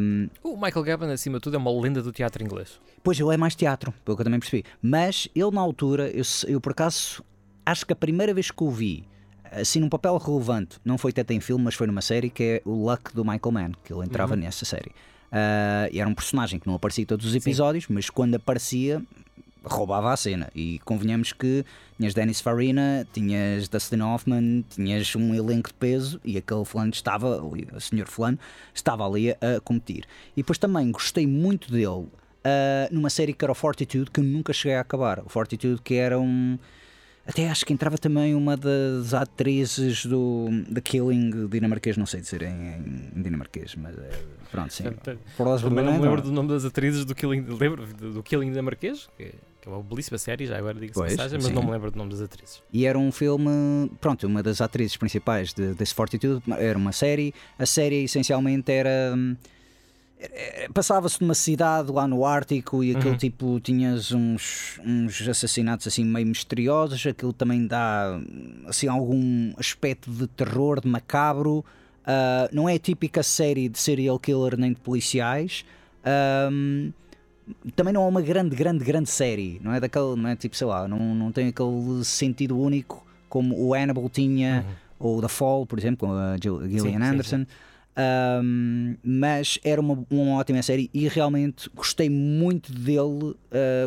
Um, 0.00 0.28
o 0.42 0.56
Michael 0.56 0.82
Gavin, 0.82 1.06
acima 1.06 1.38
de 1.38 1.42
tudo, 1.42 1.54
é 1.54 1.58
uma 1.58 1.70
lenda 1.70 2.02
do 2.02 2.10
teatro 2.10 2.42
inglês. 2.42 2.80
Pois, 3.04 3.20
ele 3.20 3.32
é 3.32 3.36
mais 3.36 3.54
teatro, 3.54 3.92
pelo 4.04 4.16
que 4.16 4.22
eu 4.22 4.24
também 4.24 4.40
percebi. 4.40 4.64
Mas 4.82 5.28
ele, 5.34 5.50
na 5.52 5.60
altura, 5.60 6.10
eu, 6.10 6.24
eu 6.48 6.60
por 6.60 6.72
acaso, 6.72 7.22
acho 7.64 7.86
que 7.86 7.92
a 7.92 7.96
primeira 7.96 8.34
vez 8.34 8.50
que 8.50 8.64
o 8.64 8.70
vi 8.70 9.06
assim 9.52 9.80
num 9.80 9.88
papel 9.88 10.16
relevante, 10.18 10.78
não 10.84 10.98
foi 10.98 11.12
até 11.16 11.34
em 11.34 11.40
filme, 11.40 11.64
mas 11.64 11.74
foi 11.74 11.86
numa 11.86 12.02
série 12.02 12.30
que 12.30 12.42
é 12.42 12.62
o 12.64 12.86
Luck 12.86 13.14
do 13.14 13.24
Michael 13.24 13.52
Mann, 13.52 13.72
que 13.84 13.92
ele 13.92 14.04
entrava 14.04 14.34
uhum. 14.34 14.40
nessa 14.40 14.64
série. 14.64 14.90
Uh, 15.26 15.90
era 15.92 16.08
um 16.08 16.14
personagem 16.14 16.58
que 16.58 16.66
não 16.66 16.74
aparecia 16.74 17.02
em 17.02 17.06
todos 17.06 17.26
os 17.26 17.34
episódios, 17.34 17.84
Sim. 17.84 17.94
mas 17.94 18.10
quando 18.10 18.34
aparecia 18.36 19.02
roubava 19.66 20.12
a 20.12 20.16
cena. 20.16 20.48
E 20.54 20.80
convenhamos 20.84 21.32
que 21.32 21.64
tinhas 21.96 22.14
Dennis 22.14 22.40
Farina, 22.40 23.06
tinhas 23.12 23.68
Dustin 23.68 24.00
Hoffman, 24.00 24.64
tinhas 24.68 25.14
um 25.16 25.34
elenco 25.34 25.68
de 25.68 25.74
peso 25.74 26.20
e 26.24 26.36
aquele 26.36 26.64
fulano 26.64 26.90
estava, 26.90 27.42
o 27.42 27.80
senhor 27.80 28.06
fulano, 28.06 28.38
estava 28.74 29.06
ali 29.06 29.30
a 29.32 29.60
competir. 29.64 30.04
E 30.36 30.42
depois 30.42 30.58
também 30.58 30.90
gostei 30.90 31.26
muito 31.26 31.70
dele 31.70 31.86
uh, 31.86 32.08
numa 32.90 33.10
série 33.10 33.32
que 33.32 33.44
era 33.44 33.52
o 33.52 33.54
Fortitude, 33.54 34.10
que 34.10 34.20
eu 34.20 34.24
nunca 34.24 34.52
cheguei 34.52 34.76
a 34.76 34.80
acabar. 34.80 35.20
O 35.20 35.28
Fortitude 35.28 35.80
que 35.82 35.94
era 35.94 36.18
um 36.18 36.58
até 37.26 37.50
acho 37.50 37.66
que 37.66 37.72
entrava 37.72 37.98
também 37.98 38.36
uma 38.36 38.56
das 38.56 39.12
atrizes 39.12 40.06
do 40.06 40.46
The 40.72 40.80
Killing 40.80 41.48
dinamarquês, 41.48 41.96
não 41.96 42.06
sei 42.06 42.20
dizer 42.20 42.42
em, 42.42 43.10
em 43.16 43.22
dinamarquês, 43.22 43.74
mas 43.74 43.98
é, 43.98 44.10
pronto, 44.50 44.72
sim. 44.72 44.84
Também 45.60 45.84
não 45.84 45.94
me 45.94 45.98
lembro 45.98 46.22
do 46.22 46.30
nome 46.30 46.50
das 46.50 46.64
atrizes 46.64 47.04
do 47.04 47.16
Killing, 47.16 47.44
lembro 47.58 47.84
do 47.84 48.22
Killing 48.22 48.50
dinamarquês, 48.50 49.08
que, 49.18 49.34
que 49.66 49.72
é 49.72 49.72
uma 49.72 49.82
belíssima 49.82 50.16
série, 50.16 50.46
já 50.46 50.56
agora 50.56 50.78
digo-se 50.78 51.00
mensagem, 51.00 51.38
mas 51.38 51.46
sim. 51.48 51.52
não 51.52 51.62
me 51.62 51.72
lembro 51.72 51.90
do 51.90 51.98
nome 51.98 52.10
das 52.10 52.20
atrizes. 52.20 52.62
E 52.72 52.86
era 52.86 52.96
um 52.96 53.10
filme, 53.10 53.90
pronto, 54.00 54.24
uma 54.26 54.42
das 54.42 54.60
atrizes 54.60 54.96
principais 54.96 55.52
de, 55.52 55.74
desse 55.74 55.92
Fortitude, 55.92 56.42
era 56.56 56.78
uma 56.78 56.92
série, 56.92 57.34
a 57.58 57.66
série 57.66 58.04
essencialmente 58.04 58.70
era 58.70 59.12
hum, 59.14 59.36
Passava-se 60.72 61.20
numa 61.20 61.34
cidade 61.34 61.92
lá 61.92 62.08
no 62.08 62.24
Ártico 62.24 62.82
e 62.82 62.92
aquele 62.92 63.10
uhum. 63.10 63.16
tipo 63.16 63.60
tinhas 63.60 64.12
uns, 64.12 64.80
uns 64.82 65.28
assassinatos 65.28 65.86
assim 65.86 66.04
meio 66.04 66.26
misteriosos, 66.26 67.06
aquilo 67.06 67.34
também 67.34 67.66
dá 67.66 68.18
assim 68.66 68.88
algum 68.88 69.52
aspecto 69.58 70.10
de 70.10 70.26
terror, 70.26 70.80
de 70.80 70.88
macabro. 70.88 71.58
Uh, 72.02 72.48
não 72.50 72.66
é 72.66 72.74
a 72.74 72.78
típica 72.78 73.22
série 73.22 73.68
de 73.68 73.78
serial 73.78 74.18
killer 74.18 74.56
nem 74.56 74.72
de 74.72 74.80
policiais. 74.80 75.66
Um, 76.50 76.92
também 77.74 77.92
não 77.92 78.04
é 78.04 78.08
uma 78.08 78.22
grande, 78.22 78.56
grande, 78.56 78.84
grande 78.84 79.08
série, 79.08 79.60
não 79.62 79.72
é 79.72 79.80
daquele, 79.80 80.16
não 80.16 80.28
é 80.28 80.36
tipo, 80.36 80.56
sei 80.56 80.66
lá, 80.66 80.88
não, 80.88 81.14
não 81.14 81.30
tem 81.30 81.48
aquele 81.48 82.04
sentido 82.04 82.58
único 82.58 83.06
como 83.28 83.56
o 83.56 83.74
Hannibal 83.74 84.08
tinha, 84.08 84.64
uhum. 85.00 85.14
ou 85.14 85.20
The 85.20 85.28
Fall, 85.28 85.66
por 85.66 85.78
exemplo, 85.78 86.08
com 86.08 86.14
a 86.14 86.36
Gillian 86.40 86.80
sim, 86.80 86.96
Anderson. 86.96 87.38
Sim, 87.38 87.44
sim. 87.44 87.66
Um, 87.98 88.94
mas 89.02 89.58
era 89.64 89.80
uma, 89.80 90.04
uma 90.10 90.36
ótima 90.36 90.60
série 90.60 90.90
e 90.92 91.08
realmente 91.08 91.70
gostei 91.74 92.10
muito 92.10 92.70
dele 92.70 92.98
uh, 93.00 93.36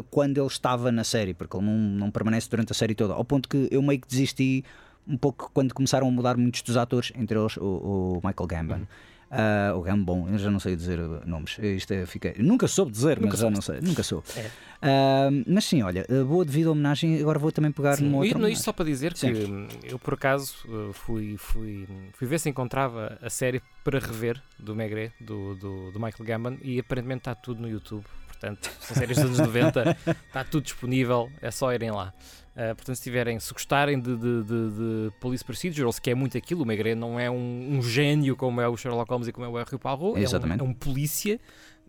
quando 0.09 0.39
ele 0.39 0.47
estava 0.47 0.91
na 0.91 1.03
série, 1.03 1.35
porque 1.35 1.55
ele 1.55 1.65
não, 1.65 1.77
não 1.77 2.11
permanece 2.11 2.49
durante 2.49 2.71
a 2.71 2.75
série 2.75 2.95
toda, 2.95 3.13
ao 3.13 3.23
ponto 3.23 3.47
que 3.47 3.67
eu 3.69 3.81
meio 3.83 3.99
que 3.99 4.07
desisti 4.07 4.63
um 5.07 5.15
pouco 5.15 5.51
quando 5.53 5.73
começaram 5.73 6.07
a 6.07 6.11
mudar 6.11 6.37
muitos 6.37 6.63
dos 6.63 6.75
atores, 6.75 7.11
entre 7.15 7.37
eles 7.37 7.55
o, 7.57 7.63
o 7.63 8.21
Michael 8.23 8.47
Gambon. 8.47 8.75
Uhum. 8.75 8.87
Uh, 9.29 9.77
o 9.77 9.81
Gambon, 9.81 10.27
eu 10.29 10.37
já 10.39 10.49
não 10.49 10.59
sei 10.59 10.75
dizer 10.75 10.99
nomes. 11.25 11.57
Isto 11.59 11.93
é, 11.93 12.05
fiquei, 12.05 12.33
nunca 12.39 12.67
soube 12.67 12.91
dizer, 12.91 13.17
nunca 13.19 13.31
mas 13.31 13.39
já 13.39 13.49
não 13.49 13.61
sei, 13.61 13.79
nunca 13.81 14.01
sou. 14.01 14.23
É. 14.35 14.47
Uh, 14.81 15.43
mas 15.45 15.65
sim, 15.65 15.83
olha, 15.83 16.05
boa 16.27 16.43
devida 16.43 16.71
homenagem. 16.71 17.19
Agora 17.19 17.37
vou 17.37 17.51
também 17.51 17.71
pegar 17.71 17.95
sim, 17.95 18.05
numa 18.05 18.17
outra. 18.23 18.49
Isto 18.49 18.63
só 18.63 18.73
para 18.73 18.85
dizer 18.85 19.15
sim. 19.15 19.33
que 19.33 19.91
eu, 19.91 19.99
por 19.99 20.15
acaso, 20.15 20.55
fui, 20.93 21.35
fui, 21.37 21.87
fui 22.13 22.27
ver 22.27 22.39
se 22.39 22.49
encontrava 22.49 23.17
a 23.21 23.29
série 23.29 23.61
para 23.83 23.99
rever 23.99 24.41
do 24.57 24.75
Megre, 24.75 25.11
do, 25.19 25.55
do, 25.55 25.91
do 25.91 25.99
Michael 25.99 26.25
Gambon, 26.25 26.57
e 26.63 26.79
aparentemente 26.79 27.21
está 27.21 27.35
tudo 27.35 27.61
no 27.61 27.69
YouTube. 27.69 28.03
Portanto, 28.27 28.71
são 28.79 28.95
séries 28.95 29.17
dos 29.17 29.25
anos 29.25 29.39
90, 29.39 29.97
está 30.27 30.43
tudo 30.45 30.63
disponível, 30.63 31.29
é 31.41 31.51
só 31.51 31.73
irem 31.73 31.91
lá. 31.91 32.13
Uh, 32.55 32.75
portanto, 32.75 32.95
se 32.95 33.03
tiverem, 33.03 33.39
se 33.39 33.53
gostarem 33.53 33.99
de, 33.99 34.17
de, 34.17 34.43
de, 34.43 34.69
de 34.71 35.11
Police 35.21 35.45
Procedural, 35.45 35.91
se 35.91 36.01
quer 36.01 36.15
muito 36.15 36.37
aquilo, 36.37 36.63
o 36.63 36.65
Maigret 36.65 36.95
não 36.95 37.19
é 37.19 37.29
um, 37.29 37.77
um, 37.77 37.81
gênio 37.81 38.35
como 38.35 38.59
é 38.59 38.67
o 38.67 38.75
Sherlock 38.75 39.09
Holmes 39.09 39.27
e 39.27 39.31
como 39.31 39.45
é 39.45 39.49
o 39.49 39.57
Hercule 39.57 39.79
Poirot, 39.79 40.19
é 40.21 40.27
um, 40.27 40.53
é 40.53 40.63
um 40.63 40.73
polícia 40.73 41.39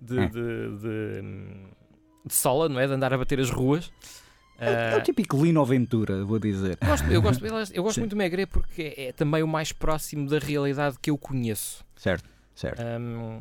de, 0.01 0.19
é. 0.19 0.29
de, 0.29 1.23
sola, 2.29 2.69
não 2.69 2.79
é? 2.79 2.87
De 2.87 2.93
andar 2.93 3.13
a 3.13 3.19
bater 3.19 3.41
as 3.41 3.51
ruas. 3.51 3.91
É, 4.59 4.93
é, 4.93 4.97
o 4.97 5.03
típico 5.03 5.43
Lino 5.43 5.61
Aventura, 5.63 6.23
vou 6.25 6.39
dizer. 6.39 6.77
Gosto, 6.85 7.11
eu 7.11 7.23
gosto, 7.23 7.45
eu 7.73 7.83
gosto 7.83 7.99
muito 7.99 8.11
do 8.11 8.17
Maigret 8.17 8.47
porque 8.47 8.95
é, 8.97 9.09
é, 9.09 9.13
também 9.13 9.43
o 9.43 9.49
mais 9.49 9.73
próximo 9.73 10.29
da 10.29 10.39
realidade 10.39 10.99
que 11.01 11.11
eu 11.11 11.17
conheço. 11.17 11.85
Certo, 11.97 12.29
certo. 12.55 12.81
Um, 12.83 13.41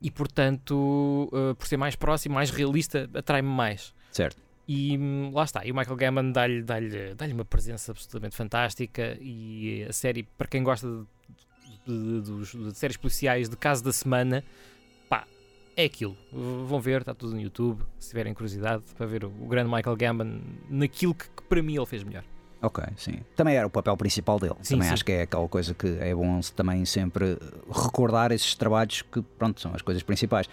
e 0.00 0.10
portanto, 0.10 1.28
uh, 1.32 1.54
por 1.56 1.66
ser 1.66 1.76
mais 1.76 1.96
próximo, 1.96 2.36
mais 2.36 2.50
realista, 2.50 3.10
atrai-me 3.12 3.48
mais. 3.48 3.92
Certo. 4.12 4.40
E 4.72 4.96
hum, 4.96 5.32
lá 5.34 5.42
está, 5.42 5.66
e 5.66 5.72
o 5.72 5.74
Michael 5.74 5.96
Gaiman 5.96 6.30
dá-lhe 6.30 6.62
dá 6.62 6.76
dá 7.16 7.26
uma 7.34 7.44
presença 7.44 7.90
absolutamente 7.90 8.36
fantástica 8.36 9.18
e 9.20 9.84
a 9.88 9.92
série, 9.92 10.22
para 10.38 10.46
quem 10.46 10.62
gosta 10.62 10.86
de, 11.84 12.20
de, 12.20 12.20
de, 12.20 12.68
de 12.68 12.78
séries 12.78 12.96
policiais 12.96 13.48
de 13.48 13.56
caso 13.56 13.82
da 13.82 13.92
semana, 13.92 14.44
pá, 15.08 15.26
é 15.76 15.86
aquilo. 15.86 16.16
Vão 16.32 16.80
ver, 16.80 17.00
está 17.00 17.12
tudo 17.12 17.34
no 17.34 17.40
YouTube, 17.40 17.82
se 17.98 18.10
tiverem 18.10 18.32
curiosidade, 18.32 18.84
para 18.96 19.06
ver 19.06 19.24
o, 19.24 19.32
o 19.40 19.48
grande 19.48 19.68
Michael 19.68 19.96
Gaiman 19.96 20.40
naquilo 20.68 21.16
que, 21.16 21.24
que, 21.24 21.42
para 21.48 21.60
mim 21.60 21.74
ele 21.74 21.86
fez 21.86 22.04
melhor. 22.04 22.22
Ok, 22.62 22.84
sim. 22.96 23.18
Também 23.34 23.56
era 23.56 23.66
o 23.66 23.70
papel 23.70 23.96
principal 23.96 24.38
dele. 24.38 24.54
Sim, 24.62 24.74
também 24.74 24.86
sim. 24.86 24.94
acho 24.94 25.04
que 25.04 25.10
é 25.10 25.22
aquela 25.22 25.48
coisa 25.48 25.74
que 25.74 25.98
é 25.98 26.14
bom 26.14 26.38
também 26.54 26.84
sempre 26.84 27.36
recordar 27.68 28.30
esses 28.30 28.54
trabalhos 28.54 29.02
que, 29.02 29.20
pronto, 29.20 29.60
são 29.60 29.74
as 29.74 29.82
coisas 29.82 30.04
principais. 30.04 30.48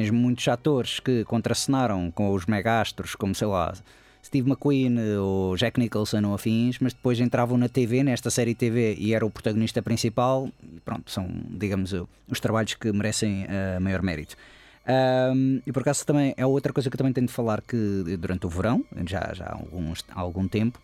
Tens 0.00 0.10
muitos 0.10 0.48
atores 0.48 0.98
que 0.98 1.24
contracenaram 1.24 2.10
com 2.10 2.32
os 2.32 2.46
megastros, 2.46 3.14
como 3.14 3.34
sei 3.34 3.46
lá, 3.46 3.74
Steve 4.24 4.48
McQueen 4.48 4.96
ou 5.18 5.54
Jack 5.58 5.78
Nicholson 5.78 6.22
ou 6.24 6.32
afins, 6.32 6.78
mas 6.80 6.94
depois 6.94 7.20
entravam 7.20 7.58
na 7.58 7.68
TV, 7.68 8.02
nesta 8.02 8.30
série 8.30 8.54
TV, 8.54 8.96
e 8.98 9.12
era 9.12 9.26
o 9.26 9.30
protagonista 9.30 9.82
principal. 9.82 10.48
E 10.62 10.80
pronto, 10.80 11.10
são, 11.10 11.28
digamos, 11.50 11.92
os 12.26 12.40
trabalhos 12.40 12.72
que 12.72 12.90
merecem 12.90 13.44
uh, 13.44 13.78
maior 13.78 14.00
mérito. 14.00 14.36
Um, 15.34 15.60
e 15.66 15.70
por 15.70 15.82
acaso 15.82 16.06
também 16.06 16.32
é 16.34 16.46
outra 16.46 16.72
coisa 16.72 16.88
que 16.88 16.94
eu 16.94 16.98
também 16.98 17.12
tenho 17.12 17.26
de 17.26 17.32
falar 17.34 17.60
que 17.60 17.76
durante 18.18 18.46
o 18.46 18.48
verão, 18.48 18.82
já, 19.06 19.34
já 19.34 19.44
há, 19.44 19.52
alguns, 19.52 20.02
há 20.08 20.18
algum 20.18 20.48
tempo, 20.48 20.80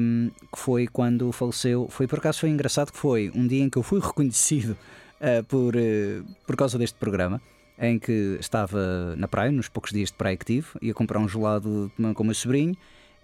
um, 0.00 0.30
que 0.52 0.60
foi 0.60 0.86
quando 0.86 1.32
faleceu. 1.32 1.88
Foi 1.90 2.06
por 2.06 2.20
acaso 2.20 2.38
foi 2.38 2.50
engraçado 2.50 2.92
que 2.92 2.98
foi 2.98 3.32
um 3.34 3.48
dia 3.48 3.64
em 3.64 3.68
que 3.68 3.78
eu 3.78 3.82
fui 3.82 3.98
reconhecido 4.06 4.78
uh, 5.20 5.42
por, 5.48 5.74
uh, 5.74 6.24
por 6.46 6.54
causa 6.54 6.78
deste 6.78 6.96
programa 7.00 7.42
em 7.78 7.98
que 7.98 8.36
estava 8.40 9.14
na 9.16 9.28
praia, 9.28 9.52
nos 9.52 9.68
poucos 9.68 9.92
dias 9.92 10.10
de 10.10 10.16
praia 10.16 10.36
que 10.36 10.44
tive, 10.44 10.68
ia 10.80 10.94
comprar 10.94 11.18
um 11.18 11.28
gelado 11.28 11.90
com 12.14 12.22
o 12.22 12.26
meu 12.26 12.34
sobrinho 12.34 12.76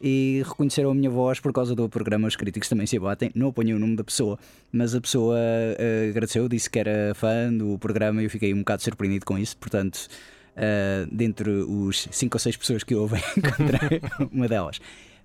e 0.02 0.42
reconheceram 0.44 0.90
a 0.90 0.94
minha 0.94 1.08
voz 1.08 1.38
por 1.38 1.52
causa 1.52 1.76
do 1.76 1.88
programa 1.88 2.26
Os 2.26 2.34
Críticos 2.34 2.68
Também 2.68 2.86
Se 2.86 2.96
Abatem. 2.96 3.30
Não 3.34 3.48
apanhei 3.48 3.72
o 3.72 3.78
nome 3.78 3.94
da 3.94 4.02
pessoa, 4.02 4.36
mas 4.72 4.96
a 4.96 5.00
pessoa 5.00 5.36
uh, 5.36 6.10
agradeceu, 6.10 6.48
disse 6.48 6.68
que 6.68 6.80
era 6.80 7.14
fã 7.14 7.52
do 7.52 7.78
programa 7.78 8.20
e 8.20 8.24
eu 8.24 8.30
fiquei 8.30 8.52
um 8.52 8.58
bocado 8.58 8.82
surpreendido 8.82 9.24
com 9.24 9.38
isso. 9.38 9.56
Portanto, 9.56 10.08
uh, 10.56 11.08
dentre 11.14 11.50
os 11.50 12.08
cinco 12.10 12.34
ou 12.34 12.40
seis 12.40 12.56
pessoas 12.56 12.82
que 12.82 12.96
ouvem, 12.96 13.22
encontrei 13.38 14.00
uma 14.32 14.48
delas. 14.48 14.80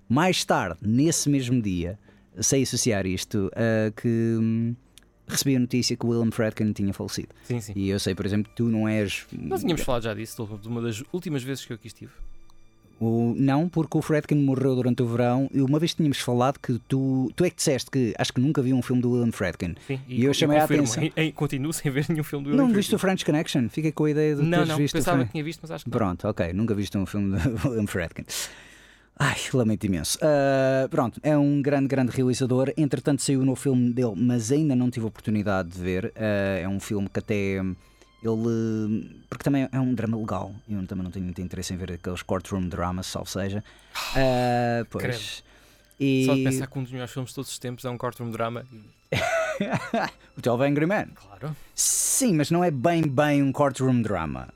Mais 0.08 0.44
tarde, 0.44 0.78
nesse 0.80 1.28
mesmo 1.28 1.60
dia, 1.60 1.98
sei 2.40 2.62
associar 2.62 3.04
isto 3.04 3.50
a 3.54 3.90
que. 3.90 4.76
Recebi 5.28 5.56
a 5.56 5.60
notícia 5.60 5.96
que 5.96 6.06
o 6.06 6.08
William 6.10 6.30
Fredkin 6.30 6.72
tinha 6.72 6.92
falecido. 6.92 7.28
Sim, 7.44 7.60
sim. 7.60 7.72
E 7.76 7.90
eu 7.90 8.00
sei, 8.00 8.14
por 8.14 8.24
exemplo, 8.24 8.50
que 8.50 8.56
tu 8.56 8.64
não 8.64 8.88
és. 8.88 9.26
Nós 9.32 9.60
tínhamos 9.60 9.82
falado 9.82 10.02
já 10.02 10.14
disso, 10.14 10.58
de 10.60 10.68
uma 10.68 10.80
das 10.80 11.02
últimas 11.12 11.42
vezes 11.42 11.64
que 11.64 11.72
eu 11.72 11.76
aqui 11.76 11.88
estive. 11.88 12.10
O, 13.00 13.32
não, 13.36 13.68
porque 13.68 13.96
o 13.96 14.02
Fredkin 14.02 14.34
morreu 14.34 14.74
durante 14.74 15.02
o 15.02 15.06
verão 15.06 15.48
e 15.54 15.60
uma 15.60 15.78
vez 15.78 15.94
tínhamos 15.94 16.18
falado 16.18 16.58
que 16.58 16.80
tu, 16.88 17.30
tu 17.36 17.44
é 17.44 17.50
que 17.50 17.54
disseste 17.54 17.90
que 17.90 18.12
acho 18.18 18.32
que 18.32 18.40
nunca 18.40 18.60
vi 18.60 18.72
um 18.72 18.82
filme 18.82 19.00
do 19.00 19.12
William 19.12 19.30
Fredkin. 19.30 19.76
Sim, 19.86 20.00
e, 20.08 20.22
e 20.22 20.24
eu 20.24 20.34
chamei 20.34 20.58
a 20.58 20.64
atenção. 20.64 21.04
E, 21.04 21.12
e, 21.22 21.32
continuo 21.32 21.72
sem 21.72 21.92
ver 21.92 22.06
nenhum 22.08 22.24
filme 22.24 22.46
do 22.46 22.50
William 22.50 22.66
Não 22.66 22.74
viste 22.74 22.92
o 22.94 22.98
French 22.98 23.24
Connection? 23.24 23.68
Fiquei 23.68 23.92
com 23.92 24.04
a 24.04 24.10
ideia 24.10 24.34
de 24.34 24.42
não, 24.42 24.50
teres 24.50 24.68
não, 24.68 24.76
visto. 24.76 24.94
Não, 24.94 25.00
pensava 25.00 25.24
que 25.24 25.30
tinha 25.30 25.44
visto, 25.44 25.60
mas 25.62 25.70
acho 25.70 25.84
que 25.84 25.90
Pronto, 25.90 26.26
ok, 26.26 26.52
nunca 26.52 26.74
viste 26.74 26.98
um 26.98 27.06
filme 27.06 27.38
do 27.38 27.54
William 27.68 27.86
Fredkin. 27.86 28.24
Ai, 29.18 29.36
lamento 29.52 29.84
imenso. 29.84 30.18
Uh, 30.18 30.88
pronto, 30.88 31.20
é 31.24 31.36
um 31.36 31.60
grande, 31.60 31.88
grande 31.88 32.12
realizador. 32.12 32.72
Entretanto, 32.76 33.20
saiu 33.20 33.44
no 33.44 33.56
filme 33.56 33.92
dele, 33.92 34.14
mas 34.16 34.52
ainda 34.52 34.76
não 34.76 34.90
tive 34.90 35.06
a 35.06 35.08
oportunidade 35.08 35.70
de 35.70 35.80
ver. 35.80 36.06
Uh, 36.06 36.62
é 36.62 36.68
um 36.68 36.78
filme 36.78 37.08
que 37.08 37.18
até 37.18 37.34
ele. 38.22 39.24
Porque 39.28 39.42
também 39.42 39.68
é 39.70 39.80
um 39.80 39.92
drama 39.92 40.16
legal. 40.16 40.54
Eu 40.68 40.86
também 40.86 41.02
não 41.02 41.10
tenho 41.10 41.24
muito 41.24 41.40
interesse 41.40 41.74
em 41.74 41.76
ver 41.76 41.92
aqueles 41.92 42.22
courtroom 42.22 42.68
dramas, 42.68 43.06
salvo 43.06 43.28
seja. 43.28 43.64
Uh, 44.12 44.86
pois. 44.88 45.42
E... 45.98 46.24
Só 46.24 46.34
de 46.34 46.44
pensar 46.44 46.66
que 46.68 46.78
um 46.78 46.82
dos 46.84 46.92
melhores 46.92 47.12
filmes 47.12 47.30
de 47.30 47.34
todos 47.34 47.50
os 47.50 47.58
tempos 47.58 47.84
é 47.84 47.90
um 47.90 47.98
courtroom 47.98 48.30
drama. 48.30 48.64
o 50.36 50.40
12 50.40 50.64
Angry 50.64 50.86
Men. 50.86 51.06
Claro. 51.14 51.56
Sim, 51.74 52.34
mas 52.34 52.52
não 52.52 52.62
é 52.62 52.70
bem, 52.70 53.02
bem 53.02 53.42
um 53.42 53.50
courtroom 53.50 54.00
drama. 54.00 54.48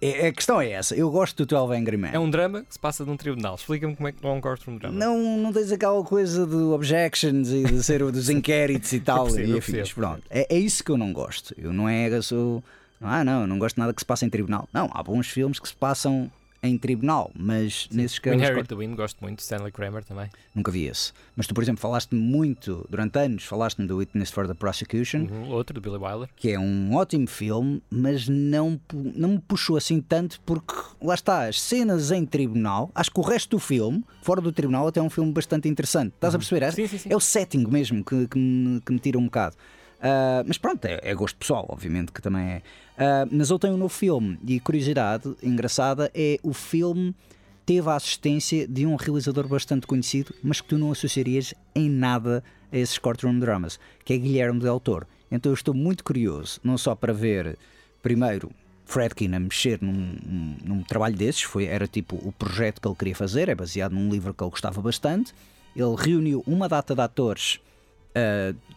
É, 0.00 0.26
é, 0.26 0.28
a 0.28 0.32
questão 0.32 0.60
é 0.60 0.70
essa. 0.70 0.94
Eu 0.94 1.10
gosto 1.10 1.44
do 1.44 1.46
12 1.46 1.74
Angry 1.74 1.96
Men. 1.96 2.10
É 2.12 2.18
um 2.18 2.28
drama 2.28 2.62
que 2.62 2.72
se 2.72 2.78
passa 2.78 3.04
num 3.04 3.16
tribunal. 3.16 3.54
Explica-me 3.54 3.94
como 3.96 4.08
é 4.08 4.12
que 4.12 4.22
não 4.22 4.30
é 4.30 4.32
um 4.34 4.40
courtroom 4.40 4.76
drama. 4.76 4.98
Não, 4.98 5.38
não 5.38 5.52
tens 5.52 5.72
aquela 5.72 6.02
coisa 6.04 6.46
de 6.46 6.56
objections 6.56 7.50
e 7.50 7.64
de 7.64 7.82
ser 7.82 7.98
dos 8.10 8.28
inquéritos 8.30 8.92
e 8.92 9.00
tal. 9.00 9.24
percebo, 9.24 9.54
e 9.54 9.58
afins. 9.58 9.92
Pronto. 9.92 10.22
É, 10.30 10.46
é 10.54 10.58
isso 10.58 10.84
que 10.84 10.90
eu 10.90 10.96
não 10.96 11.12
gosto. 11.12 11.54
Eu 11.56 11.72
não 11.72 11.88
é. 11.88 12.08
Eu 12.08 12.22
sou. 12.22 12.62
Ah, 13.00 13.24
não, 13.24 13.42
eu 13.42 13.46
não 13.46 13.58
gosto 13.58 13.76
de 13.76 13.80
nada 13.80 13.94
que 13.94 14.00
se 14.00 14.06
passe 14.06 14.26
em 14.26 14.30
tribunal. 14.30 14.68
Não, 14.72 14.90
há 14.92 15.02
bons 15.02 15.28
filmes 15.28 15.58
que 15.60 15.68
se 15.68 15.74
passam 15.74 16.30
em 16.62 16.76
tribunal, 16.76 17.30
mas 17.36 17.88
Sim. 17.90 17.96
nesses 17.96 18.18
casos. 18.18 18.40
Inherit 18.40 18.68
the 18.68 18.74
Wind, 18.74 18.96
gosto 18.96 19.20
muito, 19.20 19.40
Stanley 19.40 19.70
Kramer 19.70 20.04
também. 20.04 20.28
Nunca 20.54 20.70
vi 20.70 20.86
esse. 20.86 21.12
Mas 21.36 21.46
tu, 21.46 21.54
por 21.54 21.62
exemplo, 21.62 21.80
falaste 21.80 22.14
muito, 22.14 22.86
durante 22.90 23.18
anos, 23.18 23.44
falaste-me 23.44 23.86
do 23.86 23.96
Witness 23.96 24.30
for 24.30 24.46
the 24.46 24.54
Prosecution. 24.54 25.26
Uhum, 25.30 25.50
outro, 25.50 25.74
do 25.74 25.80
Billy 25.80 26.02
Wilder. 26.02 26.28
Que 26.34 26.52
é 26.52 26.58
um 26.58 26.94
ótimo 26.94 27.28
filme, 27.28 27.82
mas 27.90 28.28
não, 28.28 28.80
não 28.92 29.30
me 29.30 29.38
puxou 29.38 29.76
assim 29.76 30.00
tanto 30.00 30.40
porque, 30.40 30.74
lá 31.00 31.14
está, 31.14 31.46
as 31.46 31.60
cenas 31.60 32.10
em 32.10 32.26
tribunal, 32.26 32.90
acho 32.94 33.10
que 33.10 33.20
o 33.20 33.22
resto 33.22 33.50
do 33.50 33.58
filme, 33.58 34.04
fora 34.22 34.40
do 34.40 34.52
tribunal, 34.52 34.88
até 34.88 35.00
é 35.00 35.02
um 35.02 35.10
filme 35.10 35.32
bastante 35.32 35.68
interessante. 35.68 36.14
Estás 36.14 36.34
uhum. 36.34 36.38
a 36.38 36.40
perceber? 36.40 36.72
Sim, 36.72 36.86
sim, 36.86 36.98
sim. 36.98 37.08
É 37.12 37.16
o 37.16 37.20
setting 37.20 37.66
mesmo 37.66 38.04
que, 38.04 38.26
que, 38.26 38.38
me, 38.38 38.80
que 38.80 38.92
me 38.92 38.98
tira 38.98 39.18
um 39.18 39.24
bocado. 39.24 39.56
Uh, 39.98 40.46
mas 40.46 40.56
pronto, 40.56 40.84
é, 40.84 41.00
é, 41.02 41.14
gosto 41.14 41.36
pessoal, 41.36 41.66
obviamente 41.68 42.12
que 42.12 42.22
também 42.22 42.42
é. 42.46 42.62
Uh, 42.96 43.28
mas 43.32 43.50
ele 43.50 43.58
tem 43.58 43.70
um 43.70 43.76
novo 43.76 43.92
filme 43.92 44.38
e 44.46 44.60
curiosidade 44.60 45.34
engraçada 45.42 46.10
é 46.14 46.38
o 46.42 46.52
filme 46.52 47.14
teve 47.66 47.88
a 47.90 47.96
assistência 47.96 48.66
de 48.66 48.86
um 48.86 48.96
realizador 48.96 49.46
bastante 49.46 49.86
conhecido, 49.86 50.32
mas 50.42 50.60
que 50.60 50.68
tu 50.68 50.78
não 50.78 50.90
associarias 50.90 51.52
em 51.74 51.90
nada 51.90 52.42
a 52.72 52.78
esses 52.78 52.96
courtroom 52.96 53.38
dramas, 53.38 53.78
que 54.04 54.14
é 54.14 54.16
Guilherme 54.16 54.60
Del 54.60 54.80
Toro. 54.80 55.06
Então 55.30 55.50
eu 55.50 55.54
estou 55.54 55.74
muito 55.74 56.02
curioso, 56.02 56.60
não 56.64 56.78
só 56.78 56.94
para 56.94 57.12
ver, 57.12 57.58
primeiro, 58.02 58.50
Fredkin 58.86 59.34
a 59.34 59.38
mexer 59.38 59.78
num, 59.82 60.56
num, 60.64 60.82
trabalho 60.82 61.14
desses, 61.14 61.42
foi, 61.42 61.66
era 61.66 61.86
tipo 61.86 62.16
o 62.16 62.32
projeto 62.32 62.80
que 62.80 62.88
ele 62.88 62.94
queria 62.94 63.14
fazer, 63.14 63.50
é 63.50 63.54
baseado 63.54 63.92
num 63.92 64.08
livro 64.08 64.32
que 64.32 64.42
ele 64.42 64.50
gostava 64.50 64.80
bastante. 64.80 65.34
Ele 65.76 65.94
reuniu 65.94 66.42
uma 66.46 66.68
data 66.68 66.94
de 66.94 67.02
atores 67.02 67.60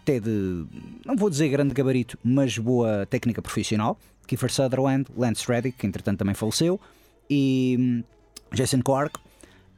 até 0.02 0.20
de, 0.20 0.66
não 1.06 1.16
vou 1.16 1.30
dizer 1.30 1.50
grande 1.50 1.74
gabarito, 1.74 2.18
mas 2.24 2.58
boa 2.58 3.06
técnica 3.06 3.42
profissional. 3.42 3.98
Kiefer 4.28 4.52
Sutherland, 4.52 5.08
Lance 5.18 5.46
Reddick, 5.48 5.78
que 5.78 5.88
entretanto 5.88 6.20
também 6.20 6.34
faleceu, 6.34 6.80
e 7.30 7.76
hum, 7.80 8.04
Jason 8.54 8.82
Clark. 8.82 9.20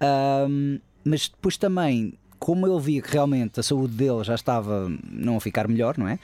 Um, 0.01 0.79
mas 1.03 1.27
depois 1.29 1.57
também, 1.57 2.13
como 2.39 2.67
eu 2.67 2.79
via 2.79 3.01
que 3.01 3.11
realmente 3.11 3.59
a 3.59 3.63
saúde 3.63 3.95
dele 3.95 4.23
já 4.23 4.35
estava 4.35 4.91
não 5.09 5.37
a 5.37 5.41
ficar 5.41 5.67
melhor, 5.67 5.97
não 5.97 6.07
é? 6.07 6.19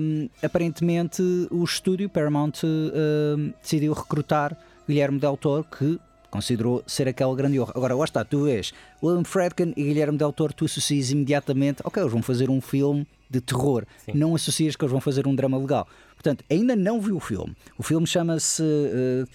Um, 0.00 0.30
aparentemente 0.42 1.22
o 1.50 1.62
estúdio 1.62 2.08
Paramount 2.08 2.62
uh, 2.64 3.54
decidiu 3.60 3.92
recrutar 3.92 4.56
Guilherme 4.88 5.18
Del 5.18 5.36
Toro, 5.36 5.64
que 5.64 6.00
considerou 6.32 6.82
ser 6.86 7.06
aquele 7.06 7.36
grande 7.36 7.60
honra. 7.60 7.74
Agora, 7.76 7.94
lá 7.94 8.04
está, 8.04 8.24
tu 8.24 8.44
vês 8.44 8.72
William 9.02 9.22
Fredkin 9.22 9.74
e 9.76 9.84
Guilherme 9.84 10.16
Del 10.16 10.32
Toro, 10.32 10.54
tu 10.54 10.64
associas 10.64 11.10
imediatamente, 11.10 11.82
ok, 11.84 12.02
eles 12.02 12.10
vão 12.10 12.22
fazer 12.22 12.48
um 12.48 12.60
filme 12.60 13.06
de 13.30 13.40
terror, 13.40 13.84
Sim. 14.04 14.12
não 14.14 14.34
associas 14.34 14.74
que 14.74 14.82
eles 14.82 14.90
vão 14.90 15.00
fazer 15.00 15.28
um 15.28 15.34
drama 15.34 15.58
legal. 15.58 15.86
Portanto, 16.14 16.42
ainda 16.50 16.74
não 16.74 17.00
vi 17.00 17.12
o 17.12 17.20
filme. 17.20 17.54
O 17.76 17.82
filme 17.82 18.06
chama-se 18.06 18.62
uh, 18.62 19.28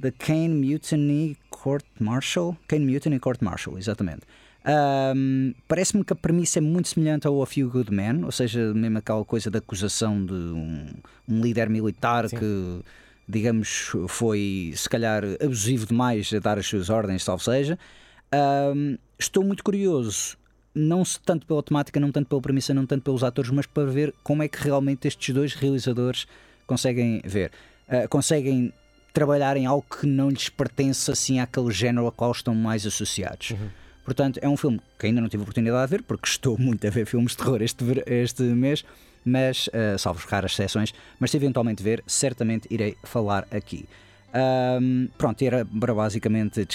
The 0.00 0.12
Kane 0.12 0.48
Mutiny 0.48 1.36
Court 1.50 1.84
Martial. 1.98 2.56
Kane 2.68 2.86
Mutiny 2.86 3.18
Court 3.18 3.40
Martial, 3.42 3.76
exatamente. 3.76 4.22
Um, 4.64 5.54
Parece-me 5.66 6.04
que 6.04 6.12
a 6.12 6.16
premissa 6.16 6.58
é 6.58 6.62
muito 6.62 6.88
semelhante 6.88 7.26
ao 7.26 7.42
A 7.42 7.46
Few 7.46 7.68
Good 7.68 7.92
Men, 7.92 8.24
ou 8.24 8.32
seja, 8.32 8.72
mesmo 8.74 8.98
aquela 8.98 9.24
coisa 9.24 9.50
da 9.50 9.58
acusação 9.58 10.24
de 10.24 10.32
um, 10.32 10.86
um 11.28 11.40
líder 11.40 11.68
militar 11.68 12.28
Sim. 12.28 12.36
que 12.36 12.80
digamos, 13.28 13.92
foi 14.08 14.72
se 14.74 14.88
calhar 14.88 15.22
abusivo 15.40 15.86
demais 15.86 16.32
a 16.32 16.38
dar 16.38 16.58
as 16.58 16.66
suas 16.66 16.88
ordens, 16.88 17.22
salvo 17.22 17.42
seja. 17.42 17.78
Um, 18.74 18.96
estou 19.18 19.44
muito 19.44 19.62
curioso, 19.62 20.36
não 20.74 21.02
tanto 21.24 21.46
pela 21.46 21.62
temática, 21.62 22.00
não 22.00 22.10
tanto 22.10 22.28
pela 22.28 22.40
premissa, 22.40 22.72
não 22.72 22.86
tanto 22.86 23.02
pelos 23.02 23.22
atores, 23.22 23.50
mas 23.50 23.66
para 23.66 23.84
ver 23.84 24.14
como 24.22 24.42
é 24.42 24.48
que 24.48 24.62
realmente 24.62 25.06
estes 25.06 25.34
dois 25.34 25.54
realizadores 25.54 26.26
conseguem 26.66 27.20
ver. 27.24 27.50
Uh, 27.88 28.08
conseguem 28.08 28.72
trabalhar 29.12 29.56
em 29.56 29.66
algo 29.66 29.84
que 29.88 30.06
não 30.06 30.30
lhes 30.30 30.48
pertence 30.48 31.10
assim 31.10 31.40
àquele 31.40 31.70
género 31.70 32.06
a 32.06 32.12
qual 32.12 32.32
estão 32.32 32.54
mais 32.54 32.86
associados. 32.86 33.50
Uhum. 33.50 33.68
Portanto, 34.04 34.38
é 34.40 34.48
um 34.48 34.56
filme 34.56 34.80
que 34.98 35.06
ainda 35.06 35.20
não 35.20 35.28
tive 35.28 35.42
oportunidade 35.42 35.90
de 35.90 35.96
ver, 35.98 36.02
porque 36.02 36.28
estou 36.28 36.56
muito 36.58 36.86
a 36.86 36.90
ver 36.90 37.04
filmes 37.04 37.32
de 37.32 37.38
terror 37.38 37.60
este, 37.60 37.84
este 38.06 38.42
mês, 38.42 38.84
mas, 39.28 39.68
uh, 39.68 39.98
salvo 39.98 40.26
raras 40.28 40.52
exceções, 40.52 40.92
mas 41.18 41.30
se 41.30 41.36
eventualmente 41.36 41.82
ver, 41.82 42.02
certamente 42.06 42.66
irei 42.70 42.96
falar 43.04 43.46
aqui. 43.50 43.86
Um, 44.80 45.08
pronto, 45.16 45.42
era 45.42 45.64
para 45.64 45.94
basicamente 45.94 46.66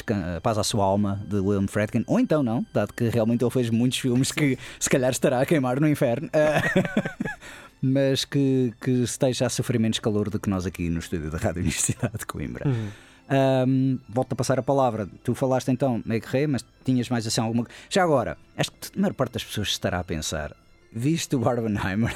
Paz 0.41 0.57
à 0.57 0.63
sua 0.63 0.83
alma 0.83 1.23
de 1.27 1.35
William 1.35 1.67
Fredkin, 1.67 2.03
ou 2.07 2.19
então 2.19 2.41
não, 2.41 2.65
dado 2.73 2.93
que 2.93 3.09
realmente 3.09 3.43
ele 3.43 3.51
fez 3.51 3.69
muitos 3.69 3.99
filmes 3.99 4.31
que 4.31 4.57
se 4.79 4.89
calhar 4.89 5.11
estará 5.11 5.39
a 5.39 5.45
queimar 5.45 5.79
no 5.79 5.87
inferno, 5.87 6.27
uh, 6.27 7.29
mas 7.81 8.25
que, 8.25 8.73
que 8.81 8.91
esteja 9.03 9.45
a 9.45 9.49
sofrer 9.49 9.79
menos 9.79 9.99
calor 9.99 10.29
do 10.29 10.39
que 10.39 10.49
nós 10.49 10.65
aqui 10.65 10.89
no 10.89 10.99
estúdio 10.99 11.29
da 11.29 11.37
Rádio 11.37 11.61
Universidade 11.61 12.17
de 12.17 12.25
Coimbra. 12.25 12.67
Uhum. 12.67 12.89
Um, 13.29 13.99
volto 14.09 14.33
a 14.33 14.35
passar 14.35 14.59
a 14.59 14.63
palavra. 14.63 15.07
Tu 15.23 15.33
falaste 15.33 15.69
então 15.71 16.01
Meg 16.05 16.25
Rey, 16.27 16.45
mas 16.45 16.65
tinhas 16.83 17.09
mais 17.09 17.25
assim 17.25 17.41
alguma 17.41 17.65
Já 17.89 18.03
agora, 18.03 18.37
acho 18.57 18.71
que 18.71 18.97
a 18.97 19.01
maior 19.01 19.13
parte 19.13 19.33
das 19.33 19.43
pessoas 19.43 19.69
estará 19.69 19.99
a 19.99 20.03
pensar: 20.03 20.55
viste 20.91 21.35
o 21.35 21.39
Barbenheimer? 21.39 22.15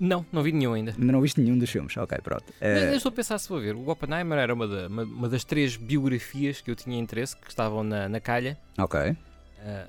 Não, 0.00 0.24
não 0.32 0.42
vi 0.42 0.50
nenhum 0.50 0.72
ainda. 0.72 0.94
Não 0.96 1.20
viste 1.20 1.38
nenhum 1.38 1.58
dos 1.58 1.68
filmes, 1.68 1.94
ok, 1.94 2.18
pronto. 2.22 2.44
Mas 2.58 2.84
eu 2.84 2.94
estou 2.94 3.10
a 3.10 3.12
pensar 3.12 3.38
se 3.38 3.46
vou 3.50 3.60
ver. 3.60 3.76
O 3.76 3.86
Oppenheimer 3.90 4.38
era 4.38 4.54
uma, 4.54 4.66
da, 4.66 4.86
uma, 4.86 5.02
uma, 5.02 5.28
das 5.28 5.44
três 5.44 5.76
biografias 5.76 6.62
que 6.62 6.70
eu 6.70 6.74
tinha 6.74 6.98
interesse, 6.98 7.36
que 7.36 7.48
estavam 7.48 7.84
na, 7.84 8.08
na 8.08 8.18
calha. 8.18 8.58
Ok. 8.78 8.98
Uh, 8.98 9.16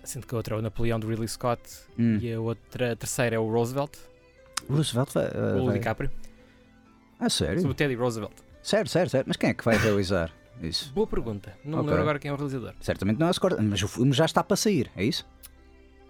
sendo 0.04 0.28
que 0.28 0.36
a 0.36 0.38
outra 0.38 0.56
é 0.56 0.60
o 0.60 0.62
Napoleão 0.62 1.00
de 1.00 1.08
Ridley 1.08 1.30
Scott 1.30 1.62
hum. 1.98 2.18
e 2.22 2.34
a 2.34 2.42
outra, 2.42 2.92
a 2.92 2.96
terceira 2.98 3.38
é 3.38 3.40
o 3.40 3.50
Roosevelt. 3.50 3.94
Roosevelt 4.70 5.14
vai. 5.14 5.28
Uh, 5.28 5.62
o 5.62 5.66
vai... 5.68 5.78
DiCaprio. 5.78 6.12
Ah, 7.18 7.30
sério? 7.30 7.62
Sobre 7.62 7.72
o 7.72 7.76
Teddy 7.76 7.96
Roosevelt. 7.96 8.34
Certo, 8.62 8.90
certo, 8.90 9.12
certo. 9.12 9.28
Mas 9.28 9.38
quem 9.38 9.50
é 9.50 9.54
que 9.54 9.64
vai 9.64 9.78
realizar 9.78 10.30
isso? 10.62 10.92
Boa 10.94 11.08
pergunta. 11.08 11.54
Não 11.64 11.80
okay. 11.80 11.84
me 11.84 11.90
lembro 11.90 12.02
agora 12.02 12.20
quem 12.20 12.30
é 12.30 12.34
o 12.34 12.36
realizador. 12.36 12.74
Certamente 12.82 13.18
não 13.18 13.28
é 13.28 13.30
o 13.30 13.34
Scott, 13.34 13.56
mas 13.62 13.82
o 13.82 13.88
filme 13.88 14.12
já 14.12 14.26
está 14.26 14.44
para 14.44 14.58
sair, 14.58 14.92
é 14.94 15.06
isso? 15.06 15.26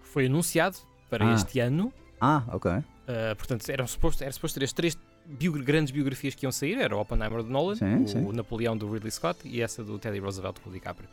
Foi 0.02 0.26
anunciado 0.26 0.78
para 1.08 1.30
ah. 1.30 1.34
este 1.36 1.60
ano. 1.60 1.94
Ah, 2.20 2.44
ok. 2.48 2.84
Uh, 3.12 3.36
portanto, 3.36 3.68
era 3.70 3.86
suposto, 3.86 4.24
era 4.24 4.32
suposto 4.32 4.58
ter 4.58 4.64
as 4.64 4.72
três 4.72 4.98
grandes 5.66 5.92
biografias 5.92 6.34
que 6.34 6.46
iam 6.46 6.52
sair: 6.52 6.78
era 6.80 6.96
o 6.96 7.00
Oppenheimer 7.02 7.44
de 7.44 7.50
Nolan, 7.50 7.76
sim, 7.76 8.04
o 8.04 8.08
sim. 8.08 8.32
Napoleão 8.32 8.78
do 8.78 8.90
Ridley 8.90 9.12
Scott 9.12 9.40
e 9.44 9.62
essa 9.62 9.84
do 9.84 10.00
Teddy 10.00 10.20
Roosevelt 10.20 10.60
com 10.62 10.70
o 10.70 10.74
DiCaprio. 10.74 11.10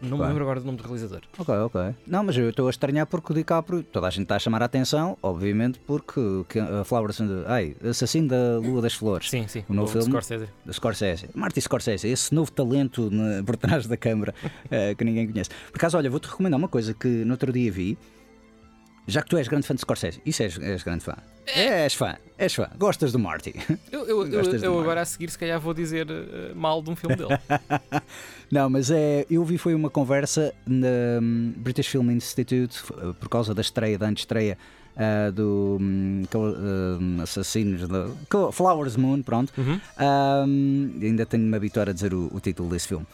Não 0.00 0.16
me 0.16 0.24
lembro 0.24 0.42
agora 0.42 0.60
do 0.60 0.64
nome 0.64 0.78
do 0.78 0.82
realizador. 0.82 1.20
Ok, 1.38 1.54
ok. 1.54 1.94
Não, 2.06 2.24
mas 2.24 2.36
eu 2.36 2.48
estou 2.48 2.68
a 2.68 2.70
estranhar 2.70 3.06
porque 3.06 3.32
o 3.32 3.34
DiCaprio, 3.34 3.82
toda 3.82 4.06
a 4.06 4.10
gente 4.10 4.22
está 4.22 4.36
a 4.36 4.38
chamar 4.38 4.62
a 4.62 4.64
atenção, 4.64 5.18
obviamente, 5.22 5.78
porque 5.86 6.20
a 6.58 6.84
Flowers 6.84 7.18
de. 7.18 7.44
Ai, 7.46 7.76
Assassino 7.84 8.28
da 8.28 8.58
Lua 8.58 8.80
das 8.80 8.94
Flores. 8.94 9.28
Sim, 9.28 9.46
sim. 9.46 9.62
O 9.68 9.74
novo 9.74 9.88
o 9.88 9.92
filme. 9.92 10.06
Scorsese. 10.06 10.48
Da 10.64 10.72
Scorsese. 10.72 11.28
Marty 11.34 11.60
Scorsese, 11.60 12.08
esse 12.08 12.34
novo 12.34 12.50
talento 12.50 13.10
na, 13.10 13.42
por 13.44 13.56
trás 13.56 13.86
da 13.86 13.96
câmara 13.96 14.34
uh, 14.44 14.96
que 14.96 15.04
ninguém 15.04 15.30
conhece. 15.30 15.50
Por 15.70 15.76
acaso, 15.76 15.98
olha, 15.98 16.08
vou-te 16.08 16.28
recomendar 16.28 16.58
uma 16.58 16.68
coisa 16.68 16.94
que 16.94 17.08
no 17.08 17.32
outro 17.32 17.52
dia 17.52 17.70
vi. 17.70 17.98
Já 19.06 19.22
que 19.22 19.28
tu 19.28 19.36
és 19.36 19.48
grande 19.48 19.66
fã 19.66 19.74
de 19.74 19.80
Scorsese, 19.80 20.20
isso 20.24 20.42
és, 20.42 20.58
és 20.58 20.82
grande 20.82 21.04
fã. 21.04 21.16
É. 21.46 21.84
És 21.84 21.94
fã, 21.94 22.16
és 22.38 22.54
fã. 22.54 22.68
Gostas 22.78 23.12
do 23.12 23.18
Marty. 23.18 23.54
Eu, 23.90 24.06
eu, 24.06 24.26
eu, 24.26 24.56
eu 24.56 24.80
agora 24.80 25.00
a 25.00 25.04
seguir, 25.04 25.30
se 25.30 25.38
calhar, 25.38 25.60
vou 25.60 25.74
dizer 25.74 26.06
uh, 26.10 26.54
mal 26.54 26.80
de 26.80 26.90
um 26.90 26.96
filme 26.96 27.16
dele. 27.16 27.38
Não, 28.50 28.70
mas 28.70 28.90
é, 28.90 29.26
eu 29.30 29.44
vi 29.44 29.58
foi 29.58 29.74
uma 29.74 29.90
conversa 29.90 30.52
na 30.66 31.20
um, 31.20 31.52
British 31.56 31.88
Film 31.88 32.10
Institute 32.10 32.80
uh, 32.92 33.14
por 33.14 33.28
causa 33.28 33.54
da 33.54 33.60
estreia, 33.60 33.98
da 33.98 34.06
antestreia 34.06 34.56
uh, 34.96 35.32
do 35.32 35.78
um, 35.80 36.22
uh, 36.34 37.22
Assassinos 37.22 37.86
do 37.86 38.52
Flowers 38.52 38.96
Moon, 38.96 39.22
pronto. 39.22 39.52
Uhum. 39.58 39.80
Um, 40.00 40.98
ainda 41.02 41.26
tenho 41.26 41.44
de 41.44 41.50
me 41.50 41.56
habituar 41.56 41.88
a 41.88 41.92
dizer 41.92 42.14
o, 42.14 42.30
o 42.32 42.40
título 42.40 42.68
desse 42.68 42.88
filme. 42.88 43.06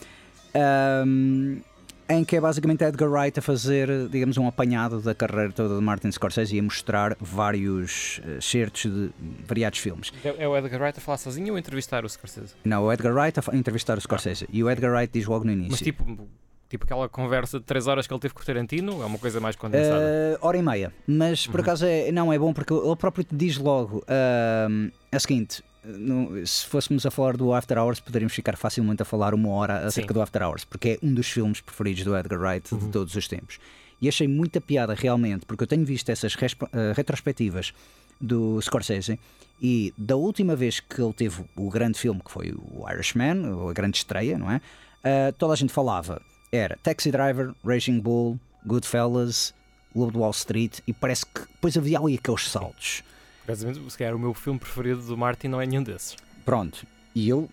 Um, 0.54 1.60
em 2.08 2.24
que 2.24 2.36
é 2.36 2.40
basicamente 2.40 2.84
Edgar 2.84 3.10
Wright 3.10 3.38
a 3.38 3.42
fazer, 3.42 4.08
digamos, 4.08 4.36
um 4.38 4.46
apanhado 4.46 5.00
da 5.00 5.14
carreira 5.14 5.52
toda 5.52 5.76
de 5.76 5.82
Martin 5.82 6.10
Scorsese 6.12 6.56
e 6.56 6.58
a 6.60 6.62
mostrar 6.62 7.16
vários 7.20 8.20
uh, 8.24 8.40
certos 8.40 8.82
de 8.90 9.10
variados 9.46 9.78
filmes. 9.78 10.12
É, 10.24 10.44
é 10.44 10.48
o 10.48 10.56
Edgar 10.56 10.80
Wright 10.80 10.98
a 10.98 11.02
falar 11.02 11.18
sozinho 11.18 11.48
ou 11.50 11.56
a 11.56 11.58
entrevistar 11.58 12.04
o 12.04 12.08
Scorsese? 12.08 12.54
Não, 12.64 12.84
o 12.84 12.92
Edgar 12.92 13.12
Wright 13.14 13.38
a 13.40 13.56
entrevistar 13.56 13.98
o 13.98 14.00
Scorsese. 14.00 14.46
E 14.52 14.62
o 14.62 14.70
Edgar 14.70 14.92
Wright 14.92 15.12
diz 15.12 15.26
logo 15.26 15.44
no 15.44 15.52
início. 15.52 15.72
Mas 15.72 15.80
tipo, 15.80 16.28
Tipo 16.68 16.82
aquela 16.84 17.08
conversa 17.08 17.60
de 17.60 17.64
3 17.64 17.86
horas 17.86 18.06
que 18.08 18.12
ele 18.12 18.18
teve 18.20 18.34
com 18.34 18.42
o 18.42 18.44
Tarantino, 18.44 19.00
é 19.00 19.06
uma 19.06 19.18
coisa 19.18 19.38
mais 19.38 19.54
condensada. 19.54 20.00
Uh, 20.02 20.44
hora 20.44 20.58
e 20.58 20.62
meia. 20.62 20.92
Mas 21.06 21.46
Uhum. 21.46 21.52
por 21.52 21.60
acaso 21.60 21.86
é, 21.86 22.10
não 22.10 22.32
é 22.32 22.38
bom 22.38 22.52
porque 22.52 22.72
ele 22.74 22.96
próprio 22.96 23.22
te 23.22 23.36
diz 23.36 23.56
logo 23.56 23.98
uh, 23.98 24.92
é 25.12 25.16
o 25.16 25.20
seguinte. 25.20 25.62
No- 25.86 26.46
se 26.46 26.66
fôssemos 26.66 27.04
a 27.06 27.10
falar 27.10 27.36
do 27.36 27.52
After 27.52 27.78
Hours, 27.78 28.00
poderíamos 28.00 28.34
ficar 28.34 28.56
facilmente 28.56 29.02
a 29.02 29.04
falar 29.04 29.34
uma 29.34 29.48
hora 29.50 29.86
acerca 29.86 30.08
Sim. 30.12 30.14
do 30.14 30.22
After 30.22 30.42
Hours, 30.42 30.64
porque 30.64 30.88
é 30.90 31.06
um 31.06 31.12
dos 31.14 31.28
filmes 31.28 31.60
preferidos 31.60 32.04
do 32.04 32.16
Edgar 32.16 32.40
Wright 32.40 32.72
Uhum. 32.74 32.80
de 32.80 32.88
todos 32.88 33.14
os 33.14 33.28
tempos. 33.28 33.58
E 34.00 34.08
achei 34.08 34.28
muita 34.28 34.60
piada 34.60 34.94
realmente, 34.94 35.46
porque 35.46 35.62
eu 35.62 35.66
tenho 35.66 35.84
visto 35.84 36.10
essas 36.10 36.34
uh, 36.34 36.38
retrospectivas 36.94 37.72
do 38.20 38.60
Scorsese 38.60 39.18
e 39.60 39.92
da 39.96 40.16
última 40.16 40.54
vez 40.54 40.80
que 40.80 41.00
ele 41.00 41.12
teve 41.14 41.44
o 41.56 41.70
grande 41.70 41.98
filme, 41.98 42.20
que 42.22 42.30
foi 42.30 42.52
o 42.52 42.84
Irishman, 42.90 43.44
a 43.68 43.72
grande 43.72 43.96
estreia, 43.98 44.36
não 44.38 44.50
é? 44.50 44.56
Uh, 44.56 45.32
toda 45.38 45.52
a 45.54 45.56
gente 45.56 45.72
falava. 45.72 46.20
Era 46.52 46.78
Taxi 46.82 47.10
Driver, 47.10 47.54
Raging 47.64 48.00
Bull, 48.00 48.38
Goodfellas, 48.66 49.54
Lobo 49.94 50.12
de 50.12 50.18
Wall 50.18 50.30
Street 50.32 50.80
e 50.86 50.92
parece 50.92 51.24
que 51.26 51.40
depois 51.40 51.76
havia 51.76 51.98
ali 51.98 52.14
aqueles 52.16 52.48
saltos. 52.50 53.02
Curiosamente, 53.46 53.90
se 53.90 53.96
calhar 53.98 54.14
o 54.14 54.18
meu 54.18 54.34
filme 54.34 54.58
preferido 54.58 55.02
do 55.02 55.16
Martin 55.16 55.48
não 55.48 55.60
é 55.60 55.66
nenhum 55.66 55.82
desses. 55.82 56.16
Pronto. 56.44 56.86
E 57.14 57.28
eu 57.30 57.48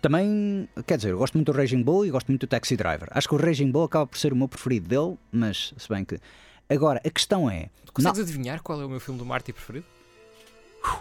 também, 0.00 0.68
quer 0.86 0.96
dizer, 0.96 1.10
eu 1.10 1.18
gosto 1.18 1.34
muito 1.34 1.50
do 1.52 1.56
Raging 1.58 1.82
Bull 1.82 2.06
e 2.06 2.10
gosto 2.10 2.28
muito 2.28 2.42
do 2.42 2.46
Taxi 2.46 2.76
Driver. 2.76 3.08
Acho 3.10 3.26
que 3.28 3.34
o 3.34 3.38
Raging 3.38 3.70
Bull 3.72 3.84
acaba 3.84 4.06
por 4.06 4.16
ser 4.16 4.32
o 4.32 4.36
meu 4.36 4.46
preferido 4.46 4.88
dele, 4.88 5.16
mas 5.32 5.74
se 5.76 5.88
bem 5.88 6.04
que. 6.04 6.20
Agora, 6.68 7.00
a 7.04 7.10
questão 7.10 7.50
é. 7.50 7.68
Tu 7.84 7.92
consegues 7.92 8.20
adivinhar 8.20 8.62
qual 8.62 8.80
é 8.80 8.84
o 8.84 8.88
meu 8.88 9.00
filme 9.00 9.18
do 9.18 9.26
Martin 9.26 9.52
preferido? 9.52 9.84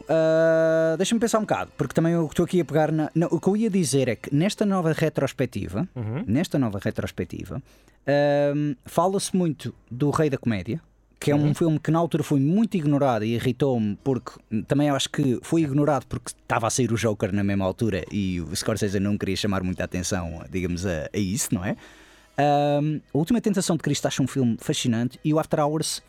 Uh, 0.10 0.98
Deixa-me 0.98 1.22
pensar 1.22 1.38
um 1.38 1.42
bocado, 1.42 1.72
porque 1.78 1.94
também 1.94 2.14
eu 2.14 2.26
estou 2.26 2.44
aqui 2.46 2.60
a 2.60 2.66
pegar 2.66 2.92
na. 2.92 3.10
não, 3.16 3.28
o 3.32 3.40
que 3.40 3.48
eu 3.48 3.56
ia 3.56 3.70
dizer 3.70 4.08
é 4.10 4.16
que 4.16 4.34
nesta 4.34 4.66
nova 4.66 4.92
retrospectiva, 4.92 5.88
Uhum. 5.96 6.24
nesta 6.28 6.58
nova 6.60 6.80
retrospectiva, 6.82 7.62
um, 8.56 8.76
fala-se 8.86 9.36
muito 9.36 9.74
do 9.90 10.10
Rei 10.10 10.30
da 10.30 10.38
Comédia, 10.38 10.82
que 11.20 11.32
é 11.32 11.36
um 11.36 11.54
filme 11.54 11.78
que 11.80 11.92
na 11.92 12.00
altura 12.00 12.24
foi 12.24 12.40
muito 12.40 12.78
ignorado 12.78 13.26
e 13.26 13.36
irritou-me, 13.36 13.98
porque 14.04 14.32
também 14.68 14.90
acho 14.90 15.10
que 15.10 15.38
foi 15.42 15.64
ignorado 15.64 16.06
porque 16.08 16.30
estava 16.32 16.68
a 16.68 16.70
sair 16.70 16.92
o 16.94 16.96
Joker 16.96 17.34
na 17.34 17.44
mesma 17.44 17.66
altura 17.66 18.06
e 18.12 18.40
o 18.40 18.56
Scorsese 18.56 19.00
não 19.00 19.18
queria 19.18 19.36
chamar 19.36 19.62
muita 19.62 19.84
atenção, 19.84 20.42
digamos, 20.50 20.86
a, 20.86 21.10
a 21.14 21.18
isso, 21.18 21.54
não 21.54 21.66
é? 21.66 21.76
Um, 22.82 23.02
a 23.14 23.18
Última 23.18 23.42
Tentação 23.42 23.76
de 23.76 23.84
Cristo 23.84 24.06
acho 24.08 24.24
um 24.24 24.28
filme 24.28 24.58
fascinante 24.62 25.20
e 25.26 25.34
o 25.34 25.40
After 25.40 25.60
Hours, 25.60 26.02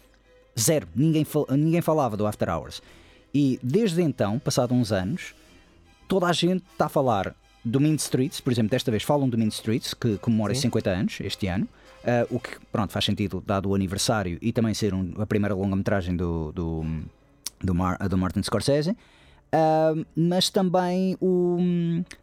zero. 0.59 0.87
Ninguém, 0.95 1.25
fal- 1.25 1.47
ninguém 1.51 1.81
falava 1.81 2.17
do 2.17 2.25
After 2.27 2.49
Hours. 2.49 2.81
E 3.35 3.59
desde 3.63 4.01
então, 4.03 4.39
passado 4.39 4.73
uns 4.73 4.93
anos, 4.93 5.35
toda 6.07 6.27
a 6.27 6.33
gente 6.33 6.63
está 6.73 6.87
a 6.87 6.89
falar 6.89 7.35
do 7.65 7.81
Mean 7.81 7.95
Streets, 7.97 8.41
por 8.41 8.53
exemplo, 8.53 8.71
desta 8.71 8.91
vez 8.93 9.03
falam 9.03 9.29
do 9.29 9.37
Mean 9.37 9.49
Streets, 9.49 9.93
que 9.93 10.19
comemora 10.19 10.55
50 10.55 10.89
anos 10.91 11.19
este 11.21 11.49
ano, 11.49 11.69
ah, 12.05 12.27
o 12.31 12.39
que 12.41 12.51
pronto, 12.73 12.93
faz 12.93 13.05
sentido 13.05 13.43
dado 13.47 13.69
o 13.71 13.75
aniversário 13.75 14.39
e 14.41 14.53
também 14.53 14.75
ser 14.75 14.95
um- 14.95 15.13
a 15.19 15.27
primeira 15.27 15.55
longa-metragem 15.55 16.17
do, 16.17 16.53
do, 16.53 16.85
do, 17.63 17.75
Mar- 17.75 17.99
do 18.09 18.17
Martin 18.19 18.43
Scorsese. 18.43 18.97
Ah, 19.53 19.95
mas 20.15 20.49
também 20.51 21.17
o. 21.21 21.59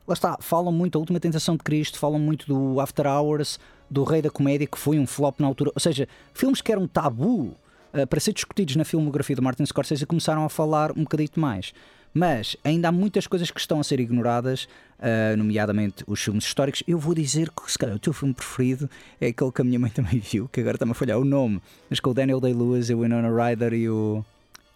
Lá 0.08 0.14
está, 0.14 0.38
falam 0.40 0.72
muito 0.72 0.94
da 0.94 1.00
Última 1.00 1.20
Tentação 1.20 1.58
de 1.58 1.64
Cristo, 1.64 2.00
falam 2.00 2.20
muito 2.20 2.48
do 2.48 2.80
After 2.80 3.06
Hours, 3.06 3.60
do 3.90 4.04
Rei 4.04 4.22
da 4.22 4.30
Comédia, 4.30 4.66
que 4.68 4.78
foi 4.78 4.98
um 4.98 5.06
flop 5.06 5.40
na 5.40 5.48
altura. 5.48 5.72
Ou 5.76 5.80
seja, 5.80 6.08
filmes 6.34 6.62
que 6.62 6.72
eram 6.72 6.88
tabu 6.88 7.54
ah, 7.94 8.08
para 8.08 8.20
ser 8.20 8.32
discutidos 8.34 8.76
na 8.78 8.86
filmografia 8.86 9.36
do 9.36 9.42
Martin 9.42 9.66
Scorsese 9.66 10.06
começaram 10.06 10.46
a 10.46 10.50
falar 10.50 10.92
um 10.92 11.04
bocadito 11.04 11.40
mais. 11.40 11.74
Mas 12.14 12.58
ainda 12.64 12.88
há 12.88 12.92
muitas 12.92 13.28
coisas 13.28 13.52
que 13.52 13.60
estão 13.60 13.80
a 13.80 13.84
ser 13.84 14.00
ignoradas, 14.00 14.68
ah, 15.00 15.36
nomeadamente 15.38 16.04
os 16.08 16.22
filmes 16.22 16.46
históricos. 16.46 16.84
Eu 16.88 16.98
vou 16.98 17.14
dizer 17.14 17.50
que, 17.52 17.72
se 17.72 17.78
calhar, 17.78 17.96
o 17.96 18.00
teu 18.00 18.14
filme 18.14 18.34
preferido 18.34 18.90
é 19.22 19.28
aquele 19.28 19.52
que 19.52 19.62
a 19.62 19.64
minha 19.64 19.80
mãe 19.80 19.92
também 19.92 20.20
viu, 20.20 20.48
que 20.48 20.60
agora 20.60 20.76
está-me 20.76 20.92
a 20.92 20.96
falhar 20.96 21.20
o 21.20 21.26
nome, 21.26 21.62
mas 21.90 22.00
com 22.00 22.10
o 22.10 22.14
Daniel 22.14 22.40
Day-Lewis, 22.40 22.90
o 22.90 23.02
Winona 23.02 23.30
Ryder 23.30 23.74
e 23.74 23.90
o. 23.90 24.26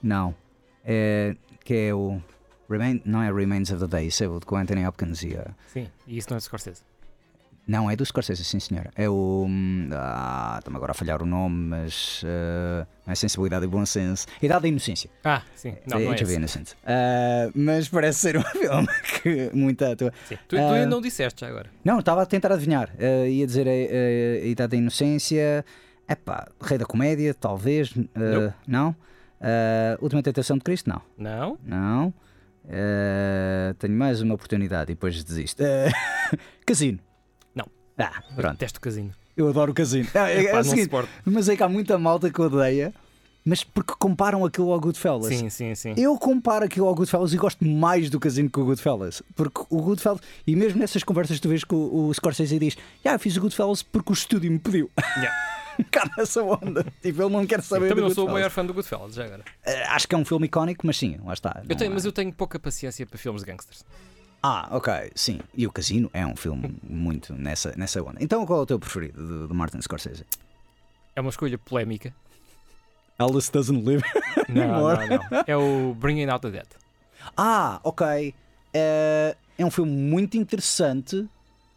Não. 0.02 0.36
É, 0.86 1.36
que 1.64 1.74
é 1.74 1.94
o. 1.94 2.22
Remain... 2.70 3.02
Não 3.04 3.22
é 3.22 3.32
Remains 3.32 3.72
of 3.72 3.82
the 3.82 3.88
Day, 3.88 4.08
isso 4.08 4.24
é 4.24 4.28
o 4.28 4.40
com 4.40 4.56
Anthony 4.56 4.86
Hopkins 4.86 5.24
e 5.24 5.36
a. 5.36 5.52
Sim, 5.68 5.88
e 6.08 6.18
isso 6.18 6.30
não 6.30 6.38
é 6.38 6.40
Scorsese. 6.40 6.91
Não, 7.68 7.90
é 7.90 7.96
do 7.96 8.04
Scorsese, 8.06 8.44
sim 8.44 8.60
senhora. 8.60 8.90
É 8.96 9.08
o. 9.08 9.46
hum, 9.48 9.90
Ah, 9.94 10.56
está-me 10.60 10.76
agora 10.78 10.92
a 10.92 10.96
falhar 10.96 11.22
o 11.22 11.26
nome, 11.26 11.56
mas. 11.70 12.22
não 13.06 13.12
é 13.12 13.16
sensibilidade 13.16 13.64
e 13.66 13.68
bom 13.68 13.86
senso. 13.86 14.26
Idade 14.42 14.64
da 14.64 14.68
Inocência. 14.68 15.10
Ah, 15.24 15.42
sim. 15.56 15.76
Não, 15.88 16.00
não 16.00 16.10
é 16.12 16.14
Age 16.14 16.24
of 16.24 16.32
esse. 16.32 16.36
Innocence. 16.40 16.76
Ah, 16.86 17.50
mas 17.56 17.88
parece 17.88 18.20
ser 18.20 18.38
um 18.38 18.42
filme 18.52 18.88
que 19.22 19.52
muito 19.54 19.86
atua. 19.86 20.12
Sim. 20.28 20.36
Tu, 20.48 20.56
tu 20.56 20.58
Ah, 20.58 20.74
ainda 20.74 20.88
não 20.88 21.00
disseste 21.02 21.42
já 21.42 21.48
agora. 21.48 21.70
Não, 21.86 22.00
estava 22.00 22.24
a 22.24 22.26
tentar 22.26 22.52
adivinhar. 22.52 22.90
Ah, 23.00 23.28
ia 23.28 23.46
dizer 23.46 23.68
a, 23.68 23.72
a- 23.72 24.44
a 24.44 24.48
Idade 24.48 24.72
da 24.72 24.78
Inocência. 24.78 25.64
Epá, 26.10 26.48
Rei 26.62 26.78
da 26.78 26.86
Comédia, 26.86 27.34
talvez. 27.34 27.94
Nope. 27.96 28.54
não. 28.68 28.96
Última 30.02 30.22
Tentação 30.22 30.58
de 30.58 30.64
Cristo, 30.64 30.90
não. 30.90 31.02
Não? 31.18 31.58
Não. 31.64 32.14
Tenho 33.80 33.94
mais 33.94 34.22
uma 34.22 34.34
oportunidade 34.36 34.92
e 34.92 34.96
depois 34.96 35.24
desisto. 35.24 35.64
Casino. 36.66 37.00
Ah, 38.02 38.24
pronto. 38.36 38.54
Detesto 38.54 38.80
o 38.80 38.82
casino. 38.82 39.12
Eu 39.36 39.50
adoro 39.50 39.72
o 39.72 39.76
casino. 39.76 40.08
Ah, 40.14 40.30
é, 40.32 40.38
é 40.38 40.44
Epá, 40.50 40.60
o 40.60 40.64
seguinte, 40.64 40.92
mas 41.26 41.50
é 41.50 41.56
que 41.56 41.64
há 41.64 41.70
muita 41.70 41.98
malta 41.98 42.30
que 42.30 42.42
odeia, 42.42 42.94
mas 43.46 43.64
porque 43.64 43.94
comparam 43.98 44.46
aquilo 44.46 44.72
ao 44.72 44.80
Goodfellas. 44.80 45.28
Sim, 45.36 45.50
sim, 45.50 45.74
sim. 45.74 45.94
Eu 45.98 46.18
comparo 46.18 46.66
aquilo 46.66 46.88
ao 46.88 46.94
Goodfellas 46.96 47.34
e 47.34 47.38
gosto 47.38 47.66
mais 47.66 48.10
do 48.10 48.20
casino 48.20 48.50
que 48.50 48.60
o 48.60 48.66
Goodfellas. 48.66 49.24
Porque 49.36 49.62
o 49.70 49.82
Goodfellas, 49.82 50.22
e 50.46 50.56
mesmo 50.56 50.80
nessas 50.80 51.04
conversas 51.04 51.40
tu 51.40 51.50
vês 51.50 51.64
que 51.64 51.74
o, 51.74 52.08
o 52.08 52.14
Scorsese 52.14 52.60
diz: 52.60 52.78
Já, 53.04 53.14
eu 53.14 53.20
fiz 53.20 53.36
o 53.38 53.42
Goodfellas 53.42 53.82
porque 53.82 54.12
o 54.12 54.14
estúdio 54.14 54.52
me 54.52 54.60
pediu. 54.60 54.90
Yeah. 55.18 55.36
Cá 55.90 56.08
nessa 56.18 56.44
onda. 56.44 56.86
Tipo, 57.02 57.24
ele 57.24 57.32
não 57.32 57.46
quer 57.48 57.64
saber 57.64 57.90
Também 57.90 58.04
do 58.04 58.10
não 58.10 58.16
sou 58.16 58.28
o 58.28 58.32
maior 58.32 58.52
fã 58.52 58.64
do 58.64 58.74
Goodfellas, 58.74 59.16
já 59.16 59.26
agora. 59.26 59.44
Eh, 59.66 59.84
acho 59.88 60.08
que 60.08 60.14
é 60.14 60.18
um 60.18 60.26
filme 60.26 60.46
icónico, 60.46 60.86
mas 60.86 60.98
sim, 60.98 61.18
lá 61.26 61.34
está. 61.34 61.64
Eu 61.68 61.76
tenho, 61.76 61.92
é- 61.92 61.94
mas 61.94 62.06
eu 62.06 62.12
tenho 62.12 62.32
pouca 62.32 62.60
paciência 62.60 63.06
para 63.08 63.18
filmes 63.18 63.42
de 63.42 63.50
gangsters. 63.50 63.84
Ah, 64.44 64.68
ok, 64.72 65.12
sim. 65.14 65.40
E 65.56 65.68
o 65.68 65.72
Casino 65.72 66.10
é 66.14 66.26
um 66.26 66.36
filme 66.36 66.76
muito 66.84 67.34
nessa, 67.34 67.74
nessa 67.78 68.02
onda. 68.02 68.18
Então 68.20 68.46
qual 68.46 68.60
é 68.60 68.64
o 68.64 68.66
teu 68.66 68.80
preferido 68.80 69.26
do, 69.26 69.48
do 69.50 69.54
Martin 69.54 69.82
Scorsese? 69.82 70.26
É 71.16 71.22
uma 71.22 71.30
escolha 71.30 71.58
polémica. 71.58 72.14
Alice 73.20 73.52
Doesn't 73.52 73.86
Live. 73.86 74.04
Não, 74.50 74.82
não, 74.96 75.08
não. 75.08 75.44
É 75.46 75.56
o 75.56 75.94
Bringing 75.94 76.30
Out 76.30 76.42
the 76.42 76.52
Dead. 76.52 76.68
Ah, 77.38 77.80
ok. 77.84 78.34
Eh, 78.74 79.36
é 79.58 79.66
um 79.66 79.70
filme 79.70 79.92
muito 79.92 80.38
interessante. 80.38 81.28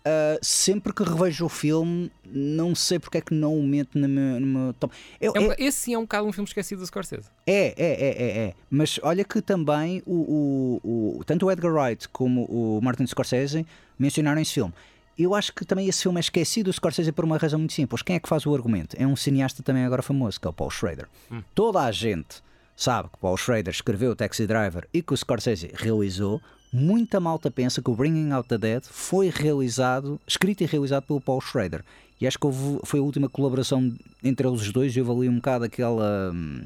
Eh, 0.07 0.39
sempre 0.43 0.93
que 0.93 1.03
revejo 1.03 1.47
o 1.47 1.49
filme, 1.49 2.13
não 2.27 2.75
sei 2.75 2.99
porque 2.99 3.17
é 3.17 3.21
que 3.23 3.33
não 3.33 3.59
o 3.59 3.63
meto 3.63 3.99
no 3.99 4.07
meu, 4.07 4.39
no 4.39 4.47
meu 4.47 4.75
top. 4.75 4.95
Eu- 5.19 5.33
É 5.35 5.41
um- 5.41 5.53
é, 5.53 5.57
esse 5.59 5.79
sim 5.79 5.95
é 5.95 5.99
um 5.99 6.03
bocado 6.03 6.27
um 6.29 6.33
filme 6.33 6.47
esquecido 6.47 6.81
do 6.81 6.87
Scorsese. 6.87 7.31
é, 7.47 7.69
é, 7.69 7.75
é, 7.77 8.23
é, 8.23 8.39
é. 8.49 8.55
Mas 8.69 9.01
olha 9.03 9.25
que 9.25 9.41
também 9.41 10.03
o, 10.05 10.81
o, 10.85 11.19
o- 11.21 11.25
tanto 11.25 11.47
o 11.47 11.51
Edgar 11.51 11.73
Wright 11.73 12.07
como 12.11 12.45
o 12.45 12.81
Martin 12.83 13.07
Scorsese 13.07 13.67
mencionaram 13.99 14.43
esse 14.43 14.53
filme. 14.53 14.75
Eu 15.17 15.35
acho 15.35 15.55
que 15.55 15.65
também 15.65 15.89
esse 15.89 16.03
filme 16.03 16.19
é 16.19 16.21
esquecido 16.21 16.67
do 16.67 16.73
Scorsese 16.75 17.11
por 17.11 17.25
uma 17.25 17.39
razão 17.39 17.59
muito 17.59 17.73
simples. 17.73 18.03
Quem 18.03 18.17
é 18.17 18.21
que 18.21 18.29
faz 18.29 18.45
o 18.45 18.55
argumento? 18.55 18.95
É 18.99 19.07
um 19.07 19.17
cineasta 19.17 19.63
também 19.63 19.85
agora 19.87 20.03
famoso, 20.03 20.39
que 20.39 20.47
é 20.47 20.51
o 20.51 20.53
Paul 20.53 20.71
Schrader. 20.71 21.09
Toda 21.55 21.81
a 21.81 21.91
gente 21.91 22.43
sabe 22.77 23.09
que 23.09 23.17
Paul 23.19 23.39
Schrader 23.39 23.73
escreveu 23.73 24.11
o 24.11 24.17
Taxi 24.17 24.47
Driver 24.47 24.87
e 24.93 25.01
que 25.01 25.15
o 25.15 25.17
Scorsese 25.17 25.71
realizou. 25.75 26.43
Muita 26.77 27.21
malta 27.21 27.53
pensa 27.53 27.81
que 27.81 27.89
o 27.89 27.95
Bringing 27.95 28.33
Out 28.33 28.49
the 28.49 28.59
Dead 28.59 28.83
foi 28.85 29.29
realizado, 29.33 30.21
escrito 30.27 30.63
e 30.63 30.67
realizado 30.67 31.05
pelo 31.05 31.21
Paul 31.21 31.41
Schrader. 31.41 31.85
E 32.21 32.27
acho 32.27 32.37
que 32.37 32.47
houve- 32.47 32.81
foi 32.85 32.99
a 32.99 33.03
última 33.03 33.29
colaboração 33.29 33.95
entre 34.25 34.49
eles 34.49 34.73
dois 34.73 34.95
e 34.97 35.01
houve 35.01 35.13
ali 35.27 35.29
um 35.29 35.37
bocado 35.37 35.65
aquela. 35.65 36.33
hum, 36.35 36.63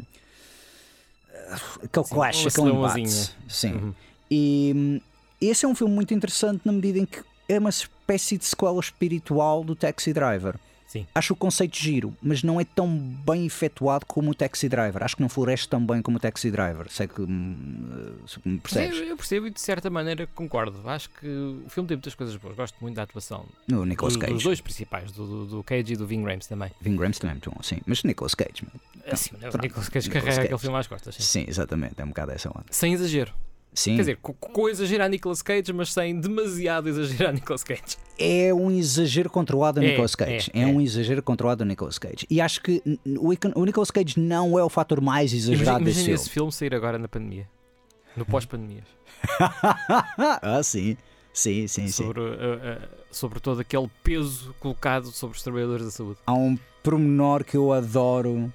aquele 1.82 2.06
Sim, 2.06 2.14
clash, 2.14 2.46
aquele 2.46 2.70
embate. 2.70 3.34
Sim. 3.48 3.72
Uhum. 3.74 3.94
E 4.30 4.72
hum, 4.74 5.00
esse 5.40 5.64
é 5.64 5.68
um 5.68 5.74
filme 5.74 5.94
muito 5.94 6.14
interessante 6.14 6.62
na 6.64 6.72
medida 6.72 6.98
em 6.98 7.04
que 7.06 7.20
é 7.48 7.58
uma 7.58 7.70
espécie 7.70 8.38
de 8.38 8.44
sequela 8.46 8.80
espiritual 8.80 9.62
do 9.64 9.74
Taxi 9.74 10.12
Driver. 10.12 10.54
Sim. 10.88 11.06
Acho 11.14 11.34
o 11.34 11.36
conceito 11.36 11.76
giro, 11.76 12.16
mas 12.22 12.42
não 12.42 12.58
é 12.58 12.64
tão 12.64 12.88
bem 12.98 13.44
efetuado 13.44 14.06
como 14.06 14.30
o 14.30 14.34
Taxi 14.34 14.70
Driver. 14.70 15.02
Acho 15.04 15.16
que 15.16 15.22
não 15.22 15.28
floresce 15.28 15.68
tão 15.68 15.84
bem 15.84 16.00
como 16.00 16.16
o 16.16 16.20
Taxi 16.20 16.50
Driver. 16.50 16.90
Sei 16.90 17.06
que 17.06 17.20
hum, 17.20 18.16
me 18.42 18.58
percebes. 18.58 18.98
Eu, 18.98 19.04
eu 19.04 19.16
percebo 19.18 19.46
e 19.46 19.50
de 19.50 19.60
certa 19.60 19.90
maneira 19.90 20.26
concordo. 20.28 20.80
Acho 20.88 21.10
que 21.10 21.26
o 21.26 21.68
filme 21.68 21.86
tem 21.86 21.96
muitas 21.98 22.14
coisas 22.14 22.34
boas. 22.36 22.56
Gosto 22.56 22.74
muito 22.80 22.96
da 22.96 23.02
atuação 23.02 23.44
No 23.68 23.84
Nicolas 23.84 24.14
dos, 24.14 24.22
dos 24.22 24.32
Cage. 24.32 24.44
dois 24.44 24.60
principais, 24.62 25.12
do, 25.12 25.44
do, 25.44 25.62
Cage 25.62 25.92
e 25.92 25.96
do 25.96 26.06
Ving 26.06 26.24
Rhames 26.24 26.46
também. 26.46 26.70
Ving 26.80 26.96
Rhames 26.96 27.18
também 27.18 27.32
é 27.32 27.34
muito 27.34 27.50
bom, 27.50 27.62
sim. 27.62 27.80
Mas 27.84 28.02
Nicolas 28.02 28.34
Cage, 28.34 28.64
mano. 28.64 28.80
Assim, 29.12 29.36
o 29.36 29.38
pronto. 29.38 29.58
Nicolas 29.60 29.88
Cage 29.90 30.08
Nicolas 30.08 30.24
carrega 30.24 30.36
Cage. 30.36 30.46
aquele 30.46 30.60
filme 30.60 30.78
às 30.78 30.86
costas. 30.86 31.14
Sim. 31.16 31.22
Sim, 31.22 31.44
exatamente. 31.46 31.94
É 31.98 32.04
um 32.04 32.08
bocado 32.08 32.32
essa 32.32 32.48
onda. 32.48 32.64
Sem 32.70 32.94
exagero. 32.94 33.34
Sim. 33.78 33.94
Quer 33.94 34.02
dizer, 34.02 34.16
com, 34.16 34.32
com 34.32 34.68
exagerar 34.68 35.08
Nicolas 35.08 35.40
Cage, 35.40 35.72
mas 35.72 35.92
sem 35.92 36.18
demasiado 36.18 36.88
exagerar 36.88 37.32
Nicolas 37.34 37.62
Cage. 37.62 37.96
é 38.18 38.52
um 38.52 38.72
exagero 38.72 39.30
controlado 39.30 39.78
do 39.80 39.86
É, 39.86 39.90
Nicolas 39.90 40.16
Cage. 40.16 40.50
é, 40.52 40.60
É, 40.60 40.62
é. 40.64 40.66
um 40.66 40.80
exagero 40.80 41.22
controlado 41.22 41.64
do 41.64 41.68
Nicolas 41.68 41.96
Cage. 41.96 42.26
E 42.28 42.40
acho 42.40 42.60
que 42.60 42.82
o 43.06 43.32
o 43.54 43.64
Nicolas 43.64 43.92
Cage 43.92 44.18
não 44.18 44.58
é 44.58 44.64
o 44.64 44.68
fator 44.68 45.00
mais 45.00 45.32
exagerado 45.32 45.84
desse 45.84 46.00
imagina 46.00 46.04
filme. 46.06 46.14
esse 46.14 46.28
filme 46.30 46.50
sair 46.50 46.74
agora 46.74 46.98
na 46.98 47.06
pandemia. 47.06 47.48
No 48.16 48.26
pós-pandemia. 48.26 48.82
ah, 50.42 50.60
sim. 50.64 50.96
Sim, 51.32 51.68
sim, 51.68 51.86
sim. 51.86 52.02
sobre, 52.04 52.20
uh, 52.20 52.24
uh, 52.24 52.88
sobre 53.12 53.38
todo 53.38 53.60
aquele 53.60 53.88
peso 54.02 54.52
colocado 54.58 55.06
sobre 55.12 55.36
os 55.36 55.42
trabalhadores 55.44 55.84
da 55.84 55.90
saúde. 55.92 56.18
Há 56.26 56.34
um 56.34 56.58
pormenor 56.82 57.44
que 57.44 57.56
eu 57.56 57.72
adoro 57.72 58.52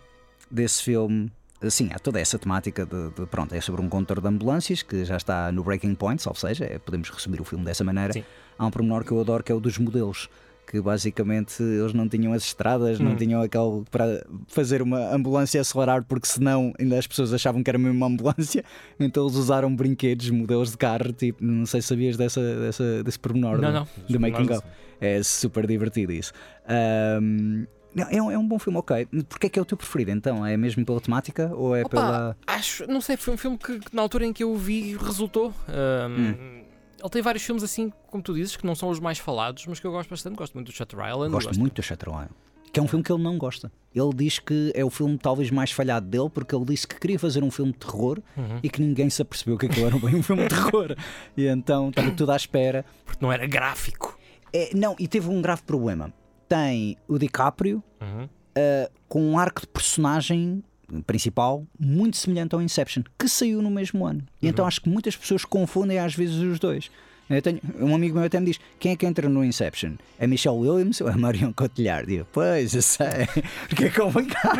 desse 0.52 0.84
filme. 0.84 1.32
Sim, 1.70 1.90
há 1.94 2.00
toda 2.00 2.20
essa 2.20 2.38
temática 2.38 2.86
de, 2.86 3.10
de- 3.12 3.26
pronto, 3.28 3.54
é 3.56 3.62
sobre 3.62 3.82
um 3.82 3.90
condutor 3.90 4.20
de 4.22 4.28
ambulâncias 4.28 4.82
que 4.84 5.06
já 5.06 5.18
está 5.18 5.52
no 5.52 5.64
Breaking 5.64 5.96
Point, 5.96 6.28
ou 6.28 6.36
seja, 6.36 6.66
é- 6.66 6.78
podemos 6.80 7.10
resumir 7.10 7.40
o 7.42 7.44
filme 7.44 7.64
dessa 7.64 7.84
maneira. 7.84 8.14
Sim. 8.14 8.24
Há 8.58 8.66
um 8.66 8.72
pormenor 8.72 9.04
que 9.04 9.12
eu 9.12 9.20
adoro 9.22 9.44
que 9.44 9.52
é 9.52 9.56
o 9.56 9.60
dos 9.60 9.78
modelos. 9.78 10.30
Que 10.66 10.80
basicamente 10.82 11.62
eles 11.62 11.94
não 11.94 12.08
tinham 12.08 12.32
as 12.32 12.42
estradas, 12.44 12.98
não 12.98 13.12
Hum. 13.12 13.16
tinham 13.18 13.42
aquele 13.42 13.84
para 13.92 14.26
fazer 14.48 14.82
uma 14.82 15.14
ambulância 15.14 15.60
acelerar, 15.60 16.06
porque 16.06 16.26
senão 16.26 16.74
ainda 16.80 16.98
as 16.98 17.06
pessoas 17.06 17.34
achavam 17.34 17.62
que 17.62 17.70
era 17.70 17.78
mesmo 17.78 17.98
uma 17.98 18.08
ambulância. 18.08 18.64
Então 18.98 19.26
eles 19.26 19.36
usaram 19.36 19.76
brinquedos, 19.76 20.30
modelos 20.30 20.72
de 20.72 20.78
carro, 20.78 21.12
tipo, 21.12 21.44
não 21.44 21.66
sei 21.66 21.82
se 21.82 21.90
sabias 21.90 22.16
dessa, 22.16 22.42
dessa, 22.62 23.04
desse 23.04 23.20
pormenor 23.20 23.60
Não, 23.60 23.70
do- 23.72 23.74
não. 23.80 23.88
do 24.10 24.20
Making 24.22 24.54
of. 24.54 24.66
É 25.02 25.22
super 25.22 25.68
divertido 25.68 26.14
isso. 26.14 26.32
Não, 26.66 27.68
é, 27.96 28.22
um, 28.22 28.32
é 28.32 28.38
um 28.38 28.48
bom 28.48 28.58
filme, 28.60 28.78
ok. 28.80 29.06
Porquê 29.30 29.48
é 29.48 29.50
que 29.50 29.60
é 29.60 29.62
o 29.62 29.66
teu 29.66 29.78
preferido 29.78 30.12
então? 30.12 30.46
É 30.46 30.56
mesmo 30.58 30.86
pela 30.86 31.00
temática 31.02 31.52
ou 31.54 31.76
é 31.76 31.82
Opa, 31.82 31.90
pela. 31.90 32.38
Acho, 32.48 32.86
não 32.88 33.02
sei, 33.02 33.18
foi 33.18 33.34
um 33.34 33.38
filme 33.38 33.58
que, 33.58 33.80
na 33.92 34.02
altura 34.02 34.26
em 34.26 34.34
que 34.34 34.44
eu 34.44 34.52
o 34.52 34.58
vi 34.58 34.96
resultou. 34.98 35.54
Um, 35.70 36.64
Ele 37.00 37.10
tem 37.10 37.22
vários 37.22 37.44
filmes 37.44 37.64
assim, 37.64 37.92
como 38.08 38.24
tu 38.24 38.34
dizes, 38.34 38.56
que 38.56 38.66
não 38.66 38.76
são 38.76 38.90
os 38.90 39.00
mais 39.00 39.20
falados, 39.20 39.66
mas 39.68 39.80
que 39.80 39.86
eu 39.86 39.92
gosto 39.92 40.10
bastante. 40.10 40.36
Gosto 40.38 40.54
muito 40.54 40.68
do 40.72 40.74
Shutter 40.74 41.00
Island. 41.00 41.32
Gosto 41.32 41.60
muito 41.60 41.74
do 41.76 41.84
Shutter 41.84 42.10
Island. 42.10 42.30
Que 42.72 42.80
é 42.80 42.84
um 42.84 42.88
filme 42.88 43.04
que 43.04 43.12
ele 43.12 43.22
não 43.22 43.38
gosta. 43.38 43.72
Ele 43.94 44.10
diz 44.16 44.40
que 44.40 44.72
é 44.74 44.84
o 44.84 44.90
filme 44.90 45.16
talvez 45.18 45.52
mais 45.52 45.70
falhado 45.72 46.08
dele, 46.08 46.30
porque 46.30 46.56
ele 46.56 46.66
disse 46.66 46.88
que 46.88 47.00
queria 47.00 47.20
fazer 47.20 47.44
um 47.44 47.52
filme 47.52 47.72
de 47.72 47.78
terror 47.78 48.20
Uhum. 48.36 48.60
e 48.64 48.70
que 48.70 48.82
ninguém 48.82 49.10
se 49.12 49.22
apercebeu 49.22 49.58
que 49.60 49.66
aquilo 49.68 49.86
era 49.86 50.00
bem 50.00 50.16
um 50.16 50.24
filme 50.24 50.44
de 50.44 50.50
terror. 50.50 50.96
E 51.38 51.46
então 51.46 51.90
estava 51.90 52.10
tudo 52.12 52.32
à 52.32 52.36
espera. 52.36 52.84
Porque 53.06 53.24
não 53.24 53.32
era 53.32 53.46
gráfico. 53.46 54.18
É, 54.52 54.72
não, 54.74 54.96
e 54.98 55.08
teve 55.08 55.30
um 55.30 55.42
grave 55.42 55.62
problema. 55.64 56.12
Tem 56.54 56.98
o 57.08 57.18
DiCaprio 57.18 57.84
Uhum. 58.02 58.26
uh, 58.26 58.92
com 59.08 59.22
um 59.32 59.40
arco 59.40 59.62
de 59.62 59.68
personagem 59.68 60.64
principal 61.08 61.66
muito 61.80 62.18
semelhante 62.18 62.54
ao 62.54 62.62
Inception, 62.62 63.02
que 63.18 63.28
saiu 63.28 63.62
no 63.62 63.72
mesmo 63.72 64.06
ano. 64.06 64.22
E 64.42 64.48
então 64.48 64.66
acho 64.68 64.80
que 64.82 64.90
muitas 64.90 65.16
pessoas 65.16 65.44
confundem 65.46 65.98
às 65.98 66.14
vezes 66.14 66.36
os 66.36 66.60
dois. 66.60 66.92
Eu 67.30 67.42
tenho, 67.42 67.60
um 67.80 67.96
amigo 67.96 68.16
meu 68.16 68.26
até 68.26 68.40
me 68.40 68.46
diz: 68.48 68.60
quem 68.80 68.92
é 68.92 68.96
que 68.96 69.06
entra 69.06 69.28
no 69.28 69.44
Inception? 69.44 69.94
É 70.20 70.28
Michelle 70.28 70.58
Williams 70.58 71.02
ou 71.02 71.10
é 71.10 71.16
Marion 71.16 71.52
Cotillard? 71.54 72.06
Digo, 72.06 72.28
pois, 72.32 72.76
eu 72.76 72.82
sei, 72.84 73.26
porque 73.70 73.86
é 73.86 73.90
complicado. 73.90 74.60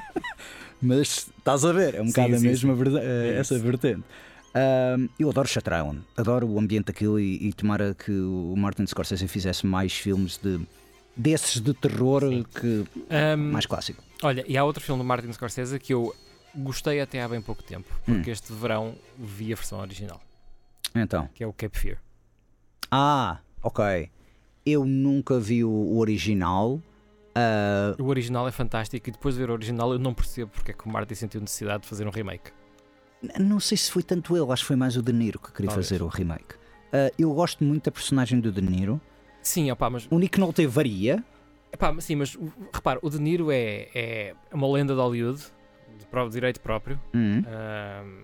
Mas 0.82 1.30
estás 1.38 1.64
a 1.64 1.72
ver, 1.72 1.94
é 1.94 2.02
um 2.02 2.06
Sim, 2.06 2.10
bocado 2.12 2.34
a 2.34 2.38
sim, 2.38 2.46
mesma 2.48 2.72
sim. 2.74 2.82
verda- 2.82 3.00
É 3.02 3.38
essa 3.38 3.58
vertente. 3.58 4.02
Um, 4.56 5.08
eu 5.18 5.28
adoro 5.30 5.48
Shutter 5.48 5.74
Island, 5.78 6.00
adoro 6.16 6.46
o 6.48 6.58
ambiente 6.58 6.86
daquilo 6.86 7.18
e, 7.18 7.48
e 7.48 7.52
tomara 7.52 7.94
que 7.94 8.12
o 8.12 8.54
Martin 8.56 8.86
Scorsese 8.86 9.26
fizesse 9.28 9.66
mais 9.66 9.92
filmes 9.92 10.38
de, 10.42 10.60
desses 11.16 11.60
de 11.60 11.72
terror 11.74 12.22
que 12.60 12.84
Um, 13.10 13.52
mais 13.52 13.66
clássico. 13.66 14.02
Olha, 14.22 14.44
e 14.48 14.56
há 14.56 14.64
outro 14.64 14.82
filme 14.82 15.00
do 15.02 15.06
Martin 15.06 15.32
Scorsese 15.32 15.78
que 15.78 15.92
eu 15.94 16.14
gostei 16.54 17.00
até 17.00 17.22
há 17.22 17.28
bem 17.28 17.40
pouco 17.42 17.62
tempo, 17.62 17.88
Hum. 18.08 18.14
porque 18.16 18.30
este 18.30 18.52
verão 18.52 18.94
vi 19.18 19.52
a 19.52 19.56
versão 19.56 19.80
original, 19.80 20.20
Então, 20.94 21.28
que 21.34 21.42
é 21.42 21.46
o 21.46 21.52
Cape 21.52 21.78
Fear. 21.78 21.98
ah, 22.90 23.38
ok. 23.62 24.10
Eu 24.66 24.84
nunca 24.84 25.38
vi 25.38 25.62
o, 25.64 25.98
original. 25.98 26.80
ah, 27.34 27.94
O 27.98 28.04
original 28.06 28.48
é 28.48 28.50
fantástico 28.52 29.08
e 29.08 29.12
depois 29.12 29.34
de 29.34 29.40
ver 29.40 29.50
o 29.50 29.52
original 29.52 29.92
eu 29.92 29.98
não 29.98 30.14
percebo 30.14 30.50
porque 30.52 30.70
é 30.70 30.74
que 30.74 30.86
o 30.86 30.88
Martin 30.90 31.14
sentiu 31.14 31.40
necessidade 31.40 31.82
de 31.82 31.88
fazer 31.88 32.06
um 32.06 32.10
remake. 32.10 32.50
não 33.38 33.58
sei 33.60 33.76
se 33.76 33.90
foi 33.90 34.02
tanto 34.02 34.36
ele, 34.36 34.50
acho 34.52 34.62
que 34.62 34.68
foi 34.68 34.76
mais 34.76 34.96
o 34.96 35.02
De 35.02 35.12
Niro 35.12 35.38
que 35.38 35.50
queria 35.52 35.68
Talvez. 35.68 35.88
fazer 35.88 36.02
o 36.02 36.08
remake. 36.08 36.54
Ah, 36.92 37.10
eu 37.18 37.32
gosto 37.34 37.62
muito 37.64 37.84
da 37.84 37.90
personagem 37.90 38.40
do 38.40 38.50
De 38.52 38.60
Niro. 38.62 39.00
Sim, 39.44 39.70
opá, 39.70 39.88
mas, 39.90 40.08
O 40.10 40.18
Nick 40.18 40.40
Nolte 40.40 40.66
varia. 40.66 41.22
epá, 41.72 41.94
sim, 42.00 42.16
mas 42.16 42.36
repara, 42.72 42.98
o 43.02 43.08
De 43.10 43.20
Niro 43.20 43.50
é, 43.52 43.88
é 43.94 44.34
uma 44.52 44.66
lenda 44.72 44.94
de 44.94 45.00
Hollywood, 45.00 45.40
de 45.98 46.06
pró- 46.06 46.28
direito 46.28 46.60
próprio. 46.60 46.98
Hum, 47.14 47.42
Ahm, 47.46 48.22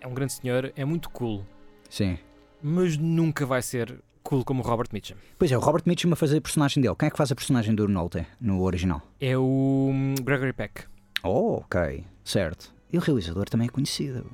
é 0.00 0.06
um 0.06 0.14
grande 0.14 0.32
senhor, 0.32 0.72
é 0.74 0.84
muito 0.84 1.10
cool, 1.10 1.44
sim. 1.88 2.16
mas 2.62 2.96
nunca 2.96 3.44
vai 3.44 3.60
ser 3.60 3.98
cool 4.22 4.44
como 4.44 4.62
o 4.62 4.64
Robert 4.66 4.88
Mitchum. 4.92 5.16
Pois 5.38 5.50
é, 5.50 5.56
o 5.58 5.60
Robert 5.60 5.82
Mitchum 5.84 6.12
a 6.12 6.16
fazer 6.16 6.38
a 6.38 6.40
personagem 6.40 6.80
dele. 6.82 6.94
Quem 6.98 7.08
é 7.08 7.10
que 7.10 7.16
faz 7.16 7.32
a 7.32 7.34
personagem 7.34 7.74
do 7.74 7.88
Nolte 7.88 8.24
no 8.40 8.62
original? 8.62 9.02
É 9.20 9.36
o 9.36 9.90
hum, 9.92 10.14
Gregory 10.22 10.52
Peck. 10.52 10.84
Oh, 11.24 11.56
ok, 11.56 12.04
certo. 12.24 12.72
E 12.92 12.96
o 12.96 13.00
realizador 13.00 13.48
também 13.48 13.66
é 13.66 13.70
conhecido. 13.70 14.24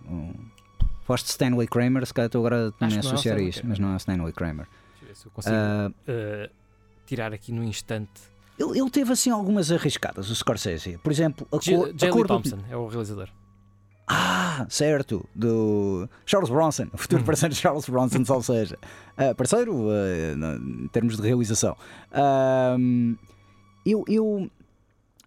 Foste 1.05 1.27
Stanley 1.29 1.67
Kramer, 1.69 2.05
se 2.07 2.13
calhar 2.13 2.27
estou 2.27 2.41
agora 2.45 2.71
também 2.73 2.97
a 2.97 2.99
é 2.99 3.01
associar 3.01 3.37
a 3.37 3.41
Stanley 3.41 3.49
isso, 3.49 3.63
mas 3.65 3.79
não 3.79 3.93
é 3.93 3.97
Stanley 3.97 4.33
Kramer. 4.33 4.67
Deixa 5.07 5.11
eu 5.11 5.15
ver 5.15 5.15
se 5.17 5.27
eu 5.27 5.31
consigo 5.33 5.55
Ah, 5.57 5.91
uh, 5.91 6.51
tirar 7.07 7.33
aqui 7.33 7.53
no 7.53 7.63
instante. 7.65 8.11
ele, 8.59 8.79
ele 8.81 8.91
teve 8.91 9.13
assim 9.13 9.31
algumas 9.31 9.71
arriscadas, 9.71 10.29
o 10.31 10.35
Scorsese. 10.35 10.99
Por 10.99 11.13
exemplo, 11.13 11.47
a, 11.53 11.59
J- 11.59 11.77
cor, 11.77 11.89
a 11.89 11.93
J. 11.93 12.05
Lee 12.07 12.13
cor 12.13 12.27
do... 12.27 12.29
Thompson 12.35 12.59
é 12.71 12.77
o 12.77 12.87
realizador. 12.89 13.29
Ah, 14.09 14.65
certo, 14.71 15.29
do 15.35 16.09
Charles 16.25 16.49
Bronson, 16.49 16.87
o 16.93 16.97
futuro 16.97 17.25
parceiro 17.25 17.53
de 17.55 17.61
Charles 17.61 17.89
Bronson, 17.89 18.23
ou 18.33 18.43
seja, 18.43 18.79
ah, 19.17 19.35
parceiro 19.35 19.73
no- 20.37 20.85
em 20.85 20.89
termos 20.89 21.17
de 21.17 21.23
realização. 21.27 21.77
Ahm, 22.13 23.17
eu, 23.85 24.05
eu 24.09 24.49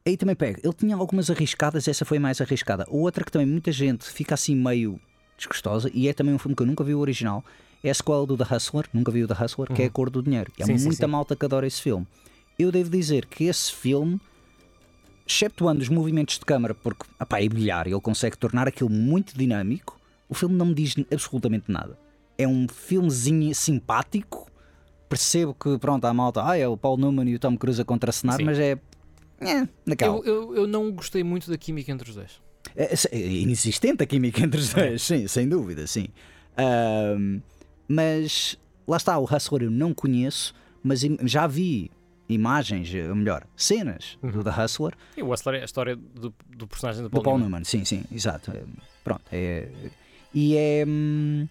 aí 0.05 0.15
também 0.15 0.33
pego, 0.35 0.59
ele 0.63 0.73
tinha 0.73 0.95
algumas 0.95 1.29
arriscadas, 1.29 1.87
essa 1.89 2.05
foi 2.05 2.17
a 2.17 2.21
mais 2.21 2.39
arriscada. 2.39 2.85
Outra 2.87 3.25
que 3.25 3.31
também 3.31 3.47
muita 3.47 3.69
gente 3.71 4.05
fica 4.09 4.33
assim 4.33 4.55
meio 4.55 4.97
desgostosa, 5.37 5.89
e 5.93 6.07
é 6.07 6.13
também 6.13 6.33
um 6.33 6.39
filme 6.39 6.55
que 6.55 6.63
eu 6.63 6.67
nunca 6.67 6.83
vi 6.83 6.93
o 6.95 6.99
original, 6.99 7.43
é 7.83 7.89
a 7.89 7.93
sequela 7.93 8.25
do 8.25 8.37
The 8.37 8.55
Hustler, 8.55 8.85
nunca 8.93 9.11
vi 9.11 9.23
o 9.23 9.27
The 9.27 9.43
Hustler, 9.43 9.71
que 9.73 9.83
é 9.83 9.85
a 9.85 9.89
cor 9.89 10.09
do 10.09 10.21
dinheiro. 10.21 10.51
E 10.57 10.63
há 10.63 10.65
Sim, 10.65 10.77
muita 10.77 11.05
sim. 11.05 11.11
malta 11.11 11.35
que 11.35 11.45
adora 11.45 11.65
esse 11.65 11.81
filme. 11.81 12.05
Eu 12.57 12.71
devo 12.71 12.89
dizer 12.89 13.25
que 13.25 13.45
esse 13.45 13.73
filme 13.73 14.19
exceptuando 15.29 15.81
os 15.81 15.89
movimentos 15.89 16.39
de 16.39 16.45
câmara, 16.45 16.73
porque 16.73 17.05
apá, 17.19 17.41
é 17.41 17.47
brilhar, 17.47 17.85
ele 17.85 18.01
consegue 18.01 18.35
tornar 18.35 18.67
aquilo 18.67 18.89
muito 18.89 19.37
dinâmico, 19.37 19.99
o 20.27 20.33
filme 20.33 20.55
não 20.55 20.67
me 20.67 20.73
diz 20.73 20.95
absolutamente 21.13 21.71
nada. 21.71 21.97
É 22.37 22.47
um 22.47 22.67
filmezinho 22.67 23.53
simpático, 23.53 24.49
percebo 25.07 25.53
que 25.53 25.77
pronto, 25.77 26.05
a 26.05 26.13
malta, 26.13 26.43
ah, 26.43 26.57
é 26.57 26.67
o 26.67 26.75
Paul 26.75 26.97
Newman 26.97 27.29
e 27.29 27.35
o 27.35 27.39
Tom 27.39 27.55
Cruise 27.57 27.79
a 27.81 27.85
contracenar, 27.85 28.37
Sim. 28.37 28.43
mas 28.43 28.57
é. 28.57 28.77
É, 29.41 29.67
naquela. 29.85 30.17
Eu, 30.17 30.25
eu, 30.25 30.55
eu 30.55 30.67
não 30.67 30.91
gostei 30.91 31.23
muito 31.23 31.49
da 31.49 31.57
química 31.57 31.91
entre 31.91 32.09
os 32.09 32.15
dois. 32.15 32.41
É, 32.75 32.93
é 33.11 33.17
inexistente 33.19 34.03
a 34.03 34.05
química 34.05 34.43
entre 34.43 34.59
os 34.59 34.73
dois, 34.73 35.01
sim, 35.01 35.27
sem 35.27 35.47
dúvida, 35.47 35.85
sim. 35.87 36.07
Ahm, 36.57 37.39
mas 37.89 38.57
lá 38.87 38.95
está, 38.97 39.17
o 39.17 39.25
Hustler 39.25 39.63
eu 39.63 39.71
não 39.71 39.93
conheço, 39.93 40.53
mas 40.83 41.01
já 41.23 41.45
vi 41.47 41.91
imagens, 42.29 42.93
ou 43.09 43.15
melhor, 43.15 43.43
cenas 43.57 44.17
do 44.21 44.43
The 44.43 44.51
Hustler 44.63 44.93
E 45.17 45.23
o 45.23 45.33
Hustler 45.33 45.55
é 45.55 45.61
a 45.63 45.65
história 45.65 45.95
do, 45.95 46.33
do 46.55 46.67
personagem 46.67 47.01
do 47.01 47.09
Do 47.09 47.11
Paul, 47.11 47.23
Paul 47.23 47.37
Newman. 47.39 47.49
Newman, 47.61 47.63
sim, 47.65 47.83
sim, 47.83 48.03
exato. 48.11 48.51
É, 48.51 48.61
Pronto, 49.03 49.23
é. 49.31 49.67
E 50.33 50.55
é. 50.55 50.85
hum, 50.87 51.47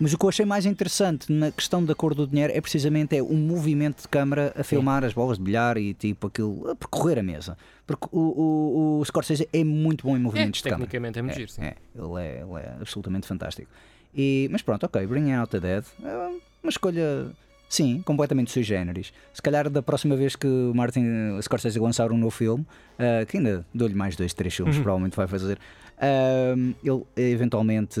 Mas 0.00 0.14
o 0.14 0.18
que 0.18 0.24
eu 0.24 0.28
achei 0.30 0.46
mais 0.46 0.64
interessante 0.64 1.30
na 1.30 1.50
questão 1.50 1.84
da 1.84 1.94
cor 1.94 2.14
do 2.14 2.26
dinheiro 2.26 2.50
é 2.54 2.60
precisamente 2.62 3.14
é 3.14 3.22
um 3.22 3.36
movimento 3.36 4.02
de 4.02 4.08
câmara 4.08 4.54
a 4.56 4.64
filmar 4.64 5.04
as 5.04 5.12
bolas 5.12 5.36
de 5.36 5.44
bilhar 5.44 5.76
e 5.76 5.92
tipo 5.92 6.28
aquilo, 6.28 6.70
a 6.70 6.74
percorrer 6.74 7.18
a 7.18 7.22
mesa. 7.22 7.58
Porque 7.86 8.08
o, 8.10 8.18
o, 8.18 8.98
o 9.00 9.04
Scorsese 9.04 9.46
é 9.52 9.62
muito 9.64 10.06
bom 10.06 10.12
em 10.16 10.20
É, 10.20 10.22
movimentos 10.22 10.62
de 10.62 10.64
câmara. 10.64 10.80
tecnicamente 10.86 11.18
é 11.18 11.22
muito 11.22 11.34
É, 11.34 11.38
giro, 11.38 11.50
sim. 11.50 11.60
é, 11.62 11.76
ele, 11.94 12.22
é, 12.22 12.40
ele 12.42 12.60
é 12.62 12.76
absolutamente 12.80 13.26
fantástico. 13.26 13.70
E, 14.14 14.48
mas 14.50 14.62
pronto, 14.62 14.84
ok, 14.84 15.06
Bring 15.06 15.32
Out 15.32 15.50
the 15.50 15.60
Dead 15.60 15.84
é 16.02 16.16
uma 16.62 16.70
escolha, 16.70 17.26
sim, 17.68 18.02
completamente 18.04 18.50
sui 18.50 18.62
generis. 18.62 19.12
Se 19.32 19.42
calhar 19.42 19.68
da 19.70 19.82
próxima 19.82 20.16
vez 20.16 20.34
que 20.36 20.46
o 20.46 20.72
Martin 20.74 21.38
Scorsese 21.42 21.78
lançar 21.78 22.10
um 22.12 22.16
novo 22.18 22.30
filme, 22.30 22.66
ah, 22.98 23.24
que 23.26 23.36
ainda 23.36 23.64
dou-lhe 23.74 23.94
mais 23.94 24.16
dois, 24.16 24.32
três 24.34 24.54
filmes, 24.54 24.76
provavelmente 24.76 25.16
vai 25.16 25.26
fazer, 25.26 25.58
ah, 25.98 26.54
ele 26.82 27.04
eventualmente 27.16 28.00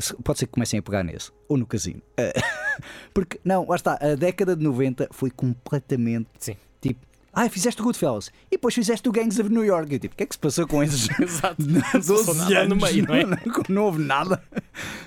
se- 0.00 0.14
pode 0.22 0.38
ser 0.38 0.46
que 0.46 0.52
comecem 0.52 0.78
a 0.78 0.82
pegar 0.82 1.02
nesse, 1.02 1.30
ou 1.48 1.56
no 1.56 1.66
casino. 1.66 2.00
Porque, 3.14 3.38
não, 3.44 3.66
lá 3.68 3.76
está, 3.76 3.98
a 4.00 4.14
década 4.14 4.54
de 4.56 4.62
90 4.62 5.08
foi 5.10 5.30
completamente 5.30 6.28
Sim. 6.38 6.56
tipo. 6.80 7.00
Ah, 7.32 7.48
fizeste 7.48 7.80
o 7.80 7.84
Goodfellas 7.84 8.30
e 8.48 8.52
depois 8.56 8.74
fizeste 8.74 9.08
o 9.08 9.12
Gangs 9.12 9.40
of 9.40 9.50
New 9.50 9.64
York. 9.64 9.92
Eu, 9.92 9.98
tipo, 10.00 10.14
o 10.14 10.16
que 10.16 10.24
é 10.24 10.26
que 10.26 10.34
se 10.34 10.38
passou 10.38 10.66
com 10.66 10.82
esses 10.82 11.08
Exato. 11.20 11.62
12 11.62 12.08
passou 12.08 12.34
nada 12.34 12.58
anos 12.60 12.68
no 12.68 12.86
meio, 12.86 13.06
não 13.06 13.14
é? 13.14 13.24
não, 13.24 13.36
não 13.68 13.82
houve 13.84 14.02
nada. 14.02 14.42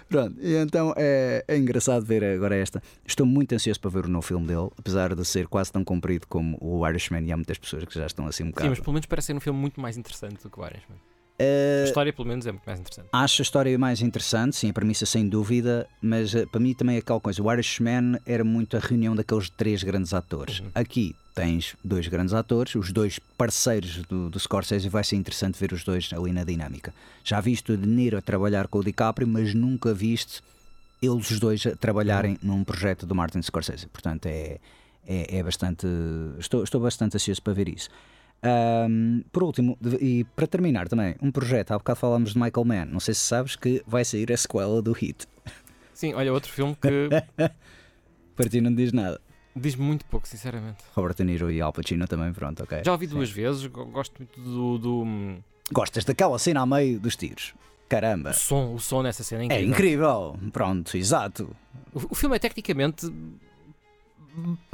Pronto, 0.08 0.36
e 0.40 0.56
então 0.56 0.94
é, 0.96 1.44
é 1.48 1.58
engraçado 1.58 2.06
ver 2.06 2.24
agora 2.24 2.56
esta. 2.56 2.82
Estou 3.06 3.26
muito 3.26 3.54
ansioso 3.54 3.80
para 3.80 3.90
ver 3.90 4.06
o 4.06 4.08
novo 4.10 4.26
filme 4.26 4.48
dele, 4.48 4.70
apesar 4.78 5.14
de 5.16 5.26
ser 5.26 5.48
quase 5.48 5.72
tão 5.72 5.84
comprido 5.84 6.26
como 6.28 6.58
o 6.62 6.88
Irishman. 6.88 7.26
E 7.26 7.32
há 7.32 7.36
muitas 7.36 7.58
pessoas 7.58 7.84
que 7.86 7.94
já 7.96 8.06
estão 8.06 8.26
assim 8.28 8.44
um 8.44 8.48
Sim, 8.48 8.52
bocado. 8.52 8.70
mas 8.70 8.80
pelo 8.80 8.94
menos 8.94 9.06
parece 9.06 9.28
ser 9.28 9.36
um 9.36 9.40
filme 9.40 9.60
muito 9.60 9.82
mais 9.82 9.98
interessante 9.98 10.42
do 10.44 10.50
que 10.50 10.60
o 10.60 10.66
Irishman. 10.66 10.98
Eh, 11.44 11.82
A 11.84 11.88
história, 11.88 12.14
pelo 12.14 12.28
menos, 12.28 12.46
é 12.46 12.52
muito 12.52 12.66
mais 12.66 12.80
interessante. 12.80 13.08
Acho 13.12 13.42
a 13.42 13.44
história 13.44 13.78
mais 13.80 14.02
interessante, 14.02 14.56
sim, 14.56 14.70
a 14.70 14.74
premissa 14.74 15.06
sem 15.06 15.28
dúvida, 15.28 15.88
mas 16.02 16.34
eh, 16.34 16.46
para 16.46 16.60
mim 16.60 16.74
também 16.74 16.96
é 16.96 17.00
aquela 17.00 17.20
coisa. 17.20 17.42
O 17.42 17.52
Irishman 17.52 18.20
era 18.26 18.44
muito 18.44 18.78
a 18.78 18.80
reunião 18.80 19.16
daqueles 19.16 19.50
três 19.50 19.84
grandes 19.84 20.14
atores. 20.14 20.60
Uhum. 20.60 20.68
Aqui 20.76 21.16
tens 21.36 21.76
dois 21.84 22.08
grandes 22.08 22.34
atores, 22.34 22.76
os 22.76 22.92
dois 22.92 23.20
parceiros 23.38 23.98
do, 24.04 24.30
do 24.30 24.40
Scorsese, 24.40 24.86
e 24.86 24.90
vai 24.90 25.04
ser 25.04 25.16
interessante 25.16 25.60
ver 25.60 25.74
os 25.74 25.84
dois 25.84 26.12
ali 26.14 26.32
na 26.32 26.44
dinâmica. 26.44 26.94
Já 27.24 27.40
viste 27.42 27.72
o 27.72 27.78
De 27.78 27.88
Niro 27.88 28.18
a 28.18 28.22
trabalhar 28.22 28.68
com 28.68 28.80
o 28.80 28.84
DiCaprio, 28.84 29.28
mas 29.28 29.54
nunca 29.54 29.94
viste 29.94 30.42
eles 31.02 31.30
os 31.32 31.40
dois 31.40 31.66
a 31.66 31.76
trabalharem 31.76 32.38
num 32.42 32.64
projeto 32.64 33.06
do 33.06 33.14
Martin 33.16 33.42
Scorsese. 33.42 33.88
Portanto, 33.88 34.28
é, 34.28 34.58
é, 35.06 35.38
é 35.38 35.44
bastante. 35.44 35.86
Estou, 36.40 36.64
estou 36.64 36.80
bastante 36.80 37.18
ansioso 37.18 37.42
para 37.42 37.54
ver 37.54 37.68
isso. 37.68 37.90
Um, 38.46 39.24
por 39.32 39.44
último, 39.44 39.78
e 40.02 40.26
para 40.36 40.46
terminar 40.48 40.88
também, 40.90 41.16
um 41.22 41.32
projeto, 41.32 41.72
há 41.72 41.78
bocado 41.78 42.00
falámos 42.00 42.34
de 42.34 42.40
Michael 42.40 42.66
Mann. 42.66 42.86
Não 42.86 43.00
sei 43.00 43.14
se 43.14 43.22
sabes 43.22 43.56
que 43.56 43.82
vai 43.88 44.04
sair 44.04 44.32
a 44.32 44.38
sequela 44.38 44.82
do 44.82 44.92
Hit. 44.92 45.26
Sim, 45.94 46.14
olha, 46.14 46.34
outro 46.34 46.52
filme 46.52 46.76
que 46.76 47.10
Para 48.36 48.50
ti 48.50 48.60
não 48.62 48.74
diz 48.74 48.92
nada. 48.92 49.22
diz-me 49.56 49.86
muito 49.86 50.06
pouco, 50.06 50.28
sinceramente. 50.28 50.84
Robert 50.96 51.16
De 51.16 51.24
Niro 51.24 51.52
e 51.52 51.62
Al 51.62 51.72
Pacino 51.72 52.08
também, 52.08 52.34
pronto, 52.34 52.64
ok. 52.64 52.82
Já 52.84 52.92
ouvi 52.92 53.08
Sim. 53.08 53.14
duas 53.16 53.30
vezes, 53.30 53.66
go- 53.68 53.86
gosto 53.86 54.18
muito 54.18 54.42
do, 54.42 54.78
do, 54.78 55.02
hum, 55.04 55.38
Gostas 55.72 56.04
daquela 56.04 56.38
cena 56.40 56.62
a 56.62 56.66
meio 56.66 57.00
dos 57.00 57.16
tiros? 57.16 57.54
Caramba. 57.88 58.32
o 58.32 58.34
som, 58.34 58.74
o 58.74 58.80
som 58.80 59.04
nessa 59.04 59.24
cena 59.24 59.44
é 59.44 59.46
É 59.46 59.62
incrível. 59.62 60.34
incrível. 60.36 60.52
Pronto, 60.52 60.98
exato. 60.98 61.56
O, 61.94 62.00
o 62.12 62.16
filme 62.16 62.36
é 62.36 62.40
tecnicamente 62.40 63.06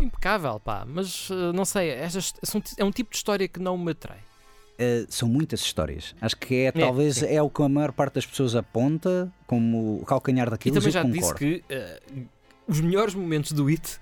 impecável, 0.02 0.60
pá, 0.60 0.86
mas 0.88 1.30
uh, 1.30 1.54
não 1.54 1.66
sei, 1.66 1.90
estas, 1.90 2.34
são 2.44 2.62
é 2.78 2.84
um 2.84 2.92
tipo 2.92 3.12
de 3.12 3.18
história 3.18 3.48
que 3.48 3.60
não 3.60 3.78
me 3.78 3.92
atrai. 3.92 4.20
Uh, 4.80 5.06
são 5.10 5.28
muitas 5.28 5.60
histórias. 5.60 6.16
Acho 6.22 6.38
que 6.38 6.56
é, 6.56 6.72
talvez 6.72 7.18
sim. 7.18 7.26
é 7.28 7.42
o 7.42 7.50
que 7.50 7.62
a 7.62 7.68
maior 7.68 7.92
parte 7.92 8.16
das 8.16 8.26
pessoas 8.26 8.56
aponta 8.56 9.32
como 9.46 10.02
o 10.02 10.06
calcanhar 10.06 10.48
E 10.48 10.52
daquilo. 10.52 10.76
também 10.76 10.88
eu 10.88 10.92
já 10.94 11.04
te 11.04 11.12
disse 11.12 11.34
concordo. 11.34 11.40
que 11.40 11.64
uh, 11.74 12.28
os 12.68 12.80
melhores 12.80 13.14
momentos 13.14 13.52
do 13.52 13.68
It 13.68 14.00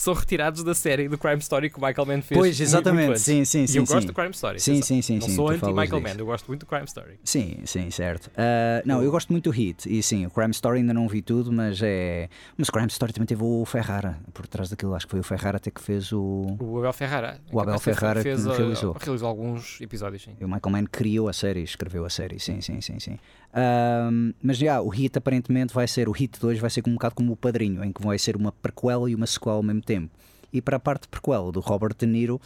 são 0.00 0.14
retirados 0.14 0.64
da 0.64 0.74
série 0.74 1.08
do 1.08 1.18
Crime 1.18 1.38
Story 1.40 1.68
que 1.68 1.78
o 1.78 1.84
Michael 1.84 2.06
Mann 2.06 2.22
fez. 2.22 2.38
Pois, 2.38 2.58
exatamente. 2.58 3.06
muito 3.06 3.10
antes. 3.10 3.22
sim, 3.22 3.44
sim, 3.44 3.64
E 3.64 3.68
sim. 3.68 3.78
eu 3.78 3.86
sim. 3.86 3.92
gosto 3.92 4.06
do 4.06 4.14
Crime 4.14 4.30
Story. 4.30 4.58
Sim, 4.58 4.72
atenção. 4.72 4.86
sim, 4.96 5.02
sim, 5.02 5.18
Não 5.18 5.28
sim, 5.28 5.36
sou 5.36 5.48
anti-Michael 5.50 6.00
Mann, 6.00 6.14
eu 6.18 6.24
gosto 6.24 6.48
muito 6.48 6.60
do 6.60 6.66
Crime 6.66 6.86
Story. 6.86 7.20
Sim, 7.22 7.58
sim, 7.66 7.90
certo. 7.90 8.28
Uh, 8.28 8.82
não, 8.86 9.02
eu 9.02 9.10
gosto 9.10 9.30
muito 9.30 9.44
do 9.44 9.50
Hit. 9.50 9.86
E 9.92 10.02
sim, 10.02 10.24
o 10.24 10.30
Crime 10.30 10.52
Story 10.52 10.78
ainda 10.78 10.94
não 10.94 11.06
vi 11.06 11.20
tudo, 11.20 11.52
mas 11.52 11.80
é. 11.82 12.30
Mas 12.56 12.68
o 12.68 12.72
Crime 12.72 12.88
Story 12.88 13.12
também 13.12 13.26
teve 13.26 13.42
o 13.44 13.62
Ferrara 13.66 14.18
por 14.32 14.46
trás 14.46 14.70
daquilo. 14.70 14.94
Acho 14.94 15.06
que 15.06 15.10
foi 15.10 15.20
o 15.20 15.22
Ferrara 15.22 15.58
até 15.58 15.70
que 15.70 15.82
fez 15.82 16.12
o. 16.12 16.56
O 16.58 16.78
Abel 16.78 16.92
Ferrara. 16.94 17.38
O 17.52 17.60
Abel 17.60 17.78
Ferrara 17.78 18.22
fez, 18.22 18.42
que 18.42 18.48
realizou. 18.56 18.96
realizou 18.98 19.28
alguns 19.28 19.80
episódios, 19.82 20.22
sim. 20.22 20.32
O 20.40 20.44
Michael 20.44 20.70
Mann 20.70 20.86
criou 20.90 21.28
a 21.28 21.32
série, 21.34 21.62
escreveu 21.62 22.06
a 22.06 22.10
série, 22.10 22.40
sim, 22.40 22.62
sim, 22.62 22.80
sim, 22.80 22.98
sim. 22.98 23.18
Ahm, 23.52 24.32
mas 24.42 24.56
já, 24.58 24.80
o 24.80 24.88
Hit 24.88 25.18
aparentemente 25.18 25.74
vai 25.74 25.86
ser, 25.88 26.08
o 26.08 26.12
Hit 26.12 26.38
2 26.40 26.58
vai 26.58 26.70
ser 26.70 26.82
um 26.86 26.92
bocado 26.92 27.14
como 27.14 27.32
o 27.32 27.36
Padrinho, 27.36 27.82
em 27.84 27.92
que 27.92 28.02
vai 28.02 28.18
ser 28.18 28.36
uma 28.36 28.52
prequela 28.52 29.10
e 29.10 29.14
uma 29.14 29.26
sequela 29.26 29.56
ao 29.56 29.62
mesmo 29.62 29.82
tempo. 29.82 30.10
E 30.52 30.60
para 30.60 30.76
a 30.76 30.80
parte 30.80 31.08
prequela 31.08 31.50
do 31.52 31.60
Robert 31.60 31.94
De 31.96 32.06
Niro, 32.06 32.40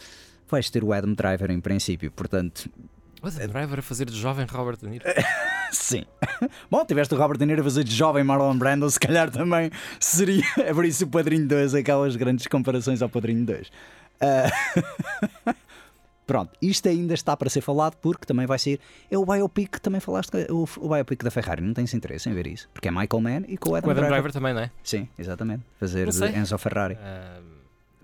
vais 0.49 0.69
ter 0.69 0.83
o 0.83 0.93
Adam 0.93 1.13
Driver 1.13 1.51
em 1.51 1.59
princípio, 1.59 2.11
portanto, 2.11 2.69
O 3.21 3.27
Adam 3.27 3.47
Driver 3.47 3.79
a 3.79 3.81
fazer 3.81 4.05
de 4.05 4.17
jovem 4.17 4.45
Robert 4.45 4.77
De 4.77 4.87
Niro. 4.87 5.05
sim. 5.71 6.03
Bom, 6.69 6.83
tiveste 6.85 7.13
o 7.13 7.17
Robert 7.17 7.37
De 7.37 7.45
Niro 7.45 7.61
a 7.61 7.63
fazer 7.63 7.83
de 7.83 7.93
jovem 7.95 8.23
Marlon 8.23 8.57
Brando, 8.57 8.89
se 8.89 8.99
calhar 8.99 9.29
também 9.29 9.71
seria, 9.99 10.43
é 10.57 10.73
por 10.73 10.85
isso 10.85 11.05
o 11.05 11.07
Padrinho 11.07 11.47
2, 11.47 11.75
aquelas 11.75 12.15
grandes 12.15 12.47
comparações 12.47 13.01
ao 13.01 13.09
Padrinho 13.09 13.45
2. 13.45 13.71
Ah, 14.21 14.49
Pronto, 16.27 16.51
isto 16.61 16.89
ainda 16.89 17.13
está 17.13 17.37
para 17.37 17.49
ser 17.49 17.61
falado 17.61 17.95
porque 17.97 18.25
também 18.25 18.45
vai 18.47 18.57
ser. 18.57 18.79
É 19.11 19.17
o 19.17 19.25
biopic, 19.25 19.77
também 19.79 20.01
falaste, 20.01 20.31
o, 20.49 20.67
o 20.77 20.89
biopic 20.89 21.23
da 21.23 21.29
Ferrari. 21.29 21.61
Não 21.61 21.73
tens 21.73 21.93
interesse 21.93 22.27
em 22.29 22.33
ver 22.33 22.47
isso? 22.47 22.67
Porque 22.73 22.87
é 22.87 22.91
Michael 22.91 23.21
Mann 23.21 23.43
e 23.47 23.57
com 23.57 23.69
o 23.71 23.75
Adam, 23.75 23.89
O 23.89 23.91
Adam 23.91 24.03
Driver. 24.03 24.09
Driver 24.09 24.31
também, 24.33 24.53
não 24.53 24.61
é? 24.61 24.71
Sim, 24.83 25.07
exatamente. 25.19 25.63
Fazer 25.79 26.09
de. 26.09 26.25
Enzo 26.37 26.57
Ferrari. 26.57 26.97
Ah, 26.99 27.39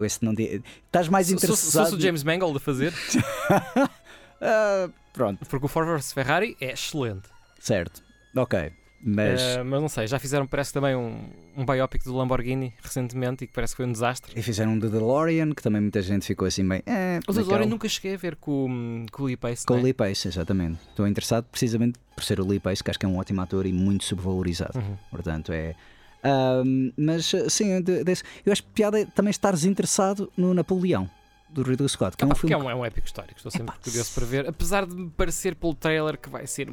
Esse 0.01 0.23
não 0.23 0.33
Estás 0.33 1.07
mais 1.09 1.27
se- 1.27 1.33
se- 1.33 1.39
se 1.39 1.45
interessado. 1.47 1.83
fosse 1.85 1.95
o 1.95 1.99
James 1.99 2.23
Mangold 2.23 2.57
a 2.57 2.59
fazer, 2.59 2.93
Ah, 4.41 4.89
pronto, 5.13 5.45
porque 5.47 5.65
o 5.65 5.69
Ford 5.69 5.87
vs 5.87 6.13
Ferrari 6.13 6.57
é 6.59 6.71
excelente. 6.73 7.29
certo. 7.59 8.01
Ok. 8.35 8.71
Mas. 9.03 9.41
Ah, 9.41 9.63
mas 9.63 9.81
não 9.81 9.89
sei, 9.89 10.05
já 10.07 10.19
fizeram 10.19 10.45
parece 10.45 10.71
também 10.71 10.95
um, 10.95 11.29
um 11.57 11.65
biopic 11.65 12.03
do 12.03 12.15
Lamborghini 12.15 12.73
recentemente 12.81 13.43
e 13.43 13.47
que 13.47 13.53
parece 13.53 13.73
que 13.73 13.77
foi 13.77 13.85
um 13.85 13.91
desastre. 13.91 14.31
E 14.39 14.41
fizeram 14.41 14.73
um 14.73 14.79
de 14.79 14.87
DeLorean, 14.89 15.51
que 15.53 15.63
também 15.63 15.81
muita 15.81 16.01
gente 16.01 16.25
ficou 16.25 16.47
assim 16.47 16.67
bem. 16.67 16.83
Eh, 16.85 17.19
O 17.27 17.31
naquela- 17.31 17.43
DeLorean 17.47 17.67
nunca 17.69 17.89
cheguei 17.89 18.13
a 18.13 18.17
ver 18.17 18.35
com, 18.35 19.05
com 19.11 19.23
o 19.23 19.25
Lee 19.25 19.37
Pace. 19.37 19.65
Com 19.65 19.73
o 19.75 19.79
é? 19.79 19.81
Lee 19.81 19.93
Pace, 19.93 20.27
exatamente. 20.27 20.79
Estou 20.89 21.07
interessado 21.07 21.45
precisamente 21.45 21.97
por 22.15 22.23
ser 22.23 22.39
o 22.39 22.45
Lee 22.47 22.59
Pace, 22.59 22.83
que 22.83 22.89
acho 22.91 22.99
que 22.99 23.05
é 23.05 23.09
um 23.09 23.17
ótimo 23.17 23.41
ator 23.41 23.65
e 23.65 23.73
muito 23.73 24.03
subvalorizado. 24.03 24.77
Uhum. 24.77 24.97
Portanto, 25.09 25.51
é. 25.51 25.75
Ahm, 26.23 26.91
mas 26.95 27.31
sim, 27.49 27.81
de- 27.81 28.03
desse- 28.03 28.23
eu 28.45 28.51
acho 28.51 28.61
que 28.63 28.69
piada 28.69 28.99
é 29.01 29.05
também 29.05 29.31
estares 29.31 29.65
interessado 29.65 30.31
no 30.37 30.53
Napoleão 30.53 31.09
do 31.49 31.63
Ridley 31.63 31.89
Scott, 31.89 32.15
que 32.15 32.23
é 32.23 32.27
um 32.27 32.35
filme 32.35 32.53
é 32.53 32.57
um, 32.57 32.69
é 32.69 32.75
um 32.75 32.85
épico 32.85 33.07
histórico, 33.07 33.33
estou 33.37 33.51
sempre 33.51 33.73
Epá, 33.73 33.77
curioso 33.83 34.11
para 34.13 34.25
ver. 34.25 34.47
Apesar 34.47 34.85
de 34.85 34.95
me 34.95 35.09
parecer 35.09 35.55
pelo 35.55 35.73
trailer 35.73 36.17
que 36.19 36.29
vai 36.29 36.45
ser 36.45 36.69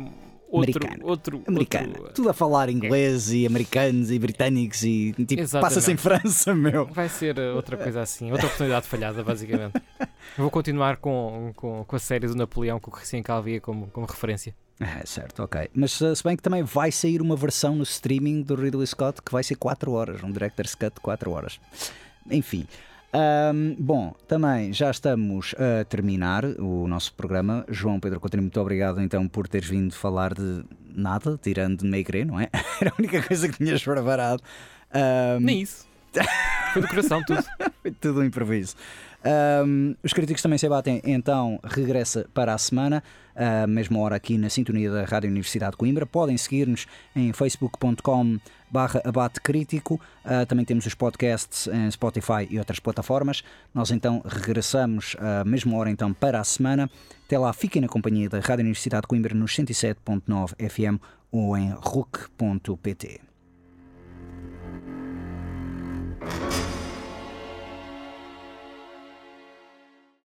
outro. 0.51 0.81
Americano. 0.85 1.07
outro 1.11 1.43
americano. 1.47 1.93
outro- 1.99 2.15
Tudo 2.15 2.31
a 2.31 2.33
falar 2.33 2.69
inglês 2.71 3.31
e 3.33 3.47
americanos 3.47 4.11
e 4.11 4.19
britânicos 4.19 4.83
e 4.83 5.13
tipo, 5.27 5.49
passa-se 5.61 5.93
em 5.93 5.97
França, 5.97 6.55
meu. 6.55 6.87
Vai 6.87 7.09
ser 7.09 7.39
uh, 7.39 7.55
outra 7.57 7.77
coisa 7.77 8.01
assim, 8.01 8.31
outra 8.31 8.47
oportunidade 8.47 8.87
falhada, 8.87 9.23
basicamente. 9.23 9.75
Eu 9.77 10.09
vou 10.39 10.51
continuar 10.51 10.97
com, 10.97 11.53
com, 11.55 11.85
com 11.85 11.97
a 11.97 11.99
série 11.99 12.27
do 12.27 12.35
Napoleão 12.35 12.81
com 12.81 12.91
o 12.91 12.95
Recém 12.95 13.23
Calvia 13.23 13.61
como, 13.61 13.89
como 13.89 14.07
referência. 14.07 14.55
É, 14.81 15.05
certo, 15.05 15.43
ok. 15.43 15.69
Mas 15.75 15.93
se 15.93 16.23
bem 16.25 16.37
que 16.37 16.43
também 16.43 16.63
vai 16.63 16.93
sair 16.93 17.21
uma 17.21 17.35
versão 17.35 17.75
no 17.75 17.83
streaming 17.83 18.43
do 18.43 18.55
Ridley 18.55 18.87
Scott 18.87 19.21
que 19.23 19.33
vai 19.33 19.43
ser 19.43 19.57
4 19.57 19.91
horas, 19.91 20.23
um 20.23 20.31
Director's 20.31 20.75
Cut 20.77 20.95
de 20.95 21.01
4 21.01 21.31
horas. 21.33 21.59
Enfim. 22.31 22.67
Ahm, 23.13 23.75
bom, 23.79 24.15
também 24.27 24.73
já 24.73 24.91
estamos 24.91 25.55
a 25.59 25.85
terminar 25.85 26.45
o 26.45 26.87
nosso 26.87 27.15
programa. 27.15 27.65
João 27.69 27.99
Pedro 27.99 28.21
Coutinho, 28.21 28.43
muito 28.43 28.61
obrigado 28.61 29.01
então 29.01 29.27
por 29.27 29.49
teres 29.49 29.69
vindo 29.69 29.95
falar 29.95 30.35
de 30.35 30.65
nada, 30.95 31.39
tirando 31.41 31.79
de 31.79 31.87
Meigre, 31.87 32.25
não 32.25 32.39
é? 32.39 32.49
Era 32.81 32.91
a 32.91 32.95
única 32.99 33.23
coisa 33.23 33.49
que 33.49 33.57
tinhas 33.57 33.83
preparado. 33.83 34.43
Ahm, 34.93 35.41
Nem 35.41 35.63
isso. 35.63 35.87
Foi 36.73 36.83
do 36.83 36.89
coração 36.89 37.23
tudo. 37.25 37.45
foi 37.83 37.91
tudo 37.93 38.21
um 38.21 38.25
improviso. 38.25 38.75
Um, 39.25 39.97
os 40.03 40.13
críticos 40.13 40.43
também 40.43 40.59
se 40.59 40.67
abatem, 40.67 41.01
então 41.05 41.59
regressa 41.65 42.27
para 42.33 42.55
a 42.55 42.59
semana, 42.59 43.03
a 43.35 43.67
mesma 43.67 43.99
hora 43.99 44.17
aqui 44.17 44.39
na 44.39 44.49
sintonia 44.49 44.91
da 44.91 45.05
Rádio 45.05 45.31
Universidade 45.31 45.73
de 45.73 45.77
Coimbra. 45.77 46.07
Podem 46.07 46.37
seguir-nos 46.37 46.87
em 47.15 47.33
facebook.com 47.33 48.39
barra 48.71 49.01
abate 49.05 49.41
crítico. 49.41 50.01
Uh, 50.25 50.47
também 50.47 50.65
temos 50.65 50.87
os 50.87 50.95
podcasts 50.95 51.67
em 51.67 51.91
Spotify 51.91 52.47
e 52.51 52.59
outras 52.59 52.79
plataformas. 52.79 53.43
Nós 53.75 53.91
então 53.91 54.23
regressamos 54.25 55.17
à 55.19 55.45
mesma 55.45 55.77
hora 55.77 55.91
então 55.91 56.13
para 56.13 56.41
a 56.41 56.45
semana. 56.45 56.91
Até 57.27 57.39
lá, 57.39 57.53
fiquem 57.53 57.83
na 57.83 57.89
companhia 57.89 58.29
da 58.29 58.41
Rádio 58.41 58.63
Universidade 58.63 59.03
de 59.03 59.09
Coimbra 59.09 59.35
nos 59.35 59.53
107.9 59.53 60.55
FM 60.69 61.01
ou 61.31 61.57
em 61.57 61.71
ruc.pt. 61.71 63.21